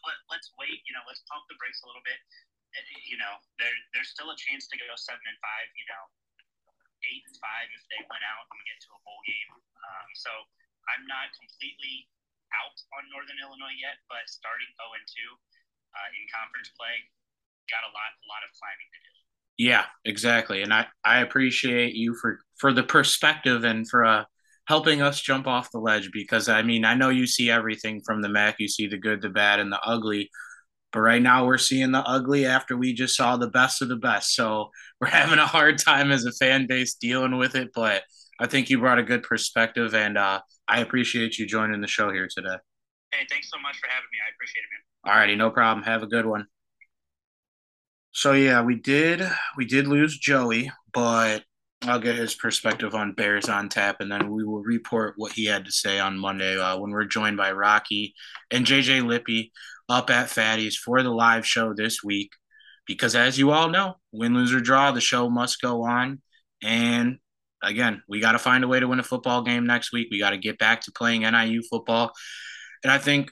let, 0.03 0.17
let's 0.31 0.51
wait. 0.59 0.83
You 0.87 0.95
know, 0.95 1.03
let's 1.07 1.23
pump 1.27 1.47
the 1.51 1.59
brakes 1.59 1.83
a 1.83 1.87
little 1.87 2.03
bit 2.03 2.19
you 3.05 3.17
know, 3.21 3.33
there 3.61 3.73
there's 3.93 4.09
still 4.11 4.33
a 4.33 4.37
chance 4.37 4.65
to 4.69 4.75
go 4.77 4.89
seven 4.97 5.23
and 5.23 5.39
five. 5.39 5.67
You 5.77 5.85
know, 5.89 6.03
eight 7.07 7.23
and 7.27 7.37
five 7.37 7.67
if 7.71 7.83
they 7.91 8.01
went 8.07 8.23
out 8.25 8.45
and 8.49 8.59
get 8.65 8.79
to 8.87 8.89
a 8.95 8.99
bowl 9.03 9.21
game. 9.27 9.51
Um, 9.83 10.07
so 10.15 10.31
I'm 10.89 11.03
not 11.07 11.31
completely 11.35 12.07
out 12.55 12.75
on 12.97 13.09
Northern 13.09 13.39
Illinois 13.41 13.75
yet, 13.79 13.99
but 14.07 14.29
starting 14.29 14.69
0 14.77 14.93
and 14.93 15.07
2 15.09 15.15
uh, 15.93 16.09
in 16.15 16.23
conference 16.29 16.69
play, 16.77 16.95
got 17.69 17.85
a 17.85 17.91
lot 17.91 18.11
a 18.13 18.27
lot 18.29 18.41
of 18.45 18.51
climbing 18.55 18.89
to 18.93 18.99
do. 19.01 19.13
Yeah, 19.57 19.85
exactly, 20.05 20.61
and 20.61 20.73
I 20.73 20.87
I 21.03 21.21
appreciate 21.21 21.93
you 21.93 22.15
for 22.15 22.41
for 22.57 22.73
the 22.73 22.83
perspective 22.83 23.63
and 23.63 23.87
for 23.87 24.05
uh, 24.05 24.25
helping 24.67 25.01
us 25.01 25.21
jump 25.21 25.47
off 25.47 25.71
the 25.71 25.79
ledge 25.79 26.09
because 26.11 26.49
I 26.49 26.61
mean 26.61 26.85
I 26.85 26.95
know 26.95 27.09
you 27.09 27.27
see 27.27 27.49
everything 27.49 28.01
from 28.05 28.21
the 28.21 28.29
MAC, 28.29 28.59
you 28.59 28.67
see 28.67 28.87
the 28.87 28.97
good, 28.97 29.21
the 29.21 29.29
bad, 29.29 29.59
and 29.59 29.71
the 29.71 29.81
ugly. 29.81 30.29
But 30.93 30.99
right 31.01 31.21
now 31.21 31.45
we're 31.45 31.57
seeing 31.57 31.91
the 31.91 32.07
ugly 32.07 32.45
after 32.45 32.77
we 32.77 32.93
just 32.93 33.17
saw 33.17 33.35
the 33.35 33.49
best 33.49 33.81
of 33.81 33.89
the 33.89 33.95
best. 33.95 34.35
So 34.35 34.69
we're 35.01 35.07
having 35.07 35.39
a 35.39 35.47
hard 35.47 35.79
time 35.79 36.11
as 36.11 36.25
a 36.25 36.31
fan 36.31 36.67
base 36.67 36.93
dealing 36.93 37.37
with 37.37 37.55
it. 37.55 37.71
But 37.73 38.03
I 38.39 38.47
think 38.47 38.69
you 38.69 38.79
brought 38.79 38.99
a 38.99 39.03
good 39.03 39.23
perspective, 39.23 39.93
and 39.93 40.17
uh, 40.17 40.41
I 40.67 40.81
appreciate 40.81 41.37
you 41.37 41.45
joining 41.45 41.81
the 41.81 41.87
show 41.87 42.11
here 42.11 42.27
today. 42.33 42.57
Hey, 43.11 43.25
thanks 43.29 43.49
so 43.51 43.59
much 43.59 43.77
for 43.77 43.87
having 43.87 44.07
me. 44.11 44.17
I 44.25 44.31
appreciate 44.33 44.61
it, 44.61 44.69
man. 44.71 45.13
All 45.13 45.19
righty, 45.19 45.35
no 45.35 45.49
problem. 45.49 45.83
Have 45.85 46.03
a 46.03 46.07
good 46.07 46.25
one. 46.25 46.47
So 48.11 48.33
yeah, 48.33 48.61
we 48.61 48.75
did 48.75 49.23
we 49.57 49.65
did 49.65 49.87
lose 49.87 50.17
Joey, 50.17 50.71
but 50.93 51.43
I'll 51.83 51.99
get 51.99 52.15
his 52.15 52.35
perspective 52.35 52.95
on 52.95 53.13
Bears 53.13 53.49
on 53.49 53.69
tap, 53.69 53.97
and 53.99 54.11
then 54.11 54.31
we 54.31 54.43
will 54.43 54.61
report 54.61 55.15
what 55.17 55.33
he 55.33 55.45
had 55.45 55.65
to 55.65 55.71
say 55.71 55.99
on 55.99 56.17
Monday 56.17 56.57
uh, 56.57 56.77
when 56.77 56.91
we're 56.91 57.05
joined 57.05 57.37
by 57.37 57.51
Rocky 57.51 58.13
and 58.51 58.65
JJ 58.65 59.05
Lippy 59.05 59.51
up 59.89 60.09
at 60.09 60.29
Fatty's 60.29 60.75
for 60.75 61.03
the 61.03 61.11
live 61.11 61.45
show 61.45 61.73
this 61.73 62.03
week. 62.03 62.31
Because 62.85 63.15
as 63.15 63.37
you 63.37 63.51
all 63.51 63.69
know, 63.69 63.95
win, 64.11 64.33
lose, 64.33 64.53
or 64.53 64.59
draw, 64.59 64.91
the 64.91 65.01
show 65.01 65.29
must 65.29 65.61
go 65.61 65.83
on. 65.83 66.21
And 66.61 67.17
again, 67.61 68.03
we 68.09 68.19
got 68.19 68.33
to 68.33 68.39
find 68.39 68.63
a 68.63 68.67
way 68.67 68.79
to 68.79 68.87
win 68.87 68.99
a 68.99 69.03
football 69.03 69.41
game 69.41 69.65
next 69.65 69.93
week. 69.93 70.09
We 70.11 70.19
got 70.19 70.31
to 70.31 70.37
get 70.37 70.57
back 70.57 70.81
to 70.81 70.91
playing 70.91 71.21
NIU 71.21 71.61
football. 71.69 72.11
And 72.83 72.91
I 72.91 72.97
think 72.97 73.31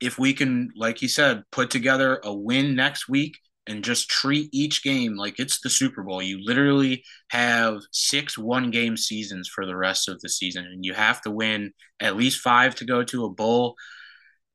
if 0.00 0.18
we 0.18 0.32
can, 0.32 0.70
like 0.74 1.02
you 1.02 1.08
said, 1.08 1.42
put 1.52 1.70
together 1.70 2.20
a 2.24 2.32
win 2.32 2.74
next 2.74 3.08
week 3.08 3.36
and 3.66 3.84
just 3.84 4.08
treat 4.08 4.48
each 4.52 4.82
game 4.82 5.16
like 5.16 5.38
it's 5.38 5.60
the 5.60 5.68
Super 5.68 6.02
Bowl. 6.02 6.22
You 6.22 6.42
literally 6.42 7.04
have 7.28 7.80
six 7.92 8.38
one 8.38 8.70
game 8.70 8.96
seasons 8.96 9.48
for 9.48 9.66
the 9.66 9.76
rest 9.76 10.08
of 10.08 10.20
the 10.20 10.28
season, 10.28 10.64
and 10.64 10.84
you 10.84 10.94
have 10.94 11.20
to 11.22 11.30
win 11.30 11.72
at 12.00 12.16
least 12.16 12.40
five 12.40 12.74
to 12.76 12.86
go 12.86 13.04
to 13.04 13.26
a 13.26 13.30
bowl 13.30 13.76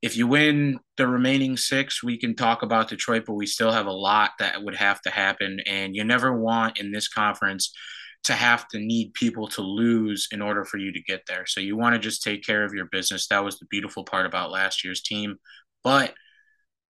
if 0.06 0.16
you 0.16 0.28
win 0.28 0.78
the 0.96 1.08
remaining 1.08 1.56
six, 1.56 2.00
we 2.00 2.16
can 2.16 2.36
talk 2.36 2.62
about 2.62 2.88
Detroit, 2.88 3.24
but 3.26 3.34
we 3.34 3.44
still 3.44 3.72
have 3.72 3.86
a 3.86 3.92
lot 3.92 4.30
that 4.38 4.62
would 4.62 4.76
have 4.76 5.02
to 5.02 5.10
happen. 5.10 5.58
And 5.66 5.96
you 5.96 6.04
never 6.04 6.32
want 6.32 6.78
in 6.78 6.92
this 6.92 7.08
conference 7.08 7.72
to 8.22 8.32
have 8.32 8.68
to 8.68 8.78
need 8.78 9.14
people 9.14 9.48
to 9.48 9.62
lose 9.62 10.28
in 10.30 10.40
order 10.40 10.64
for 10.64 10.78
you 10.78 10.92
to 10.92 11.02
get 11.02 11.22
there. 11.26 11.44
So 11.44 11.60
you 11.60 11.76
want 11.76 11.94
to 11.94 11.98
just 11.98 12.22
take 12.22 12.44
care 12.44 12.64
of 12.64 12.72
your 12.72 12.86
business. 12.86 13.26
That 13.26 13.44
was 13.44 13.58
the 13.58 13.66
beautiful 13.68 14.04
part 14.04 14.26
about 14.26 14.52
last 14.52 14.84
year's 14.84 15.02
team. 15.02 15.38
But 15.82 16.14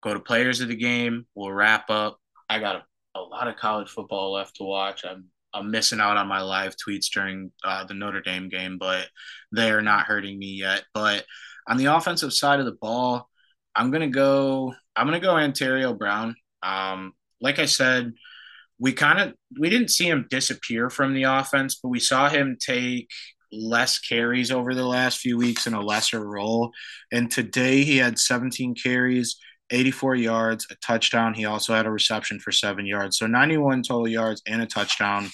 go 0.03 0.13
to 0.13 0.19
players 0.19 0.61
of 0.61 0.67
the 0.67 0.75
game. 0.75 1.25
We'll 1.33 1.51
wrap 1.51 1.89
up. 1.89 2.19
I 2.47 2.59
got 2.59 2.75
a, 2.75 3.19
a 3.19 3.21
lot 3.21 3.47
of 3.47 3.55
college 3.55 3.89
football 3.89 4.33
left 4.33 4.57
to 4.57 4.63
watch. 4.63 5.03
I'm 5.03 5.25
I'm 5.53 5.71
missing 5.71 5.99
out 5.99 6.17
on 6.17 6.27
my 6.27 6.41
live 6.41 6.75
tweets 6.75 7.07
during 7.11 7.51
uh, 7.63 7.83
the 7.85 7.93
Notre 7.93 8.21
Dame 8.21 8.49
game, 8.49 8.77
but 8.77 9.07
they 9.51 9.71
are 9.71 9.81
not 9.81 10.05
hurting 10.05 10.37
me 10.37 10.47
yet. 10.47 10.83
But 10.93 11.25
on 11.67 11.77
the 11.77 11.85
offensive 11.85 12.33
side 12.33 12.59
of 12.59 12.65
the 12.65 12.77
ball, 12.79 13.29
I'm 13.75 13.91
gonna 13.91 14.09
go. 14.09 14.73
I'm 14.95 15.07
gonna 15.07 15.19
go 15.19 15.35
Antario 15.35 15.97
Brown. 15.97 16.35
Um, 16.63 17.13
like 17.39 17.59
I 17.59 17.65
said, 17.65 18.13
we 18.79 18.93
kind 18.93 19.19
of 19.19 19.33
we 19.59 19.69
didn't 19.69 19.89
see 19.89 20.07
him 20.07 20.27
disappear 20.29 20.89
from 20.89 21.13
the 21.13 21.23
offense, 21.23 21.79
but 21.81 21.89
we 21.89 21.99
saw 21.99 22.29
him 22.29 22.57
take 22.59 23.09
less 23.51 23.99
carries 23.99 24.51
over 24.51 24.73
the 24.73 24.85
last 24.85 25.19
few 25.19 25.37
weeks 25.37 25.67
in 25.67 25.73
a 25.73 25.81
lesser 25.81 26.25
role. 26.25 26.71
And 27.11 27.31
today 27.31 27.83
he 27.83 27.97
had 27.97 28.19
17 28.19 28.75
carries, 28.75 29.37
84 29.69 30.15
yards, 30.15 30.67
a 30.71 30.75
touchdown. 30.75 31.33
He 31.33 31.45
also 31.45 31.73
had 31.73 31.85
a 31.85 31.91
reception 31.91 32.39
for 32.39 32.51
seven 32.51 32.85
yards. 32.85 33.17
So 33.17 33.27
91 33.27 33.83
total 33.83 34.07
yards 34.07 34.41
and 34.47 34.61
a 34.61 34.65
touchdown. 34.65 35.29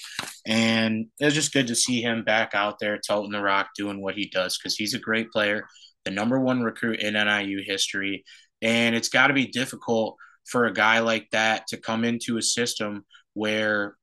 And 0.46 1.08
it 1.20 1.26
was 1.26 1.36
just 1.36 1.54
good 1.54 1.68
to 1.68 1.76
see 1.76 2.02
him 2.02 2.24
back 2.24 2.52
out 2.54 2.80
there 2.80 3.00
toting 3.00 3.32
the 3.32 3.42
rock, 3.42 3.70
doing 3.78 4.02
what 4.02 4.16
he 4.16 4.30
does 4.30 4.58
because 4.58 4.76
he's 4.76 4.94
a 4.94 5.00
great 5.00 5.32
player 5.32 5.66
the 6.06 6.12
number 6.12 6.40
one 6.40 6.62
recruit 6.62 7.00
in 7.00 7.14
NIU 7.14 7.62
history. 7.66 8.24
And 8.62 8.96
it's 8.96 9.10
got 9.10 9.28
to 9.28 9.34
be 9.34 9.48
difficult 9.48 10.18
for 10.46 10.66
a 10.66 10.74
guy 10.74 11.00
like 11.00 11.30
that 11.32 11.68
to 11.68 11.78
come 11.78 12.04
into 12.04 12.38
a 12.38 12.42
system 12.42 13.06
where 13.34 13.96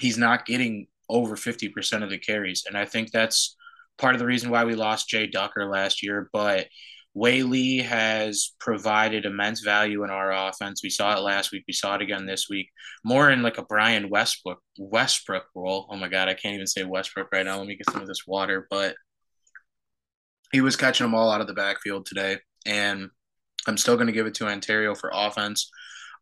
he's 0.00 0.18
not 0.18 0.46
getting 0.46 0.86
over 1.08 1.36
50% 1.36 2.02
of 2.02 2.10
the 2.10 2.18
carries. 2.18 2.64
And 2.66 2.76
I 2.76 2.84
think 2.84 3.10
that's 3.10 3.56
part 3.98 4.14
of 4.14 4.18
the 4.18 4.26
reason 4.26 4.50
why 4.50 4.64
we 4.64 4.74
lost 4.74 5.08
Jay 5.08 5.26
Ducker 5.26 5.66
last 5.66 6.02
year. 6.02 6.28
But 6.32 6.68
Waylee 7.16 7.84
has 7.84 8.52
provided 8.60 9.24
immense 9.24 9.60
value 9.60 10.04
in 10.04 10.10
our 10.10 10.32
offense. 10.32 10.80
We 10.82 10.90
saw 10.90 11.16
it 11.16 11.22
last 11.22 11.50
week. 11.50 11.64
We 11.66 11.74
saw 11.74 11.96
it 11.96 12.02
again 12.02 12.26
this 12.26 12.46
week. 12.48 12.68
More 13.04 13.30
in 13.30 13.42
like 13.42 13.58
a 13.58 13.64
Brian 13.64 14.08
Westbrook 14.08 14.60
Westbrook 14.78 15.46
role. 15.54 15.88
Oh 15.90 15.96
my 15.96 16.08
God, 16.08 16.28
I 16.28 16.34
can't 16.34 16.54
even 16.54 16.66
say 16.66 16.84
Westbrook 16.84 17.28
right 17.32 17.44
now. 17.44 17.58
Let 17.58 17.66
me 17.66 17.76
get 17.76 17.90
some 17.90 18.02
of 18.02 18.08
this 18.08 18.26
water. 18.26 18.66
But 18.70 18.94
he 20.52 20.60
was 20.60 20.76
catching 20.76 21.04
them 21.04 21.14
all 21.14 21.30
out 21.30 21.40
of 21.40 21.46
the 21.46 21.54
backfield 21.54 22.06
today. 22.06 22.38
And 22.64 23.10
I'm 23.66 23.76
still 23.76 23.96
going 23.96 24.06
to 24.06 24.12
give 24.12 24.26
it 24.26 24.34
to 24.34 24.44
Antario 24.44 24.96
for 24.96 25.10
offense. 25.12 25.70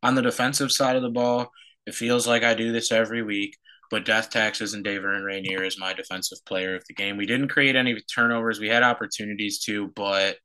On 0.02 0.14
the 0.14 0.22
defensive 0.22 0.72
side 0.72 0.96
of 0.96 1.02
the 1.02 1.10
ball, 1.10 1.50
it 1.86 1.94
feels 1.94 2.26
like 2.26 2.44
I 2.44 2.54
do 2.54 2.72
this 2.72 2.92
every 2.92 3.22
week, 3.22 3.56
but 3.90 4.04
Death 4.04 4.30
Taxes 4.30 4.74
and 4.74 4.84
David 4.84 5.22
Rainier 5.22 5.62
is 5.62 5.78
my 5.78 5.92
defensive 5.92 6.38
player 6.46 6.76
of 6.76 6.84
the 6.86 6.94
game. 6.94 7.16
We 7.16 7.26
didn't 7.26 7.48
create 7.48 7.76
any 7.76 7.98
turnovers. 8.14 8.60
We 8.60 8.68
had 8.68 8.82
opportunities 8.82 9.60
to, 9.60 9.88
but 9.96 10.36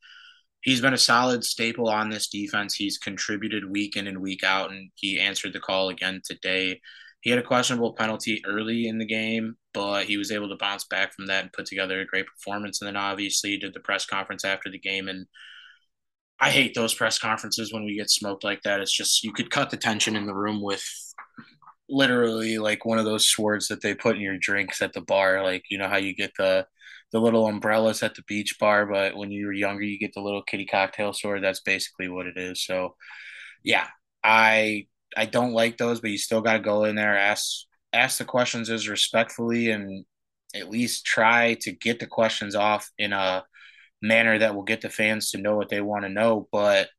he's 0.63 0.81
been 0.81 0.93
a 0.93 0.97
solid 0.97 1.43
staple 1.43 1.89
on 1.89 2.09
this 2.09 2.27
defense. 2.27 2.73
He's 2.73 2.97
contributed 2.97 3.69
week 3.69 3.95
in 3.95 4.07
and 4.07 4.19
week 4.19 4.43
out, 4.43 4.71
and 4.71 4.89
he 4.95 5.19
answered 5.19 5.53
the 5.53 5.59
call 5.59 5.89
again 5.89 6.21
today. 6.23 6.81
He 7.21 7.29
had 7.29 7.39
a 7.39 7.43
questionable 7.43 7.93
penalty 7.93 8.41
early 8.45 8.87
in 8.87 8.97
the 8.97 9.05
game, 9.05 9.55
but 9.73 10.05
he 10.05 10.17
was 10.17 10.31
able 10.31 10.49
to 10.49 10.57
bounce 10.57 10.85
back 10.85 11.13
from 11.13 11.27
that 11.27 11.43
and 11.43 11.53
put 11.53 11.65
together 11.65 12.01
a 12.01 12.05
great 12.05 12.25
performance. 12.25 12.81
And 12.81 12.87
then 12.87 12.97
obviously 12.97 13.57
did 13.57 13.73
the 13.73 13.79
press 13.79 14.05
conference 14.05 14.43
after 14.43 14.69
the 14.69 14.79
game. 14.79 15.07
And 15.07 15.25
I 16.39 16.49
hate 16.49 16.75
those 16.75 16.93
press 16.93 17.17
conferences 17.17 17.71
when 17.71 17.85
we 17.85 17.95
get 17.95 18.09
smoked 18.09 18.43
like 18.43 18.61
that. 18.63 18.81
It's 18.81 18.91
just 18.91 19.23
you 19.23 19.31
could 19.31 19.49
cut 19.49 19.69
the 19.69 19.77
tension 19.77 20.17
in 20.17 20.25
the 20.25 20.35
room 20.35 20.61
with 20.61 20.83
literally 21.87 22.57
like 22.57 22.85
one 22.85 22.99
of 22.99 23.05
those 23.05 23.27
swords 23.27 23.67
that 23.69 23.81
they 23.81 23.93
put 23.93 24.15
in 24.15 24.21
your 24.21 24.37
drinks 24.37 24.81
at 24.81 24.91
the 24.91 25.01
bar. 25.01 25.43
Like 25.43 25.63
you 25.69 25.77
know 25.77 25.87
how 25.87 25.97
you 25.97 26.13
get 26.13 26.31
the 26.37 26.65
the 27.13 27.21
little 27.21 27.47
umbrellas 27.47 28.03
at 28.03 28.15
the 28.15 28.23
beach 28.23 28.57
bar, 28.59 28.87
but 28.87 29.15
when 29.15 29.31
you 29.31 29.45
were 29.45 29.53
younger, 29.53 29.83
you 29.83 29.99
get 29.99 30.13
the 30.13 30.21
little 30.21 30.41
kitty 30.41 30.65
cocktail 30.65 31.13
sword. 31.13 31.43
That's 31.43 31.61
basically 31.61 32.09
what 32.09 32.25
it 32.25 32.37
is. 32.37 32.65
So, 32.65 32.95
yeah, 33.63 33.87
I 34.23 34.87
I 35.15 35.27
don't 35.27 35.53
like 35.53 35.77
those, 35.77 36.01
but 36.01 36.09
you 36.11 36.17
still 36.17 36.41
got 36.41 36.53
to 36.53 36.59
go 36.59 36.85
in 36.85 36.95
there, 36.95 37.17
ask 37.17 37.65
ask 37.93 38.17
the 38.17 38.25
questions 38.25 38.69
as 38.71 38.89
respectfully, 38.89 39.69
and 39.69 40.05
at 40.55 40.71
least 40.71 41.05
try 41.05 41.55
to 41.61 41.71
get 41.71 41.99
the 41.99 42.07
questions 42.07 42.55
off 42.55 42.89
in 42.97 43.13
a 43.13 43.43
manner 44.01 44.39
that 44.39 44.55
will 44.55 44.63
get 44.63 44.81
the 44.81 44.89
fans 44.89 45.31
to 45.31 45.37
know 45.37 45.55
what 45.55 45.69
they 45.69 45.81
want 45.81 46.03
to 46.05 46.09
know. 46.09 46.47
But 46.51 46.89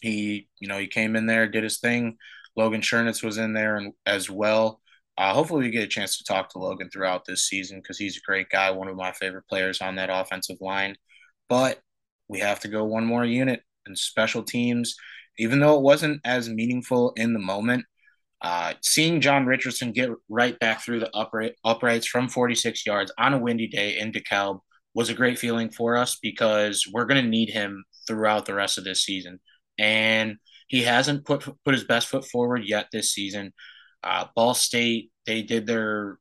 he, 0.00 0.48
you 0.58 0.68
know, 0.68 0.78
he 0.78 0.86
came 0.86 1.16
in 1.16 1.26
there, 1.26 1.48
did 1.48 1.64
his 1.64 1.78
thing. 1.80 2.16
Logan 2.56 2.80
Zschernitz 2.80 3.22
was 3.22 3.38
in 3.38 3.52
there 3.52 3.76
and 3.76 3.92
as 4.06 4.30
well. 4.30 4.80
Uh, 5.16 5.32
hopefully, 5.32 5.64
we 5.64 5.70
get 5.70 5.84
a 5.84 5.88
chance 5.88 6.18
to 6.18 6.24
talk 6.24 6.50
to 6.50 6.58
Logan 6.58 6.90
throughout 6.90 7.24
this 7.24 7.46
season 7.46 7.78
because 7.78 7.98
he's 7.98 8.16
a 8.16 8.26
great 8.26 8.48
guy, 8.48 8.70
one 8.70 8.88
of 8.88 8.96
my 8.96 9.12
favorite 9.12 9.46
players 9.48 9.80
on 9.80 9.96
that 9.96 10.10
offensive 10.10 10.56
line. 10.60 10.96
But 11.48 11.80
we 12.28 12.40
have 12.40 12.60
to 12.60 12.68
go 12.68 12.84
one 12.84 13.04
more 13.06 13.24
unit 13.24 13.62
and 13.86 13.98
special 13.98 14.42
teams, 14.42 14.96
even 15.38 15.60
though 15.60 15.76
it 15.76 15.82
wasn't 15.82 16.20
as 16.24 16.48
meaningful 16.48 17.12
in 17.16 17.32
the 17.32 17.38
moment. 17.38 17.84
Uh, 18.42 18.74
seeing 18.82 19.20
John 19.20 19.46
Richardson 19.46 19.92
get 19.92 20.10
right 20.28 20.58
back 20.58 20.82
through 20.82 21.00
the 21.00 21.10
upright, 21.16 21.54
uprights 21.64 22.06
from 22.06 22.28
46 22.28 22.84
yards 22.84 23.12
on 23.16 23.32
a 23.32 23.38
windy 23.38 23.68
day 23.68 23.98
in 23.98 24.12
DeKalb 24.12 24.60
was 24.94 25.08
a 25.08 25.14
great 25.14 25.38
feeling 25.38 25.70
for 25.70 25.96
us 25.96 26.18
because 26.20 26.86
we're 26.92 27.06
going 27.06 27.22
to 27.22 27.28
need 27.28 27.50
him 27.50 27.84
throughout 28.06 28.46
the 28.46 28.54
rest 28.54 28.78
of 28.78 28.84
this 28.84 29.02
season. 29.02 29.40
And 29.78 30.36
he 30.68 30.82
hasn't 30.82 31.24
put 31.24 31.48
put 31.64 31.74
his 31.74 31.84
best 31.84 32.08
foot 32.08 32.24
forward 32.26 32.62
yet 32.64 32.88
this 32.92 33.12
season. 33.12 33.52
Uh, 34.04 34.26
Ball 34.36 34.54
State, 34.54 35.10
they 35.26 35.42
did 35.42 35.66
their 35.66 36.18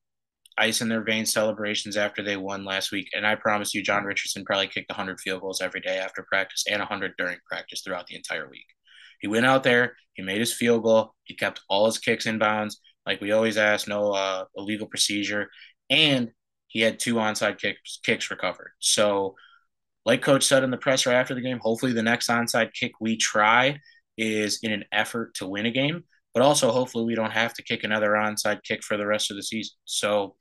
ice 0.58 0.82
in 0.82 0.90
their 0.90 1.04
veins 1.04 1.34
celebrations 1.34 1.98
after 1.98 2.24
they 2.24 2.38
won 2.38 2.64
last 2.64 2.92
week. 2.92 3.10
And 3.14 3.26
I 3.26 3.36
promise 3.36 3.74
you, 3.74 3.84
John 3.84 4.04
Richardson 4.04 4.46
probably 4.46 4.68
kicked 4.68 4.90
100 4.90 5.20
field 5.20 5.42
goals 5.42 5.62
every 5.62 5.82
day 5.82 5.98
after 5.98 6.24
practice 6.24 6.64
and 6.70 6.80
100 6.80 7.14
during 7.18 7.38
practice 7.50 7.82
throughout 7.82 8.08
the 8.08 8.16
entire 8.16 8.48
week. 8.50 8.66
He 9.20 9.28
went 9.28 9.46
out 9.46 9.64
there, 9.64 9.96
he 10.14 10.22
made 10.22 10.40
his 10.40 10.54
field 10.54 10.84
goal, 10.84 11.16
he 11.24 11.36
kept 11.36 11.62
all 11.70 11.86
his 11.86 11.98
kicks 11.98 12.26
in 12.26 12.40
bounds, 12.40 12.80
like 13.06 13.22
we 13.22 13.32
always 13.32 13.58
ask, 13.58 13.88
no 13.88 14.12
uh, 14.12 14.46
illegal 14.56 14.88
procedure, 14.88 15.50
and 15.90 16.32
he 16.68 16.82
had 16.82 17.00
two 17.00 17.16
onside 17.16 17.60
kicks, 17.60 18.00
kicks 18.04 18.30
recovered. 18.32 18.72
So, 18.80 19.36
like 20.06 20.22
Coach 20.22 20.44
said 20.44 20.64
in 20.64 20.72
the 20.72 20.78
presser 20.78 21.12
after 21.12 21.34
the 21.34 21.42
game, 21.42 21.60
hopefully 21.62 21.94
the 21.94 22.04
next 22.04 22.28
onside 22.28 22.74
kick 22.74 22.92
we 23.00 23.16
try 23.16 23.80
is 24.18 24.60
in 24.62 24.72
an 24.72 24.84
effort 24.92 25.36
to 25.36 25.48
win 25.48 25.66
a 25.66 25.72
game 25.72 26.04
but 26.34 26.44
also 26.44 26.72
hopefully 26.72 27.06
we 27.06 27.16
don't 27.16 27.32
have 27.32 27.54
to 27.54 27.64
kick 27.64 27.84
another 27.84 28.12
onside 28.12 28.64
kick 28.64 28.84
for 28.84 28.98
the 28.98 29.06
rest 29.06 29.30
of 29.30 29.38
the 29.38 29.44
season. 29.44 29.76
So, 29.86 30.36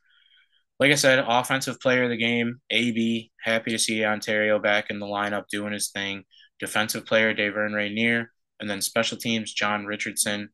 like 0.80 0.90
I 0.90 0.96
said, 0.96 1.24
offensive 1.26 1.78
player 1.80 2.04
of 2.04 2.10
the 2.10 2.16
game, 2.16 2.60
AB, 2.70 3.30
happy 3.42 3.70
to 3.70 3.78
see 3.78 3.98
Antario 3.98 4.60
back 4.60 4.86
in 4.90 4.98
the 4.98 5.06
lineup 5.06 5.44
doing 5.50 5.72
his 5.72 5.90
thing. 5.90 6.24
Defensive 6.58 7.04
player, 7.06 7.34
Davern 7.34 7.74
Rainier, 7.74 8.30
and 8.58 8.70
then 8.70 8.80
special 8.80 9.18
teams, 9.18 9.52
John 9.52 9.84
Richardson. 9.84 10.48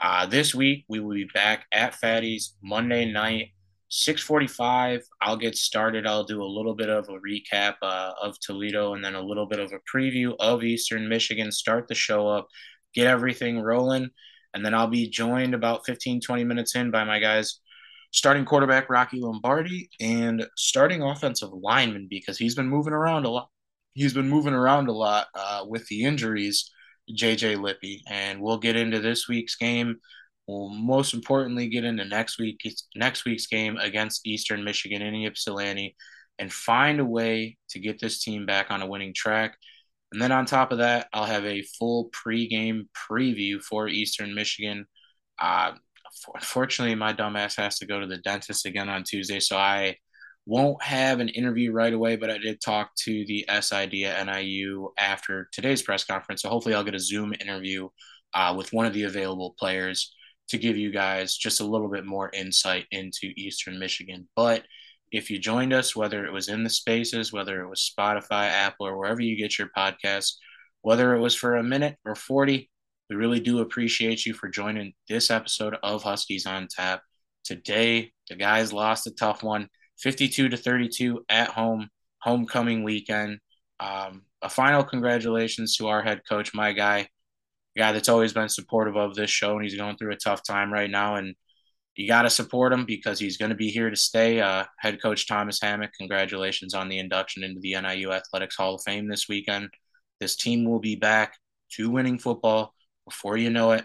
Uh, 0.00 0.26
this 0.26 0.54
week 0.54 0.84
we 0.88 1.00
will 1.00 1.14
be 1.14 1.28
back 1.32 1.64
at 1.72 1.94
Fatty's 1.94 2.54
Monday 2.62 3.10
night, 3.10 3.50
6:45. 3.88 5.02
I'll 5.22 5.36
get 5.36 5.56
started. 5.56 6.06
I'll 6.06 6.24
do 6.24 6.42
a 6.42 6.44
little 6.44 6.74
bit 6.74 6.90
of 6.90 7.08
a 7.08 7.18
recap 7.18 7.76
uh, 7.82 8.12
of 8.20 8.38
Toledo 8.40 8.94
and 8.94 9.04
then 9.04 9.14
a 9.14 9.22
little 9.22 9.46
bit 9.46 9.60
of 9.60 9.72
a 9.72 9.96
preview 9.96 10.34
of 10.38 10.64
Eastern 10.64 11.08
Michigan. 11.08 11.50
Start 11.50 11.88
the 11.88 11.94
show 11.94 12.28
up, 12.28 12.48
get 12.94 13.06
everything 13.06 13.60
rolling 13.60 14.10
and 14.54 14.64
then 14.64 14.74
I'll 14.74 14.88
be 14.88 15.08
joined 15.08 15.54
about 15.54 15.86
15, 15.86 16.20
20 16.20 16.44
minutes 16.44 16.74
in 16.74 16.90
by 16.90 17.04
my 17.04 17.18
guys, 17.18 17.60
starting 18.12 18.44
quarterback 18.44 18.90
Rocky 18.90 19.20
Lombardi 19.20 19.88
and 20.00 20.46
starting 20.56 21.02
offensive 21.02 21.50
lineman 21.52 22.06
because 22.08 22.38
he's 22.38 22.54
been 22.54 22.68
moving 22.68 22.92
around 22.92 23.24
a 23.24 23.30
lot. 23.30 23.48
He's 23.94 24.14
been 24.14 24.28
moving 24.28 24.54
around 24.54 24.88
a 24.88 24.92
lot 24.92 25.26
uh, 25.34 25.64
with 25.66 25.86
the 25.88 26.04
injuries, 26.04 26.70
JJ 27.10 27.60
Lippy. 27.60 28.02
And 28.08 28.40
we'll 28.40 28.58
get 28.58 28.76
into 28.76 29.00
this 29.00 29.28
week's 29.28 29.56
game. 29.56 29.96
We'll 30.46 30.70
most 30.70 31.14
importantly 31.14 31.68
get 31.68 31.84
into 31.84 32.04
next 32.04 32.38
week 32.38 32.60
next 32.96 33.24
week's 33.24 33.46
game 33.46 33.76
against 33.76 34.26
Eastern 34.26 34.64
Michigan 34.64 35.00
in 35.00 35.14
Ypsilanti 35.14 35.94
and 36.38 36.52
find 36.52 37.00
a 37.00 37.04
way 37.04 37.56
to 37.70 37.78
get 37.78 38.00
this 38.00 38.22
team 38.22 38.46
back 38.46 38.70
on 38.70 38.82
a 38.82 38.86
winning 38.86 39.14
track. 39.14 39.56
And 40.12 40.20
then 40.20 40.32
on 40.32 40.46
top 40.46 40.72
of 40.72 40.78
that, 40.78 41.08
I'll 41.12 41.24
have 41.24 41.44
a 41.44 41.62
full 41.78 42.10
pregame 42.10 42.88
preview 42.94 43.62
for 43.62 43.88
Eastern 43.88 44.34
Michigan. 44.34 44.86
Uh, 45.38 45.72
unfortunately, 46.34 46.94
my 46.94 47.12
dumbass 47.12 47.56
has 47.56 47.78
to 47.78 47.86
go 47.86 48.00
to 48.00 48.06
the 48.06 48.18
dentist 48.18 48.66
again 48.66 48.88
on 48.88 49.04
Tuesday, 49.04 49.40
so 49.40 49.56
I 49.56 49.96
won't 50.44 50.82
have 50.82 51.20
an 51.20 51.28
interview 51.28 51.72
right 51.72 51.92
away. 51.92 52.16
But 52.16 52.30
I 52.30 52.38
did 52.38 52.60
talk 52.60 52.90
to 53.04 53.24
the 53.26 53.46
SID 53.60 53.94
at 54.04 54.26
NIU 54.26 54.90
after 54.98 55.48
today's 55.52 55.82
press 55.82 56.04
conference, 56.04 56.42
so 56.42 56.48
hopefully 56.48 56.74
I'll 56.74 56.84
get 56.84 56.94
a 56.94 57.00
Zoom 57.00 57.32
interview 57.40 57.88
uh, 58.34 58.54
with 58.56 58.72
one 58.72 58.86
of 58.86 58.92
the 58.92 59.04
available 59.04 59.54
players 59.58 60.14
to 60.48 60.58
give 60.58 60.76
you 60.76 60.92
guys 60.92 61.36
just 61.36 61.60
a 61.60 61.66
little 61.66 61.88
bit 61.88 62.04
more 62.04 62.30
insight 62.34 62.86
into 62.90 63.32
Eastern 63.36 63.78
Michigan. 63.78 64.28
But 64.36 64.64
if 65.12 65.30
you 65.30 65.38
joined 65.38 65.74
us, 65.74 65.94
whether 65.94 66.24
it 66.24 66.32
was 66.32 66.48
in 66.48 66.64
the 66.64 66.70
spaces, 66.70 67.32
whether 67.32 67.60
it 67.60 67.68
was 67.68 67.92
Spotify, 67.96 68.48
Apple, 68.48 68.86
or 68.86 68.98
wherever 68.98 69.20
you 69.20 69.36
get 69.36 69.58
your 69.58 69.68
podcasts, 69.76 70.36
whether 70.80 71.14
it 71.14 71.20
was 71.20 71.34
for 71.34 71.56
a 71.56 71.62
minute 71.62 71.96
or 72.04 72.14
40, 72.14 72.70
we 73.10 73.16
really 73.16 73.40
do 73.40 73.60
appreciate 73.60 74.24
you 74.24 74.32
for 74.32 74.48
joining 74.48 74.94
this 75.08 75.30
episode 75.30 75.76
of 75.82 76.02
Huskies 76.02 76.46
on 76.46 76.66
Tap. 76.66 77.02
Today, 77.44 78.12
the 78.30 78.36
guys 78.36 78.72
lost 78.72 79.06
a 79.06 79.10
tough 79.10 79.42
one, 79.42 79.68
52 79.98 80.48
to 80.48 80.56
32 80.56 81.22
at 81.28 81.48
home, 81.48 81.90
homecoming 82.18 82.82
weekend. 82.82 83.38
Um, 83.80 84.22
a 84.40 84.48
final 84.48 84.82
congratulations 84.82 85.76
to 85.76 85.88
our 85.88 86.02
head 86.02 86.22
coach, 86.26 86.54
my 86.54 86.72
guy, 86.72 87.08
guy 87.76 87.92
that's 87.92 88.08
always 88.08 88.32
been 88.32 88.48
supportive 88.48 88.96
of 88.96 89.14
this 89.14 89.30
show, 89.30 89.56
and 89.56 89.62
he's 89.62 89.76
going 89.76 89.96
through 89.96 90.12
a 90.12 90.16
tough 90.16 90.42
time 90.42 90.72
right 90.72 90.90
now. 90.90 91.16
And 91.16 91.34
you 91.94 92.08
got 92.08 92.22
to 92.22 92.30
support 92.30 92.72
him 92.72 92.86
because 92.86 93.18
he's 93.18 93.36
going 93.36 93.50
to 93.50 93.56
be 93.56 93.68
here 93.68 93.90
to 93.90 93.96
stay. 93.96 94.40
Uh, 94.40 94.64
head 94.78 95.00
coach 95.02 95.26
Thomas 95.28 95.60
Hammock, 95.60 95.92
congratulations 95.98 96.74
on 96.74 96.88
the 96.88 96.98
induction 96.98 97.44
into 97.44 97.60
the 97.60 97.76
NIU 97.80 98.12
Athletics 98.12 98.56
Hall 98.56 98.76
of 98.76 98.82
Fame 98.82 99.08
this 99.08 99.28
weekend. 99.28 99.68
This 100.20 100.36
team 100.36 100.64
will 100.64 100.80
be 100.80 100.96
back 100.96 101.36
to 101.72 101.90
winning 101.90 102.18
football 102.18 102.74
before 103.06 103.36
you 103.36 103.50
know 103.50 103.72
it. 103.72 103.84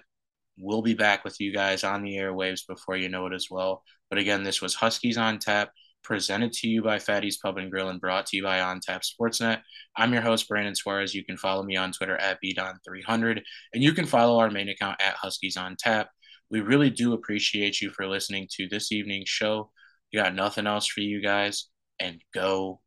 We'll 0.57 0.81
be 0.81 0.93
back 0.93 1.23
with 1.23 1.39
you 1.39 1.53
guys 1.53 1.83
on 1.83 2.01
the 2.01 2.15
airwaves 2.15 2.61
before 2.67 2.95
you 2.97 3.09
know 3.09 3.27
it 3.27 3.33
as 3.33 3.47
well. 3.49 3.83
But 4.09 4.19
again, 4.19 4.43
this 4.43 4.61
was 4.61 4.73
Huskies 4.73 5.17
on 5.17 5.39
Tap, 5.39 5.69
presented 6.03 6.53
to 6.53 6.67
you 6.67 6.81
by 6.81 6.99
Fatty's 6.99 7.37
Pub 7.37 7.57
and 7.57 7.69
Grill 7.69 7.89
and 7.89 7.99
brought 7.99 8.25
to 8.27 8.37
you 8.37 8.43
by 8.43 8.61
On 8.61 8.79
Tap 8.79 9.01
Sportsnet. 9.01 9.61
I'm 9.95 10.13
your 10.13 10.21
host, 10.21 10.47
Brandon 10.47 10.73
Suarez. 10.73 11.13
You 11.13 11.25
can 11.25 11.37
follow 11.37 11.63
me 11.63 11.75
on 11.75 11.91
Twitter 11.91 12.15
at 12.17 12.39
BDon300, 12.43 13.41
and 13.73 13.83
you 13.83 13.91
can 13.93 14.05
follow 14.05 14.39
our 14.39 14.49
main 14.49 14.69
account 14.69 15.01
at 15.01 15.15
Huskies 15.15 15.57
on 15.57 15.75
Tap. 15.77 16.09
We 16.49 16.61
really 16.61 16.89
do 16.89 17.13
appreciate 17.13 17.81
you 17.81 17.89
for 17.89 18.07
listening 18.07 18.47
to 18.51 18.67
this 18.67 18.91
evening's 18.91 19.29
show. 19.29 19.71
We 20.13 20.19
got 20.19 20.33
nothing 20.33 20.65
else 20.67 20.87
for 20.87 21.01
you 21.01 21.21
guys, 21.21 21.65
and 21.99 22.21
go 22.33 22.79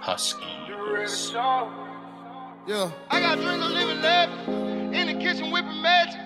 Huskies. 0.00 1.32
Yeah. 2.66 2.90
I 3.10 3.20
got 3.20 3.38
drink 3.38 3.62
of 3.62 3.70
living 3.70 4.02
labs 4.02 4.48
in 4.94 5.06
the 5.06 5.14
kitchen 5.14 5.50
whipping 5.50 5.80
magic. 5.80 6.20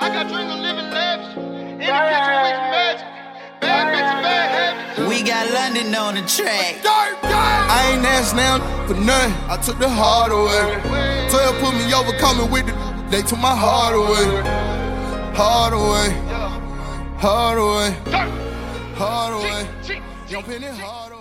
I 0.00 0.08
got 0.08 0.28
drink 0.28 0.50
of 0.50 0.58
living 0.58 0.90
labs 0.90 1.36
in 1.36 1.78
the 1.78 1.84
kitchen 1.84 2.34
whipping 2.44 2.70
magic. 2.74 3.06
Bad 3.60 3.94
bitches, 3.94 4.22
bad 4.22 4.96
habits. 4.96 5.08
We 5.08 5.22
got 5.22 5.50
London 5.52 5.94
on 5.94 6.14
the 6.16 6.22
track. 6.22 6.82
I 6.84 7.94
ain't 7.94 8.04
asked 8.04 8.34
now 8.34 8.58
for 8.86 8.94
nothing. 8.94 9.32
I 9.48 9.56
took 9.62 9.78
the 9.78 9.88
heart 9.88 10.32
away. 10.32 10.80
12 11.30 11.58
put 11.60 11.74
me 11.74 11.94
over, 11.94 12.12
coming 12.18 12.50
with 12.50 12.66
the. 12.66 12.72
They 13.10 13.22
took 13.22 13.38
my 13.38 13.54
heart 13.54 13.94
away. 13.94 14.71
Heart 15.34 15.72
away. 15.72 16.10
Hard 17.18 17.58
away. 17.58 17.90
Hard 18.96 19.34
away. 19.34 19.66
It 20.28 20.62
hard 20.78 21.11